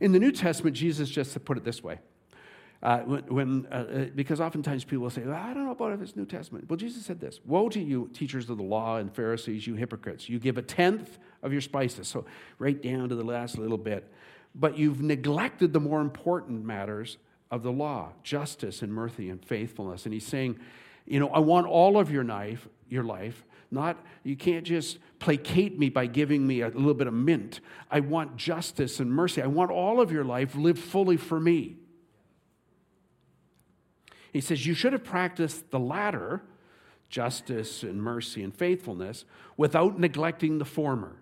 In 0.00 0.12
the 0.12 0.18
New 0.18 0.32
Testament, 0.32 0.76
Jesus 0.76 1.08
just 1.08 1.42
put 1.44 1.56
it 1.56 1.64
this 1.64 1.82
way 1.82 2.00
uh, 2.84 2.98
when, 2.98 3.66
uh, 3.72 3.74
uh, 3.74 4.04
because 4.14 4.40
oftentimes 4.40 4.84
people 4.84 5.02
will 5.02 5.10
say, 5.10 5.22
well, 5.22 5.40
I 5.40 5.54
don't 5.54 5.64
know 5.64 5.72
about 5.72 5.92
if 5.92 6.02
it's 6.02 6.14
New 6.14 6.26
Testament. 6.26 6.68
Well, 6.68 6.76
Jesus 6.76 7.04
said 7.04 7.18
this 7.18 7.40
Woe 7.46 7.70
to 7.70 7.80
you, 7.80 8.10
teachers 8.12 8.50
of 8.50 8.58
the 8.58 8.62
law 8.62 8.98
and 8.98 9.12
Pharisees, 9.12 9.66
you 9.66 9.74
hypocrites. 9.74 10.28
You 10.28 10.38
give 10.38 10.58
a 10.58 10.62
tenth 10.62 11.18
of 11.42 11.50
your 11.50 11.62
spices, 11.62 12.08
so 12.08 12.26
right 12.58 12.80
down 12.80 13.08
to 13.08 13.14
the 13.14 13.24
last 13.24 13.56
little 13.56 13.78
bit. 13.78 14.12
But 14.54 14.76
you've 14.76 15.00
neglected 15.00 15.72
the 15.72 15.80
more 15.80 16.02
important 16.02 16.64
matters 16.64 17.16
of 17.50 17.62
the 17.62 17.72
law 17.72 18.12
justice 18.22 18.82
and 18.82 18.92
mercy 18.92 19.30
and 19.30 19.44
faithfulness. 19.44 20.04
And 20.04 20.12
he's 20.12 20.26
saying, 20.26 20.58
you 21.06 21.20
know, 21.20 21.28
I 21.28 21.38
want 21.38 21.66
all 21.66 21.98
of 21.98 22.10
your 22.10 22.24
life, 22.24 22.66
your 22.88 23.04
life. 23.04 23.44
Not, 23.70 23.96
you 24.22 24.36
can't 24.36 24.64
just 24.64 24.98
placate 25.18 25.78
me 25.78 25.88
by 25.88 26.06
giving 26.06 26.46
me 26.46 26.60
a 26.60 26.68
little 26.68 26.94
bit 26.94 27.06
of 27.06 27.14
mint. 27.14 27.60
I 27.90 28.00
want 28.00 28.36
justice 28.36 29.00
and 29.00 29.10
mercy. 29.10 29.42
I 29.42 29.46
want 29.46 29.70
all 29.70 30.00
of 30.00 30.12
your 30.12 30.24
life 30.24 30.54
lived 30.54 30.78
fully 30.78 31.16
for 31.16 31.40
me. 31.40 31.76
He 34.32 34.40
says, 34.40 34.66
You 34.66 34.74
should 34.74 34.92
have 34.92 35.04
practiced 35.04 35.70
the 35.70 35.80
latter, 35.80 36.42
justice 37.08 37.82
and 37.82 38.02
mercy 38.02 38.42
and 38.42 38.54
faithfulness, 38.54 39.24
without 39.56 39.98
neglecting 39.98 40.58
the 40.58 40.64
former. 40.64 41.16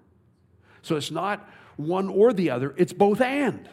So 0.82 0.96
it's 0.96 1.10
not 1.10 1.48
one 1.76 2.08
or 2.08 2.32
the 2.32 2.50
other, 2.50 2.74
it's 2.76 2.92
both 2.92 3.20
and. 3.20 3.68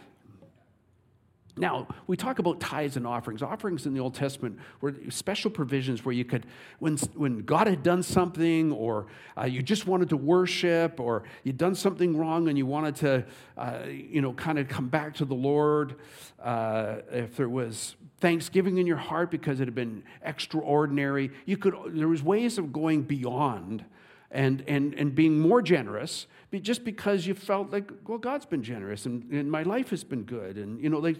Now, 1.60 1.88
we 2.08 2.16
talk 2.16 2.40
about 2.40 2.62
tithes 2.62 2.96
and 2.96 3.06
offerings. 3.06 3.44
Offerings 3.44 3.86
in 3.86 3.94
the 3.94 4.00
Old 4.00 4.16
Testament 4.16 4.58
were 4.80 4.96
special 5.10 5.52
provisions 5.52 6.06
where 6.06 6.14
you 6.14 6.24
could, 6.24 6.46
when, 6.80 6.96
when 7.16 7.40
God 7.40 7.68
had 7.68 7.84
done 7.84 8.02
something, 8.02 8.72
or 8.72 9.08
uh, 9.38 9.44
you 9.44 9.62
just 9.62 9.86
wanted 9.86 10.08
to 10.10 10.18
worship, 10.18 11.02
or 11.02 11.24
you'd 11.44 11.58
done 11.58 11.76
something 11.76 12.16
wrong 12.16 12.48
and 12.48 12.58
you 12.58 12.66
wanted 12.66 12.96
to, 12.98 13.26
uh, 13.58 13.80
you 13.88 14.22
know, 14.22 14.32
kind 14.34 14.58
of 14.58 14.70
come 14.70 14.88
back 14.88 15.14
to 15.16 15.26
the 15.26 15.36
Lord, 15.36 15.96
uh, 16.42 16.98
if 17.12 17.36
there 17.36 17.50
was 17.50 17.98
thanksgiving 18.20 18.78
in 18.78 18.88
your 18.88 18.98
heart 18.98 19.30
because 19.30 19.60
it 19.60 19.66
had 19.66 19.76
been 19.76 20.04
extraordinary, 20.24 21.30
you 21.46 21.58
could, 21.58 21.76
there 21.88 22.08
was 22.08 22.24
ways 22.24 22.58
of 22.58 22.72
going 22.72 23.04
beyond 23.04 23.84
and, 24.32 24.64
and, 24.68 24.94
and 24.94 25.16
being 25.16 25.40
more 25.40 25.62
generous 25.62 26.28
just 26.62 26.84
because 26.84 27.28
you 27.28 27.34
felt 27.34 27.72
like, 27.72 27.92
well, 28.08 28.18
God's 28.18 28.46
been 28.46 28.64
generous 28.64 29.06
and, 29.06 29.32
and 29.32 29.52
my 29.52 29.64
life 29.64 29.90
has 29.92 30.04
been 30.04 30.24
good. 30.24 30.58
And, 30.58 30.82
you 30.82 30.90
know, 30.90 31.00
like, 31.00 31.18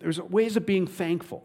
there's 0.00 0.20
ways 0.20 0.56
of 0.56 0.66
being 0.66 0.86
thankful. 0.86 1.44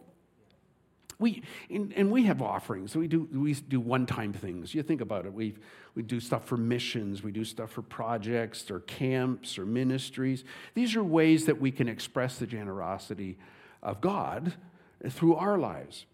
We, 1.19 1.43
and, 1.69 1.93
and 1.93 2.11
we 2.11 2.23
have 2.23 2.41
offerings. 2.41 2.95
We 2.95 3.07
do, 3.07 3.27
we 3.31 3.53
do 3.53 3.79
one 3.79 4.05
time 4.05 4.33
things. 4.33 4.73
You 4.73 4.83
think 4.83 5.01
about 5.01 5.25
it. 5.25 5.33
We, 5.33 5.55
we 5.93 6.01
do 6.01 6.19
stuff 6.19 6.45
for 6.45 6.57
missions, 6.57 7.23
we 7.23 7.31
do 7.31 7.43
stuff 7.43 7.71
for 7.71 7.81
projects 7.81 8.71
or 8.71 8.79
camps 8.81 9.57
or 9.57 9.65
ministries. 9.65 10.43
These 10.73 10.95
are 10.95 11.03
ways 11.03 11.45
that 11.45 11.59
we 11.59 11.71
can 11.71 11.89
express 11.89 12.37
the 12.37 12.47
generosity 12.47 13.37
of 13.83 13.99
God 13.99 14.53
through 15.09 15.35
our 15.35 15.57
lives. 15.57 16.05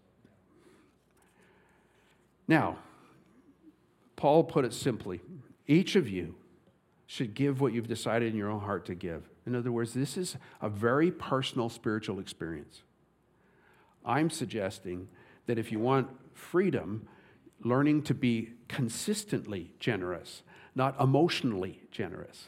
Now, 2.48 2.78
Paul 4.16 4.44
put 4.44 4.64
it 4.64 4.72
simply 4.72 5.20
each 5.66 5.96
of 5.96 6.08
you 6.08 6.34
should 7.06 7.34
give 7.34 7.60
what 7.60 7.72
you've 7.72 7.88
decided 7.88 8.32
in 8.32 8.38
your 8.38 8.50
own 8.50 8.60
heart 8.60 8.86
to 8.86 8.94
give. 8.94 9.28
In 9.46 9.54
other 9.54 9.70
words, 9.70 9.94
this 9.94 10.16
is 10.16 10.36
a 10.60 10.68
very 10.68 11.10
personal 11.10 11.68
spiritual 11.68 12.18
experience. 12.18 12.82
I'm 14.04 14.30
suggesting 14.30 15.08
that 15.46 15.58
if 15.58 15.70
you 15.70 15.78
want 15.78 16.08
freedom, 16.34 17.06
learning 17.62 18.02
to 18.02 18.14
be 18.14 18.50
consistently 18.68 19.72
generous, 19.78 20.42
not 20.74 21.00
emotionally 21.00 21.80
generous. 21.90 22.46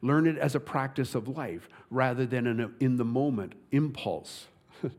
Learn 0.00 0.26
it 0.26 0.38
as 0.38 0.54
a 0.54 0.60
practice 0.60 1.14
of 1.14 1.28
life 1.28 1.68
rather 1.90 2.26
than 2.26 2.46
an 2.46 2.74
in 2.80 2.96
the 2.96 3.04
moment 3.04 3.52
impulse. 3.70 4.46
and 4.82 4.92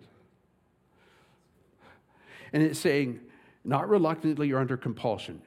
it's 2.63 2.79
saying, 2.79 3.19
not 3.65 3.89
reluctantly 3.89 4.51
or 4.51 4.59
under 4.59 4.77
compulsion. 4.77 5.41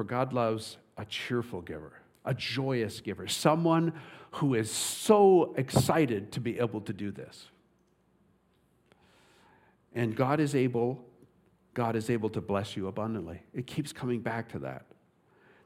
For 0.00 0.04
God 0.04 0.32
loves 0.32 0.78
a 0.96 1.04
cheerful 1.04 1.60
giver, 1.60 1.92
a 2.24 2.32
joyous 2.32 3.02
giver, 3.02 3.28
someone 3.28 3.92
who 4.30 4.54
is 4.54 4.70
so 4.70 5.52
excited 5.58 6.32
to 6.32 6.40
be 6.40 6.58
able 6.58 6.80
to 6.80 6.94
do 6.94 7.10
this. 7.10 7.48
And 9.94 10.16
God 10.16 10.40
is 10.40 10.54
able, 10.54 11.04
God 11.74 11.96
is 11.96 12.08
able 12.08 12.30
to 12.30 12.40
bless 12.40 12.78
you 12.78 12.86
abundantly. 12.88 13.42
It 13.52 13.66
keeps 13.66 13.92
coming 13.92 14.20
back 14.20 14.50
to 14.52 14.60
that. 14.60 14.86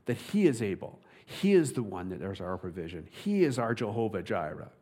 That 0.06 0.16
He 0.16 0.48
is 0.48 0.60
able. 0.60 0.98
He 1.24 1.52
is 1.52 1.74
the 1.74 1.84
one 1.84 2.08
that 2.08 2.20
is 2.20 2.40
our 2.40 2.58
provision. 2.58 3.06
He 3.08 3.44
is 3.44 3.56
our 3.56 3.72
Jehovah 3.72 4.24
Jireh. 4.24 4.72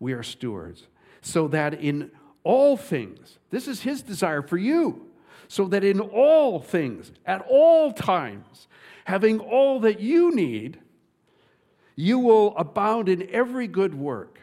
We 0.00 0.14
are 0.14 0.22
stewards. 0.22 0.86
So 1.20 1.48
that 1.48 1.74
in 1.74 2.12
all 2.44 2.78
things, 2.78 3.36
this 3.50 3.68
is 3.68 3.82
His 3.82 4.00
desire 4.00 4.40
for 4.40 4.56
you, 4.56 5.07
so 5.48 5.64
that 5.66 5.82
in 5.82 5.98
all 5.98 6.60
things, 6.60 7.10
at 7.26 7.44
all 7.48 7.92
times, 7.92 8.68
having 9.04 9.40
all 9.40 9.80
that 9.80 9.98
you 9.98 10.30
need, 10.34 10.78
you 11.96 12.18
will 12.18 12.54
abound 12.56 13.08
in 13.08 13.28
every 13.30 13.66
good 13.66 13.94
work. 13.94 14.40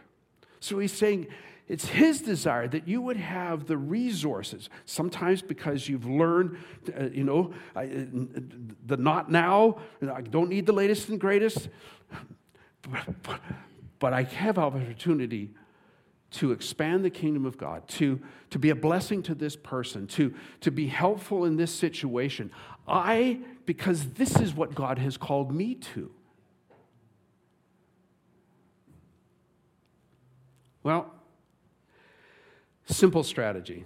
So 0.59 0.79
He's 0.79 0.91
saying, 0.91 1.27
it's 1.67 1.85
His 1.85 2.21
desire 2.21 2.67
that 2.67 2.87
you 2.87 3.01
would 3.01 3.17
have 3.17 3.67
the 3.67 3.77
resources, 3.77 4.69
sometimes 4.85 5.41
because 5.43 5.87
you've 5.87 6.05
learned, 6.05 6.57
uh, 6.99 7.05
you 7.05 7.23
know, 7.23 7.53
I, 7.75 7.85
uh, 7.85 8.05
the 8.85 8.97
not 8.97 9.31
now, 9.31 9.77
I 10.11 10.21
don't 10.21 10.49
need 10.49 10.65
the 10.65 10.73
latest 10.73 11.09
and 11.09 11.19
greatest, 11.19 11.69
but, 13.23 13.39
but 13.99 14.13
I 14.13 14.23
have 14.23 14.57
opportunity 14.57 15.51
to 16.31 16.51
expand 16.51 17.05
the 17.05 17.09
kingdom 17.09 17.45
of 17.45 17.57
God, 17.57 17.87
to, 17.87 18.19
to 18.49 18.59
be 18.59 18.69
a 18.69 18.75
blessing 18.75 19.23
to 19.23 19.35
this 19.35 19.55
person, 19.55 20.07
to, 20.07 20.33
to 20.61 20.71
be 20.71 20.87
helpful 20.87 21.45
in 21.45 21.55
this 21.55 21.73
situation. 21.73 22.51
I, 22.87 23.39
because 23.65 24.11
this 24.11 24.35
is 24.35 24.53
what 24.53 24.75
God 24.75 24.99
has 24.99 25.17
called 25.17 25.53
me 25.53 25.75
to. 25.75 26.11
Well, 30.83 31.15
Simple 32.87 33.23
strategy. 33.23 33.83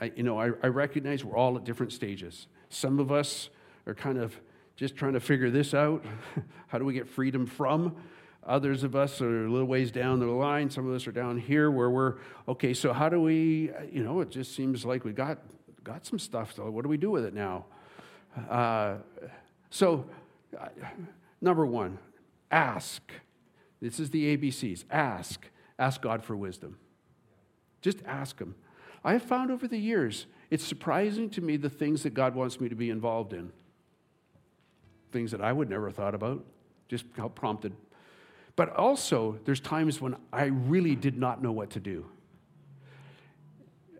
I, 0.00 0.12
you 0.14 0.22
know, 0.22 0.38
I, 0.38 0.50
I 0.62 0.66
recognize 0.66 1.24
we're 1.24 1.36
all 1.36 1.56
at 1.56 1.64
different 1.64 1.92
stages. 1.92 2.46
Some 2.68 2.98
of 2.98 3.10
us 3.10 3.48
are 3.86 3.94
kind 3.94 4.18
of 4.18 4.38
just 4.76 4.96
trying 4.96 5.14
to 5.14 5.20
figure 5.20 5.50
this 5.50 5.72
out. 5.72 6.04
How 6.68 6.78
do 6.78 6.84
we 6.84 6.92
get 6.92 7.08
freedom 7.08 7.46
from? 7.46 7.96
Others 8.48 8.82
of 8.82 8.96
us 8.96 9.20
are 9.20 9.44
a 9.44 9.50
little 9.50 9.66
ways 9.66 9.92
down 9.92 10.20
the 10.20 10.26
line. 10.26 10.70
Some 10.70 10.88
of 10.88 10.94
us 10.94 11.06
are 11.06 11.12
down 11.12 11.36
here 11.36 11.70
where 11.70 11.90
we're, 11.90 12.14
okay, 12.48 12.72
so 12.72 12.94
how 12.94 13.10
do 13.10 13.20
we, 13.20 13.70
you 13.92 14.02
know, 14.02 14.20
it 14.20 14.30
just 14.30 14.56
seems 14.56 14.86
like 14.86 15.04
we 15.04 15.12
got, 15.12 15.38
got 15.84 16.06
some 16.06 16.18
stuff. 16.18 16.54
So 16.54 16.70
what 16.70 16.82
do 16.82 16.88
we 16.88 16.96
do 16.96 17.10
with 17.10 17.26
it 17.26 17.34
now? 17.34 17.66
Uh, 18.48 18.96
so, 19.68 20.06
uh, 20.58 20.68
number 21.42 21.66
one, 21.66 21.98
ask. 22.50 23.02
This 23.82 24.00
is 24.00 24.08
the 24.10 24.34
ABCs. 24.36 24.84
Ask. 24.90 25.46
Ask 25.78 26.00
God 26.00 26.24
for 26.24 26.34
wisdom. 26.34 26.78
Just 27.82 27.98
ask 28.06 28.38
Him. 28.38 28.54
I 29.04 29.12
have 29.12 29.22
found 29.22 29.50
over 29.50 29.68
the 29.68 29.78
years, 29.78 30.26
it's 30.50 30.64
surprising 30.64 31.28
to 31.30 31.42
me 31.42 31.58
the 31.58 31.70
things 31.70 32.02
that 32.02 32.14
God 32.14 32.34
wants 32.34 32.60
me 32.60 32.70
to 32.70 32.74
be 32.74 32.88
involved 32.88 33.34
in. 33.34 33.52
Things 35.12 35.32
that 35.32 35.42
I 35.42 35.52
would 35.52 35.68
never 35.68 35.86
have 35.86 35.96
thought 35.96 36.14
about, 36.14 36.44
just 36.88 37.04
how 37.16 37.28
prompted. 37.28 37.74
But 38.58 38.74
also, 38.74 39.38
there's 39.44 39.60
times 39.60 40.00
when 40.00 40.16
I 40.32 40.46
really 40.46 40.96
did 40.96 41.16
not 41.16 41.40
know 41.40 41.52
what 41.52 41.70
to 41.70 41.78
do. 41.78 42.06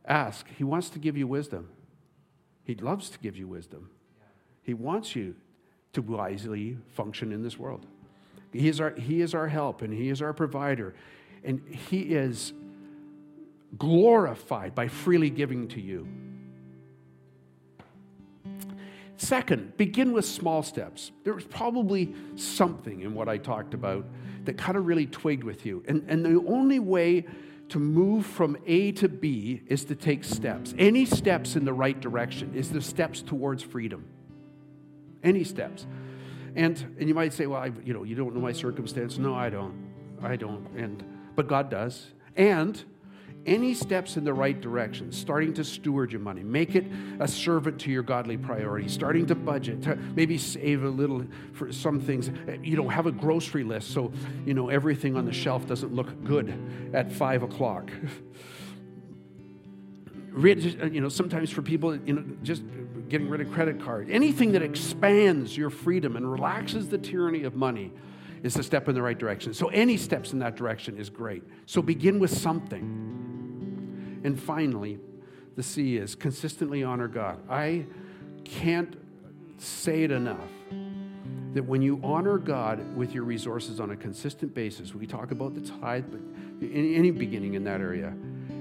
Ask. 0.04 0.48
He 0.56 0.64
wants 0.64 0.90
to 0.90 0.98
give 0.98 1.16
you 1.16 1.28
wisdom. 1.28 1.68
He 2.64 2.74
loves 2.74 3.08
to 3.10 3.20
give 3.20 3.36
you 3.36 3.46
wisdom. 3.46 3.88
He 4.64 4.74
wants 4.74 5.14
you 5.14 5.36
to 5.92 6.02
wisely 6.02 6.76
function 6.90 7.30
in 7.30 7.44
this 7.44 7.56
world. 7.56 7.86
He 8.52 8.66
is 8.66 8.80
our, 8.80 8.90
he 8.96 9.20
is 9.20 9.32
our 9.32 9.46
help 9.46 9.82
and 9.82 9.94
He 9.94 10.08
is 10.08 10.20
our 10.20 10.32
provider. 10.32 10.92
And 11.44 11.62
He 11.88 12.00
is 12.16 12.52
glorified 13.78 14.74
by 14.74 14.88
freely 14.88 15.30
giving 15.30 15.68
to 15.68 15.80
you. 15.80 16.08
Second, 19.18 19.76
begin 19.76 20.12
with 20.12 20.24
small 20.24 20.64
steps. 20.64 21.12
There 21.22 21.34
was 21.34 21.44
probably 21.44 22.12
something 22.34 23.02
in 23.02 23.14
what 23.14 23.28
I 23.28 23.38
talked 23.38 23.72
about 23.72 24.04
that 24.48 24.56
kind 24.56 24.78
of 24.78 24.86
really 24.86 25.06
twigged 25.06 25.44
with 25.44 25.66
you. 25.66 25.84
And, 25.86 26.02
and 26.08 26.24
the 26.24 26.42
only 26.48 26.78
way 26.78 27.26
to 27.68 27.78
move 27.78 28.24
from 28.24 28.56
A 28.66 28.92
to 28.92 29.06
B 29.06 29.60
is 29.66 29.84
to 29.84 29.94
take 29.94 30.24
steps. 30.24 30.74
Any 30.78 31.04
steps 31.04 31.54
in 31.54 31.66
the 31.66 31.72
right 31.74 32.00
direction 32.00 32.54
is 32.54 32.70
the 32.70 32.80
steps 32.80 33.20
towards 33.20 33.62
freedom. 33.62 34.06
Any 35.22 35.44
steps. 35.44 35.86
And, 36.56 36.96
and 36.98 37.08
you 37.10 37.14
might 37.14 37.34
say, 37.34 37.46
well, 37.46 37.60
I, 37.60 37.72
you 37.84 37.92
know, 37.92 38.04
you 38.04 38.14
don't 38.14 38.34
know 38.34 38.40
my 38.40 38.52
circumstance. 38.52 39.18
No, 39.18 39.34
I 39.34 39.50
don't. 39.50 39.74
I 40.22 40.36
don't. 40.36 40.66
And, 40.74 41.04
but 41.36 41.46
God 41.46 41.68
does. 41.68 42.06
And 42.34 42.82
any 43.46 43.74
steps 43.74 44.16
in 44.16 44.24
the 44.24 44.32
right 44.32 44.60
direction, 44.60 45.10
starting 45.12 45.54
to 45.54 45.64
steward 45.64 46.12
your 46.12 46.20
money, 46.20 46.42
make 46.42 46.74
it 46.74 46.84
a 47.20 47.26
servant 47.26 47.80
to 47.80 47.90
your 47.90 48.02
godly 48.02 48.36
priorities, 48.36 48.92
starting 48.92 49.26
to 49.26 49.34
budget, 49.34 49.82
to 49.82 49.96
maybe 49.96 50.36
save 50.36 50.84
a 50.84 50.88
little 50.88 51.24
for 51.52 51.72
some 51.72 52.00
things. 52.00 52.30
You 52.62 52.76
know, 52.76 52.88
have 52.88 53.06
a 53.06 53.12
grocery 53.12 53.64
list 53.64 53.90
so, 53.90 54.12
you 54.44 54.54
know, 54.54 54.68
everything 54.68 55.16
on 55.16 55.24
the 55.24 55.32
shelf 55.32 55.66
doesn't 55.66 55.94
look 55.94 56.24
good 56.24 56.52
at 56.92 57.10
five 57.12 57.42
o'clock. 57.42 57.90
Uh, 60.38 60.86
you 60.86 61.00
know, 61.00 61.08
sometimes 61.08 61.50
for 61.50 61.62
people, 61.62 61.96
you 61.96 62.12
know, 62.12 62.24
just 62.44 62.62
getting 63.08 63.28
rid 63.28 63.40
of 63.40 63.50
credit 63.50 63.82
card, 63.82 64.08
anything 64.08 64.52
that 64.52 64.62
expands 64.62 65.56
your 65.56 65.68
freedom 65.68 66.14
and 66.14 66.30
relaxes 66.30 66.88
the 66.88 66.98
tyranny 66.98 67.42
of 67.42 67.56
money 67.56 67.92
is 68.44 68.56
a 68.56 68.62
step 68.62 68.88
in 68.88 68.94
the 68.94 69.02
right 69.02 69.18
direction. 69.18 69.52
So 69.52 69.68
any 69.68 69.96
steps 69.96 70.32
in 70.32 70.38
that 70.38 70.54
direction 70.54 70.96
is 70.96 71.10
great. 71.10 71.42
So 71.66 71.82
begin 71.82 72.20
with 72.20 72.30
something. 72.30 73.17
And 74.28 74.38
finally, 74.38 74.98
the 75.56 75.62
C 75.62 75.96
is 75.96 76.14
consistently 76.14 76.84
honor 76.84 77.08
God. 77.08 77.38
I 77.48 77.86
can't 78.44 78.94
say 79.56 80.02
it 80.02 80.10
enough 80.10 80.50
that 81.54 81.62
when 81.62 81.80
you 81.80 81.98
honor 82.04 82.36
God 82.36 82.94
with 82.94 83.14
your 83.14 83.24
resources 83.24 83.80
on 83.80 83.92
a 83.92 83.96
consistent 83.96 84.52
basis, 84.52 84.94
we 84.94 85.06
talk 85.06 85.30
about 85.30 85.54
the 85.54 85.62
tithe, 85.62 86.04
but 86.10 86.20
in 86.60 86.94
any 86.94 87.10
beginning 87.10 87.54
in 87.54 87.64
that 87.64 87.80
area, 87.80 88.12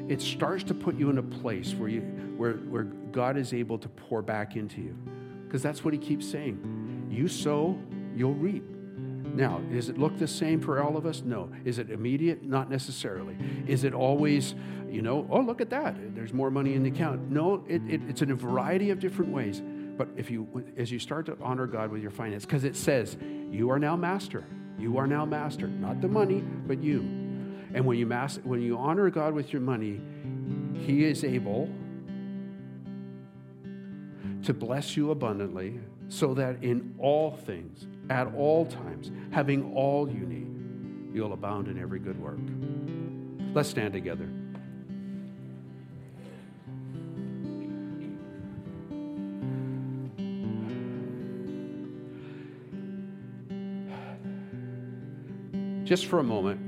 it 0.07 0.21
starts 0.21 0.63
to 0.63 0.73
put 0.73 0.95
you 0.95 1.09
in 1.09 1.17
a 1.17 1.23
place 1.23 1.73
where, 1.73 1.89
you, 1.89 1.99
where, 2.37 2.53
where 2.53 2.83
God 2.83 3.35
is 3.35 3.53
able 3.53 3.77
to 3.77 3.89
pour 3.89 4.21
back 4.21 4.55
into 4.55 4.79
you. 4.79 4.97
Because 5.43 5.61
that's 5.61 5.83
what 5.83 5.93
he 5.93 5.99
keeps 5.99 6.25
saying. 6.25 7.09
You 7.11 7.27
sow, 7.27 7.77
you'll 8.15 8.35
reap. 8.35 8.63
Now, 9.37 9.59
does 9.71 9.87
it 9.87 9.99
look 9.99 10.17
the 10.17 10.27
same 10.27 10.59
for 10.59 10.81
all 10.81 10.97
of 10.97 11.05
us? 11.05 11.21
No. 11.23 11.51
Is 11.63 11.77
it 11.77 11.91
immediate? 11.91 12.41
Not 12.43 12.71
necessarily. 12.71 13.37
Is 13.67 13.83
it 13.83 13.93
always, 13.93 14.55
you 14.89 15.03
know, 15.03 15.27
oh, 15.29 15.41
look 15.41 15.61
at 15.61 15.69
that, 15.69 16.15
there's 16.15 16.33
more 16.33 16.49
money 16.49 16.73
in 16.73 16.81
the 16.81 16.89
account? 16.89 17.29
No, 17.29 17.63
it, 17.67 17.83
it, 17.87 18.01
it's 18.09 18.23
in 18.23 18.31
a 18.31 18.35
variety 18.35 18.89
of 18.89 18.99
different 18.99 19.31
ways. 19.31 19.61
But 19.95 20.07
if 20.17 20.31
you, 20.31 20.65
as 20.75 20.91
you 20.91 20.97
start 20.97 21.27
to 21.27 21.37
honor 21.39 21.67
God 21.67 21.91
with 21.91 22.01
your 22.01 22.09
finance, 22.09 22.45
because 22.45 22.63
it 22.63 22.75
says, 22.75 23.15
you 23.51 23.69
are 23.69 23.77
now 23.77 23.95
master. 23.95 24.43
You 24.79 24.97
are 24.97 25.05
now 25.05 25.23
master. 25.23 25.67
Not 25.67 26.01
the 26.01 26.07
money, 26.07 26.41
but 26.41 26.81
you. 26.81 27.01
And 27.75 27.85
when 27.85 27.99
you, 27.99 28.07
mas- 28.07 28.39
when 28.43 28.63
you 28.63 28.75
honor 28.75 29.11
God 29.11 29.35
with 29.35 29.53
your 29.53 29.61
money, 29.61 30.01
He 30.73 31.05
is 31.05 31.23
able 31.23 31.69
to 34.43 34.53
bless 34.53 34.97
you 34.97 35.11
abundantly 35.11 35.79
so 36.09 36.33
that 36.33 36.63
in 36.63 36.95
all 36.97 37.35
things, 37.35 37.85
at 38.09 38.33
all 38.35 38.65
times, 38.65 39.11
having 39.31 39.73
all 39.73 40.09
you 40.09 40.25
need, 40.25 41.15
you'll 41.15 41.33
abound 41.33 41.67
in 41.67 41.79
every 41.79 41.99
good 41.99 42.19
work. 42.21 42.39
Let's 43.53 43.69
stand 43.69 43.93
together. 43.93 44.29
Just 55.83 56.07
for 56.07 56.19
a 56.19 56.23
moment, 56.23 56.59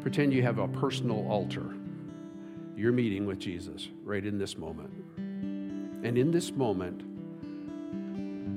pretend 0.00 0.32
you 0.32 0.42
have 0.42 0.58
a 0.58 0.66
personal 0.68 1.26
altar. 1.28 1.74
You're 2.76 2.92
meeting 2.92 3.26
with 3.26 3.38
Jesus 3.38 3.88
right 4.04 4.24
in 4.24 4.38
this 4.38 4.56
moment. 4.56 4.90
And 5.16 6.16
in 6.16 6.30
this 6.30 6.50
moment, 6.52 7.02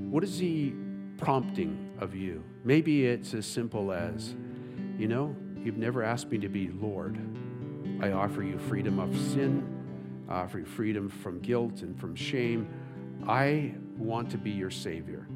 what 0.10 0.24
is 0.24 0.40
he 0.40 0.74
prompting 1.22 1.94
of 2.00 2.16
you? 2.16 2.44
Maybe 2.64 3.06
it's 3.06 3.34
as 3.34 3.46
simple 3.46 3.92
as, 3.92 4.36
you 4.98 5.08
know, 5.08 5.36
you've 5.64 5.78
never 5.78 6.04
asked 6.04 6.30
me 6.30 6.38
to 6.40 6.50
be 6.50 6.70
Lord. 6.70 7.18
I 8.02 8.12
offer 8.12 8.44
you 8.44 8.58
freedom 8.58 9.00
of 9.00 9.16
sin, 9.16 10.26
I 10.28 10.42
offer 10.42 10.60
you 10.60 10.66
freedom 10.66 11.10
from 11.10 11.40
guilt 11.40 11.84
and 11.84 11.98
from 12.00 12.16
shame. 12.16 12.68
I 13.28 13.76
want 13.98 14.32
to 14.32 14.38
be 14.38 14.50
your 14.50 14.72
Savior. 14.72 15.28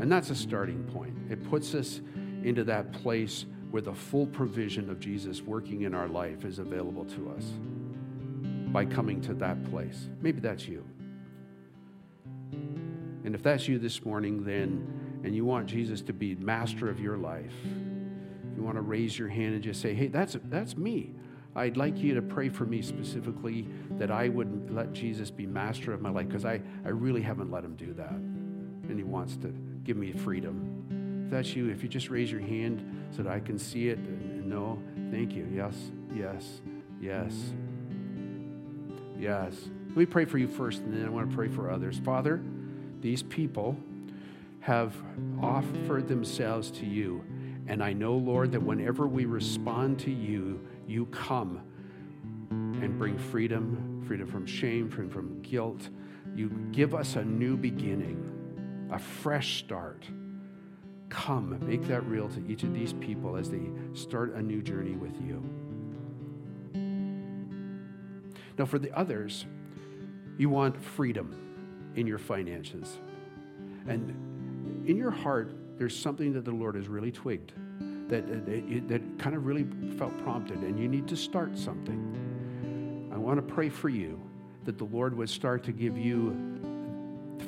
And 0.00 0.10
that's 0.12 0.30
a 0.30 0.34
starting 0.34 0.84
point. 0.84 1.16
It 1.28 1.42
puts 1.50 1.74
us 1.74 2.00
into 2.44 2.62
that 2.64 2.92
place 2.92 3.46
where 3.70 3.82
the 3.82 3.94
full 3.94 4.26
provision 4.26 4.88
of 4.88 5.00
Jesus 5.00 5.42
working 5.42 5.82
in 5.82 5.94
our 5.94 6.06
life 6.06 6.44
is 6.44 6.60
available 6.60 7.04
to 7.04 7.30
us 7.36 7.44
by 8.72 8.84
coming 8.84 9.20
to 9.22 9.34
that 9.34 9.62
place. 9.70 10.08
Maybe 10.20 10.40
that's 10.40 10.68
you. 10.68 10.84
And 13.24 13.34
if 13.34 13.42
that's 13.42 13.66
you 13.66 13.78
this 13.78 14.04
morning, 14.04 14.44
then, 14.44 14.86
and 15.26 15.34
you 15.34 15.44
want 15.44 15.66
Jesus 15.66 16.02
to 16.02 16.12
be 16.12 16.36
master 16.36 16.88
of 16.88 17.00
your 17.00 17.16
life, 17.16 17.52
if 17.64 18.56
you 18.56 18.62
want 18.62 18.76
to 18.76 18.80
raise 18.80 19.18
your 19.18 19.26
hand 19.26 19.54
and 19.54 19.62
just 19.62 19.80
say, 19.82 19.92
hey, 19.92 20.06
that's, 20.06 20.36
that's 20.44 20.76
me. 20.76 21.14
I'd 21.56 21.76
like 21.76 21.98
you 21.98 22.14
to 22.14 22.22
pray 22.22 22.48
for 22.48 22.64
me 22.64 22.80
specifically 22.80 23.66
that 23.98 24.12
I 24.12 24.28
would 24.28 24.70
let 24.70 24.92
Jesus 24.92 25.32
be 25.32 25.44
master 25.44 25.92
of 25.92 26.00
my 26.00 26.10
life 26.10 26.28
because 26.28 26.44
I, 26.44 26.60
I 26.84 26.90
really 26.90 27.22
haven't 27.22 27.50
let 27.50 27.64
him 27.64 27.74
do 27.74 27.92
that. 27.94 28.12
And 28.12 28.96
he 28.96 29.02
wants 29.02 29.36
to 29.38 29.48
give 29.82 29.96
me 29.96 30.12
freedom. 30.12 31.24
If 31.24 31.32
that's 31.32 31.56
you, 31.56 31.70
if 31.70 31.82
you 31.82 31.88
just 31.88 32.08
raise 32.08 32.30
your 32.30 32.40
hand 32.40 33.08
so 33.10 33.24
that 33.24 33.32
I 33.32 33.40
can 33.40 33.58
see 33.58 33.88
it 33.88 33.98
and 33.98 34.46
know, 34.46 34.80
thank 35.10 35.32
you. 35.32 35.48
Yes, 35.52 35.74
yes, 36.14 36.60
yes, 37.00 37.32
yes. 39.18 39.54
Let 39.88 39.96
me 39.96 40.06
pray 40.06 40.24
for 40.24 40.38
you 40.38 40.46
first, 40.46 40.82
and 40.82 40.94
then 40.94 41.04
I 41.04 41.08
want 41.08 41.30
to 41.30 41.36
pray 41.36 41.48
for 41.48 41.68
others. 41.68 41.98
Father, 41.98 42.40
these 43.00 43.24
people 43.24 43.76
have 44.60 44.96
offered 45.40 46.08
themselves 46.08 46.70
to 46.72 46.86
you. 46.86 47.24
And 47.68 47.82
I 47.82 47.92
know, 47.92 48.14
Lord, 48.14 48.52
that 48.52 48.62
whenever 48.62 49.06
we 49.06 49.24
respond 49.24 49.98
to 50.00 50.10
you, 50.10 50.60
you 50.86 51.06
come 51.06 51.60
and 52.50 52.98
bring 52.98 53.18
freedom 53.18 53.96
freedom 54.06 54.26
from 54.26 54.46
shame, 54.46 54.88
freedom 54.88 55.10
from 55.10 55.42
guilt. 55.42 55.90
You 56.34 56.48
give 56.72 56.94
us 56.94 57.16
a 57.16 57.24
new 57.24 57.56
beginning, 57.56 58.88
a 58.92 58.98
fresh 58.98 59.58
start. 59.58 60.04
Come, 61.08 61.58
make 61.66 61.86
that 61.88 62.06
real 62.06 62.28
to 62.28 62.46
each 62.46 62.62
of 62.62 62.72
these 62.72 62.92
people 62.94 63.36
as 63.36 63.50
they 63.50 63.68
start 63.94 64.34
a 64.34 64.42
new 64.42 64.62
journey 64.62 64.96
with 64.96 65.14
you. 65.20 65.42
Now, 68.58 68.64
for 68.64 68.78
the 68.78 68.96
others, 68.96 69.44
you 70.38 70.48
want 70.48 70.80
freedom 70.82 71.34
in 71.94 72.06
your 72.06 72.18
finances. 72.18 72.98
And 73.86 74.14
in 74.86 74.96
your 74.96 75.10
heart, 75.10 75.54
there's 75.78 75.98
something 75.98 76.32
that 76.32 76.44
the 76.44 76.52
Lord 76.52 76.74
has 76.76 76.88
really 76.88 77.12
twigged, 77.12 77.52
that, 78.08 78.26
that, 78.46 78.88
that 78.88 79.18
kind 79.18 79.34
of 79.34 79.46
really 79.46 79.66
felt 79.98 80.16
prompted, 80.18 80.58
and 80.58 80.78
you 80.78 80.88
need 80.88 81.08
to 81.08 81.16
start 81.16 81.58
something. 81.58 83.10
I 83.12 83.18
want 83.18 83.36
to 83.36 83.54
pray 83.54 83.68
for 83.68 83.88
you 83.88 84.20
that 84.64 84.78
the 84.78 84.84
Lord 84.84 85.16
would 85.16 85.28
start 85.28 85.64
to 85.64 85.72
give 85.72 85.98
you 85.98 86.36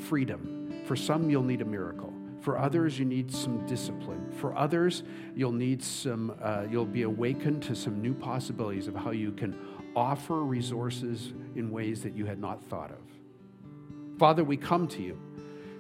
freedom. 0.09 0.83
For 0.85 0.97
some, 0.97 1.31
you'll 1.31 1.43
need 1.43 1.63
a 1.63 1.65
miracle. 1.65 2.13
For 2.41 2.59
others, 2.59 2.99
you 2.99 3.05
need 3.05 3.33
some 3.33 3.67
discipline. 3.67 4.33
For 4.33 4.57
others, 4.57 5.03
you'll 5.35 5.53
need 5.53 5.83
some, 5.83 6.37
uh, 6.43 6.65
you'll 6.71 6.87
be 6.87 7.03
awakened 7.03 7.63
to 7.65 7.75
some 7.75 8.01
new 8.01 8.15
possibilities 8.15 8.89
of 8.89 8.95
how 8.95 9.11
you 9.11 9.33
can 9.33 9.59
offer 9.95 10.43
resources 10.45 11.33
in 11.57 11.71
ways 11.71 12.03
that 12.03 12.15
you 12.15 12.25
had 12.27 12.39
not 12.39 12.63
thought 12.65 12.91
of. 12.91 14.19
Father, 14.19 14.45
we 14.45 14.57
come 14.57 14.87
to 14.89 15.03
you 15.03 15.19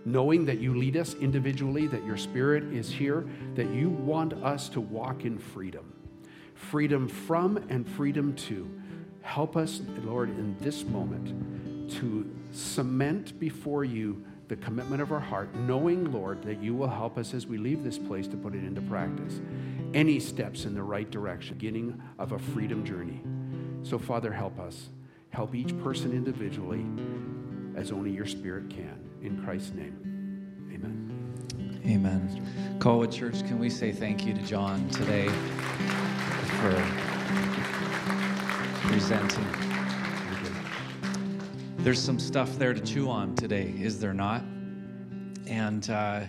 knowing 0.04 0.44
that 0.46 0.58
you 0.58 0.74
lead 0.74 0.96
us 0.96 1.14
individually, 1.14 1.86
that 1.86 2.04
your 2.04 2.16
spirit 2.16 2.64
is 2.64 2.90
here, 2.90 3.26
that 3.54 3.68
you 3.70 3.90
want 3.90 4.32
us 4.34 4.68
to 4.70 4.80
walk 4.80 5.24
in 5.24 5.38
freedom. 5.38 5.92
Freedom 6.54 7.08
from 7.08 7.56
and 7.68 7.88
freedom 7.88 8.34
to. 8.34 8.68
Help 9.22 9.56
us, 9.56 9.82
Lord, 10.04 10.30
in 10.30 10.56
this 10.60 10.84
moment 10.84 11.90
to 11.92 12.30
cement 12.50 13.38
before 13.38 13.84
you 13.84 14.24
the 14.48 14.56
commitment 14.56 15.02
of 15.02 15.12
our 15.12 15.20
heart, 15.20 15.54
knowing, 15.54 16.10
Lord, 16.10 16.42
that 16.42 16.62
you 16.62 16.74
will 16.74 16.88
help 16.88 17.18
us 17.18 17.34
as 17.34 17.46
we 17.46 17.58
leave 17.58 17.84
this 17.84 17.98
place 17.98 18.26
to 18.28 18.36
put 18.36 18.54
it 18.54 18.64
into 18.64 18.80
practice. 18.80 19.40
Any 19.92 20.18
steps 20.18 20.64
in 20.64 20.74
the 20.74 20.82
right 20.82 21.10
direction, 21.10 21.56
beginning 21.58 22.02
of 22.18 22.32
a 22.32 22.38
freedom 22.38 22.84
journey. 22.84 23.20
So, 23.82 23.98
Father, 23.98 24.32
help 24.32 24.58
us. 24.58 24.88
Help 25.30 25.54
each 25.54 25.78
person 25.82 26.12
individually 26.12 26.84
as 27.78 27.92
only 27.92 28.10
your 28.10 28.26
Spirit 28.26 28.70
can. 28.70 29.07
In 29.20 29.42
Christ's 29.44 29.74
name, 29.74 30.70
amen. 30.72 31.82
Amen. 31.84 32.78
Colwood 32.78 33.12
Church, 33.12 33.40
can 33.40 33.58
we 33.58 33.68
say 33.68 33.90
thank 33.90 34.24
you 34.24 34.32
to 34.32 34.42
John 34.42 34.88
today 34.90 35.28
for 36.60 36.72
presenting? 38.86 39.44
There's 41.78 42.00
some 42.00 42.20
stuff 42.20 42.58
there 42.58 42.72
to 42.72 42.80
chew 42.80 43.10
on 43.10 43.34
today, 43.34 43.74
is 43.80 43.98
there 43.98 44.14
not? 44.14 44.42
And 45.48 45.90
uh, 45.90 46.20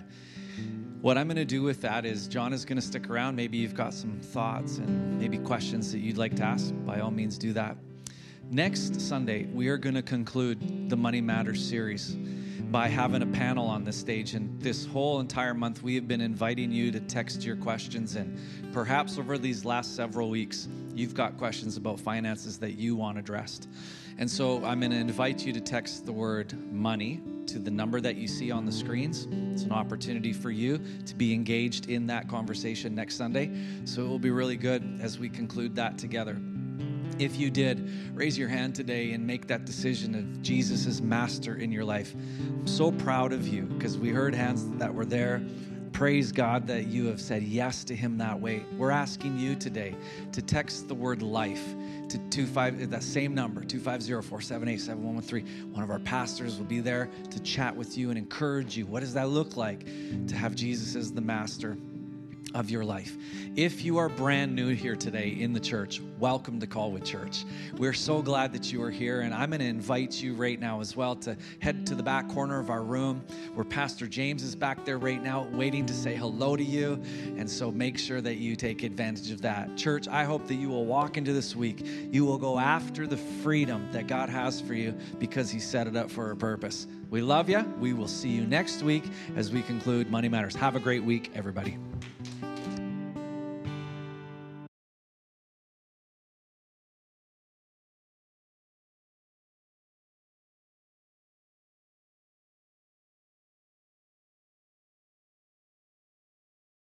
what 1.01 1.15
I'm 1.15 1.27
going 1.27 1.35
to 1.35 1.45
do 1.45 1.61
with 1.61 1.81
that 1.81 2.05
is 2.05 2.27
John 2.27 2.53
is 2.53 2.65
going 2.65 2.77
to 2.77 2.81
stick 2.81 3.07
around. 3.07 3.35
Maybe 3.35 3.57
you've 3.57 3.75
got 3.75 3.93
some 3.93 4.19
thoughts 4.19 4.79
and 4.79 5.19
maybe 5.19 5.37
questions 5.37 5.91
that 5.91 5.99
you'd 5.99 6.17
like 6.17 6.35
to 6.37 6.43
ask. 6.43 6.73
By 6.85 7.01
all 7.01 7.11
means, 7.11 7.37
do 7.37 7.53
that. 7.53 7.77
Next 8.49 8.99
Sunday, 8.99 9.45
we 9.53 9.67
are 9.67 9.77
going 9.77 9.93
to 9.93 10.01
conclude 10.01 10.89
the 10.89 10.97
Money 10.97 11.21
Matters 11.21 11.63
series 11.63 12.17
by 12.71 12.87
having 12.87 13.21
a 13.23 13.25
panel 13.25 13.67
on 13.67 13.83
this 13.83 13.97
stage. 13.97 14.33
And 14.35 14.61
this 14.61 14.85
whole 14.85 15.19
entire 15.19 15.53
month, 15.53 15.81
we 15.81 15.95
have 15.95 16.07
been 16.07 16.21
inviting 16.21 16.71
you 16.71 16.91
to 16.91 16.99
text 16.99 17.43
your 17.43 17.55
questions. 17.55 18.15
And 18.15 18.37
perhaps 18.73 19.17
over 19.17 19.37
these 19.37 19.65
last 19.65 19.95
several 19.95 20.29
weeks, 20.29 20.67
you've 20.93 21.15
got 21.15 21.37
questions 21.37 21.77
about 21.77 21.99
finances 21.99 22.59
that 22.59 22.73
you 22.73 22.95
want 22.95 23.17
addressed. 23.17 23.67
And 24.17 24.29
so 24.29 24.63
I'm 24.65 24.79
going 24.81 24.91
to 24.91 24.97
invite 24.97 25.45
you 25.45 25.53
to 25.53 25.61
text 25.61 26.05
the 26.05 26.11
word 26.11 26.53
money 26.71 27.21
to 27.47 27.57
the 27.57 27.71
number 27.71 27.99
that 27.99 28.15
you 28.15 28.27
see 28.27 28.51
on 28.51 28.65
the 28.65 28.71
screens. 28.71 29.27
It's 29.53 29.63
an 29.63 29.71
opportunity 29.71 30.33
for 30.33 30.51
you 30.51 30.79
to 31.07 31.15
be 31.15 31.33
engaged 31.33 31.89
in 31.89 32.05
that 32.07 32.27
conversation 32.27 32.93
next 32.93 33.15
Sunday. 33.15 33.51
So 33.85 34.03
it 34.03 34.07
will 34.07 34.19
be 34.19 34.29
really 34.29 34.57
good 34.57 34.99
as 35.01 35.17
we 35.17 35.29
conclude 35.29 35.75
that 35.77 35.97
together 35.97 36.39
if 37.19 37.37
you 37.37 37.51
did, 37.51 38.15
raise 38.15 38.37
your 38.37 38.47
hand 38.47 38.75
today 38.75 39.11
and 39.11 39.27
make 39.27 39.47
that 39.47 39.65
decision 39.65 40.15
of 40.15 40.41
Jesus 40.41 40.87
as 40.87 41.01
master 41.01 41.55
in 41.55 41.71
your 41.71 41.83
life. 41.83 42.15
I'm 42.15 42.65
so 42.65 42.91
proud 42.91 43.33
of 43.33 43.47
you 43.47 43.63
because 43.63 43.97
we 43.97 44.09
heard 44.09 44.33
hands 44.33 44.65
that 44.79 44.93
were 44.93 45.05
there. 45.05 45.43
Praise 45.91 46.31
God 46.31 46.67
that 46.67 46.87
you 46.87 47.07
have 47.07 47.19
said 47.19 47.43
yes 47.43 47.83
to 47.85 47.95
Him 47.95 48.17
that 48.19 48.39
way. 48.39 48.63
We're 48.77 48.91
asking 48.91 49.37
you 49.37 49.55
today 49.55 49.95
to 50.31 50.41
text 50.41 50.87
the 50.87 50.95
word 50.95 51.21
life 51.21 51.75
to 52.07 52.17
25, 52.17 52.89
that 52.89 53.03
same 53.03 53.35
number, 53.35 53.61
250-478-7113. 53.63 55.73
One 55.73 55.83
of 55.83 55.89
our 55.89 55.99
pastors 55.99 56.57
will 56.57 56.65
be 56.65 56.79
there 56.79 57.09
to 57.31 57.39
chat 57.41 57.75
with 57.75 57.97
you 57.97 58.09
and 58.09 58.17
encourage 58.17 58.77
you. 58.77 58.85
What 58.85 59.01
does 59.01 59.13
that 59.15 59.29
look 59.29 59.57
like 59.57 59.85
to 60.27 60.35
have 60.35 60.55
Jesus 60.55 60.95
as 60.95 61.11
the 61.11 61.21
master 61.21 61.77
of 62.53 62.69
your 62.69 62.83
life. 62.83 63.15
If 63.55 63.83
you 63.83 63.97
are 63.97 64.09
brand 64.09 64.55
new 64.55 64.73
here 64.73 64.95
today 64.95 65.29
in 65.29 65.53
the 65.53 65.59
church, 65.59 66.01
welcome 66.17 66.59
to 66.59 66.67
Colwood 66.67 67.03
Church. 67.03 67.45
We're 67.77 67.93
so 67.93 68.21
glad 68.21 68.53
that 68.53 68.71
you 68.71 68.81
are 68.83 68.91
here, 68.91 69.21
and 69.21 69.33
I'm 69.33 69.49
going 69.49 69.59
to 69.59 69.65
invite 69.65 70.21
you 70.21 70.33
right 70.33 70.59
now 70.59 70.81
as 70.81 70.95
well 70.95 71.15
to 71.17 71.35
head 71.59 71.85
to 71.87 71.95
the 71.95 72.03
back 72.03 72.29
corner 72.29 72.59
of 72.59 72.69
our 72.69 72.83
room 72.83 73.23
where 73.53 73.65
Pastor 73.65 74.07
James 74.07 74.43
is 74.43 74.55
back 74.55 74.85
there 74.85 74.97
right 74.97 75.21
now 75.21 75.47
waiting 75.51 75.85
to 75.85 75.93
say 75.93 76.15
hello 76.15 76.55
to 76.55 76.63
you. 76.63 77.01
And 77.37 77.49
so 77.49 77.71
make 77.71 77.97
sure 77.97 78.21
that 78.21 78.35
you 78.35 78.55
take 78.55 78.83
advantage 78.83 79.31
of 79.31 79.41
that. 79.41 79.75
Church, 79.77 80.07
I 80.07 80.23
hope 80.23 80.47
that 80.47 80.55
you 80.55 80.69
will 80.69 80.85
walk 80.85 81.17
into 81.17 81.33
this 81.33 81.55
week. 81.55 81.85
You 82.11 82.25
will 82.25 82.37
go 82.37 82.57
after 82.59 83.07
the 83.07 83.17
freedom 83.17 83.91
that 83.91 84.07
God 84.07 84.29
has 84.29 84.61
for 84.61 84.73
you 84.73 84.95
because 85.19 85.49
He 85.49 85.59
set 85.59 85.87
it 85.87 85.95
up 85.95 86.09
for 86.09 86.31
a 86.31 86.35
purpose. 86.35 86.87
We 87.09 87.21
love 87.21 87.49
you. 87.49 87.61
We 87.79 87.93
will 87.93 88.07
see 88.07 88.29
you 88.29 88.45
next 88.45 88.83
week 88.83 89.03
as 89.35 89.51
we 89.51 89.63
conclude 89.63 90.11
Money 90.11 90.29
Matters. 90.29 90.55
Have 90.55 90.75
a 90.75 90.79
great 90.79 91.03
week, 91.03 91.31
everybody. 91.33 91.77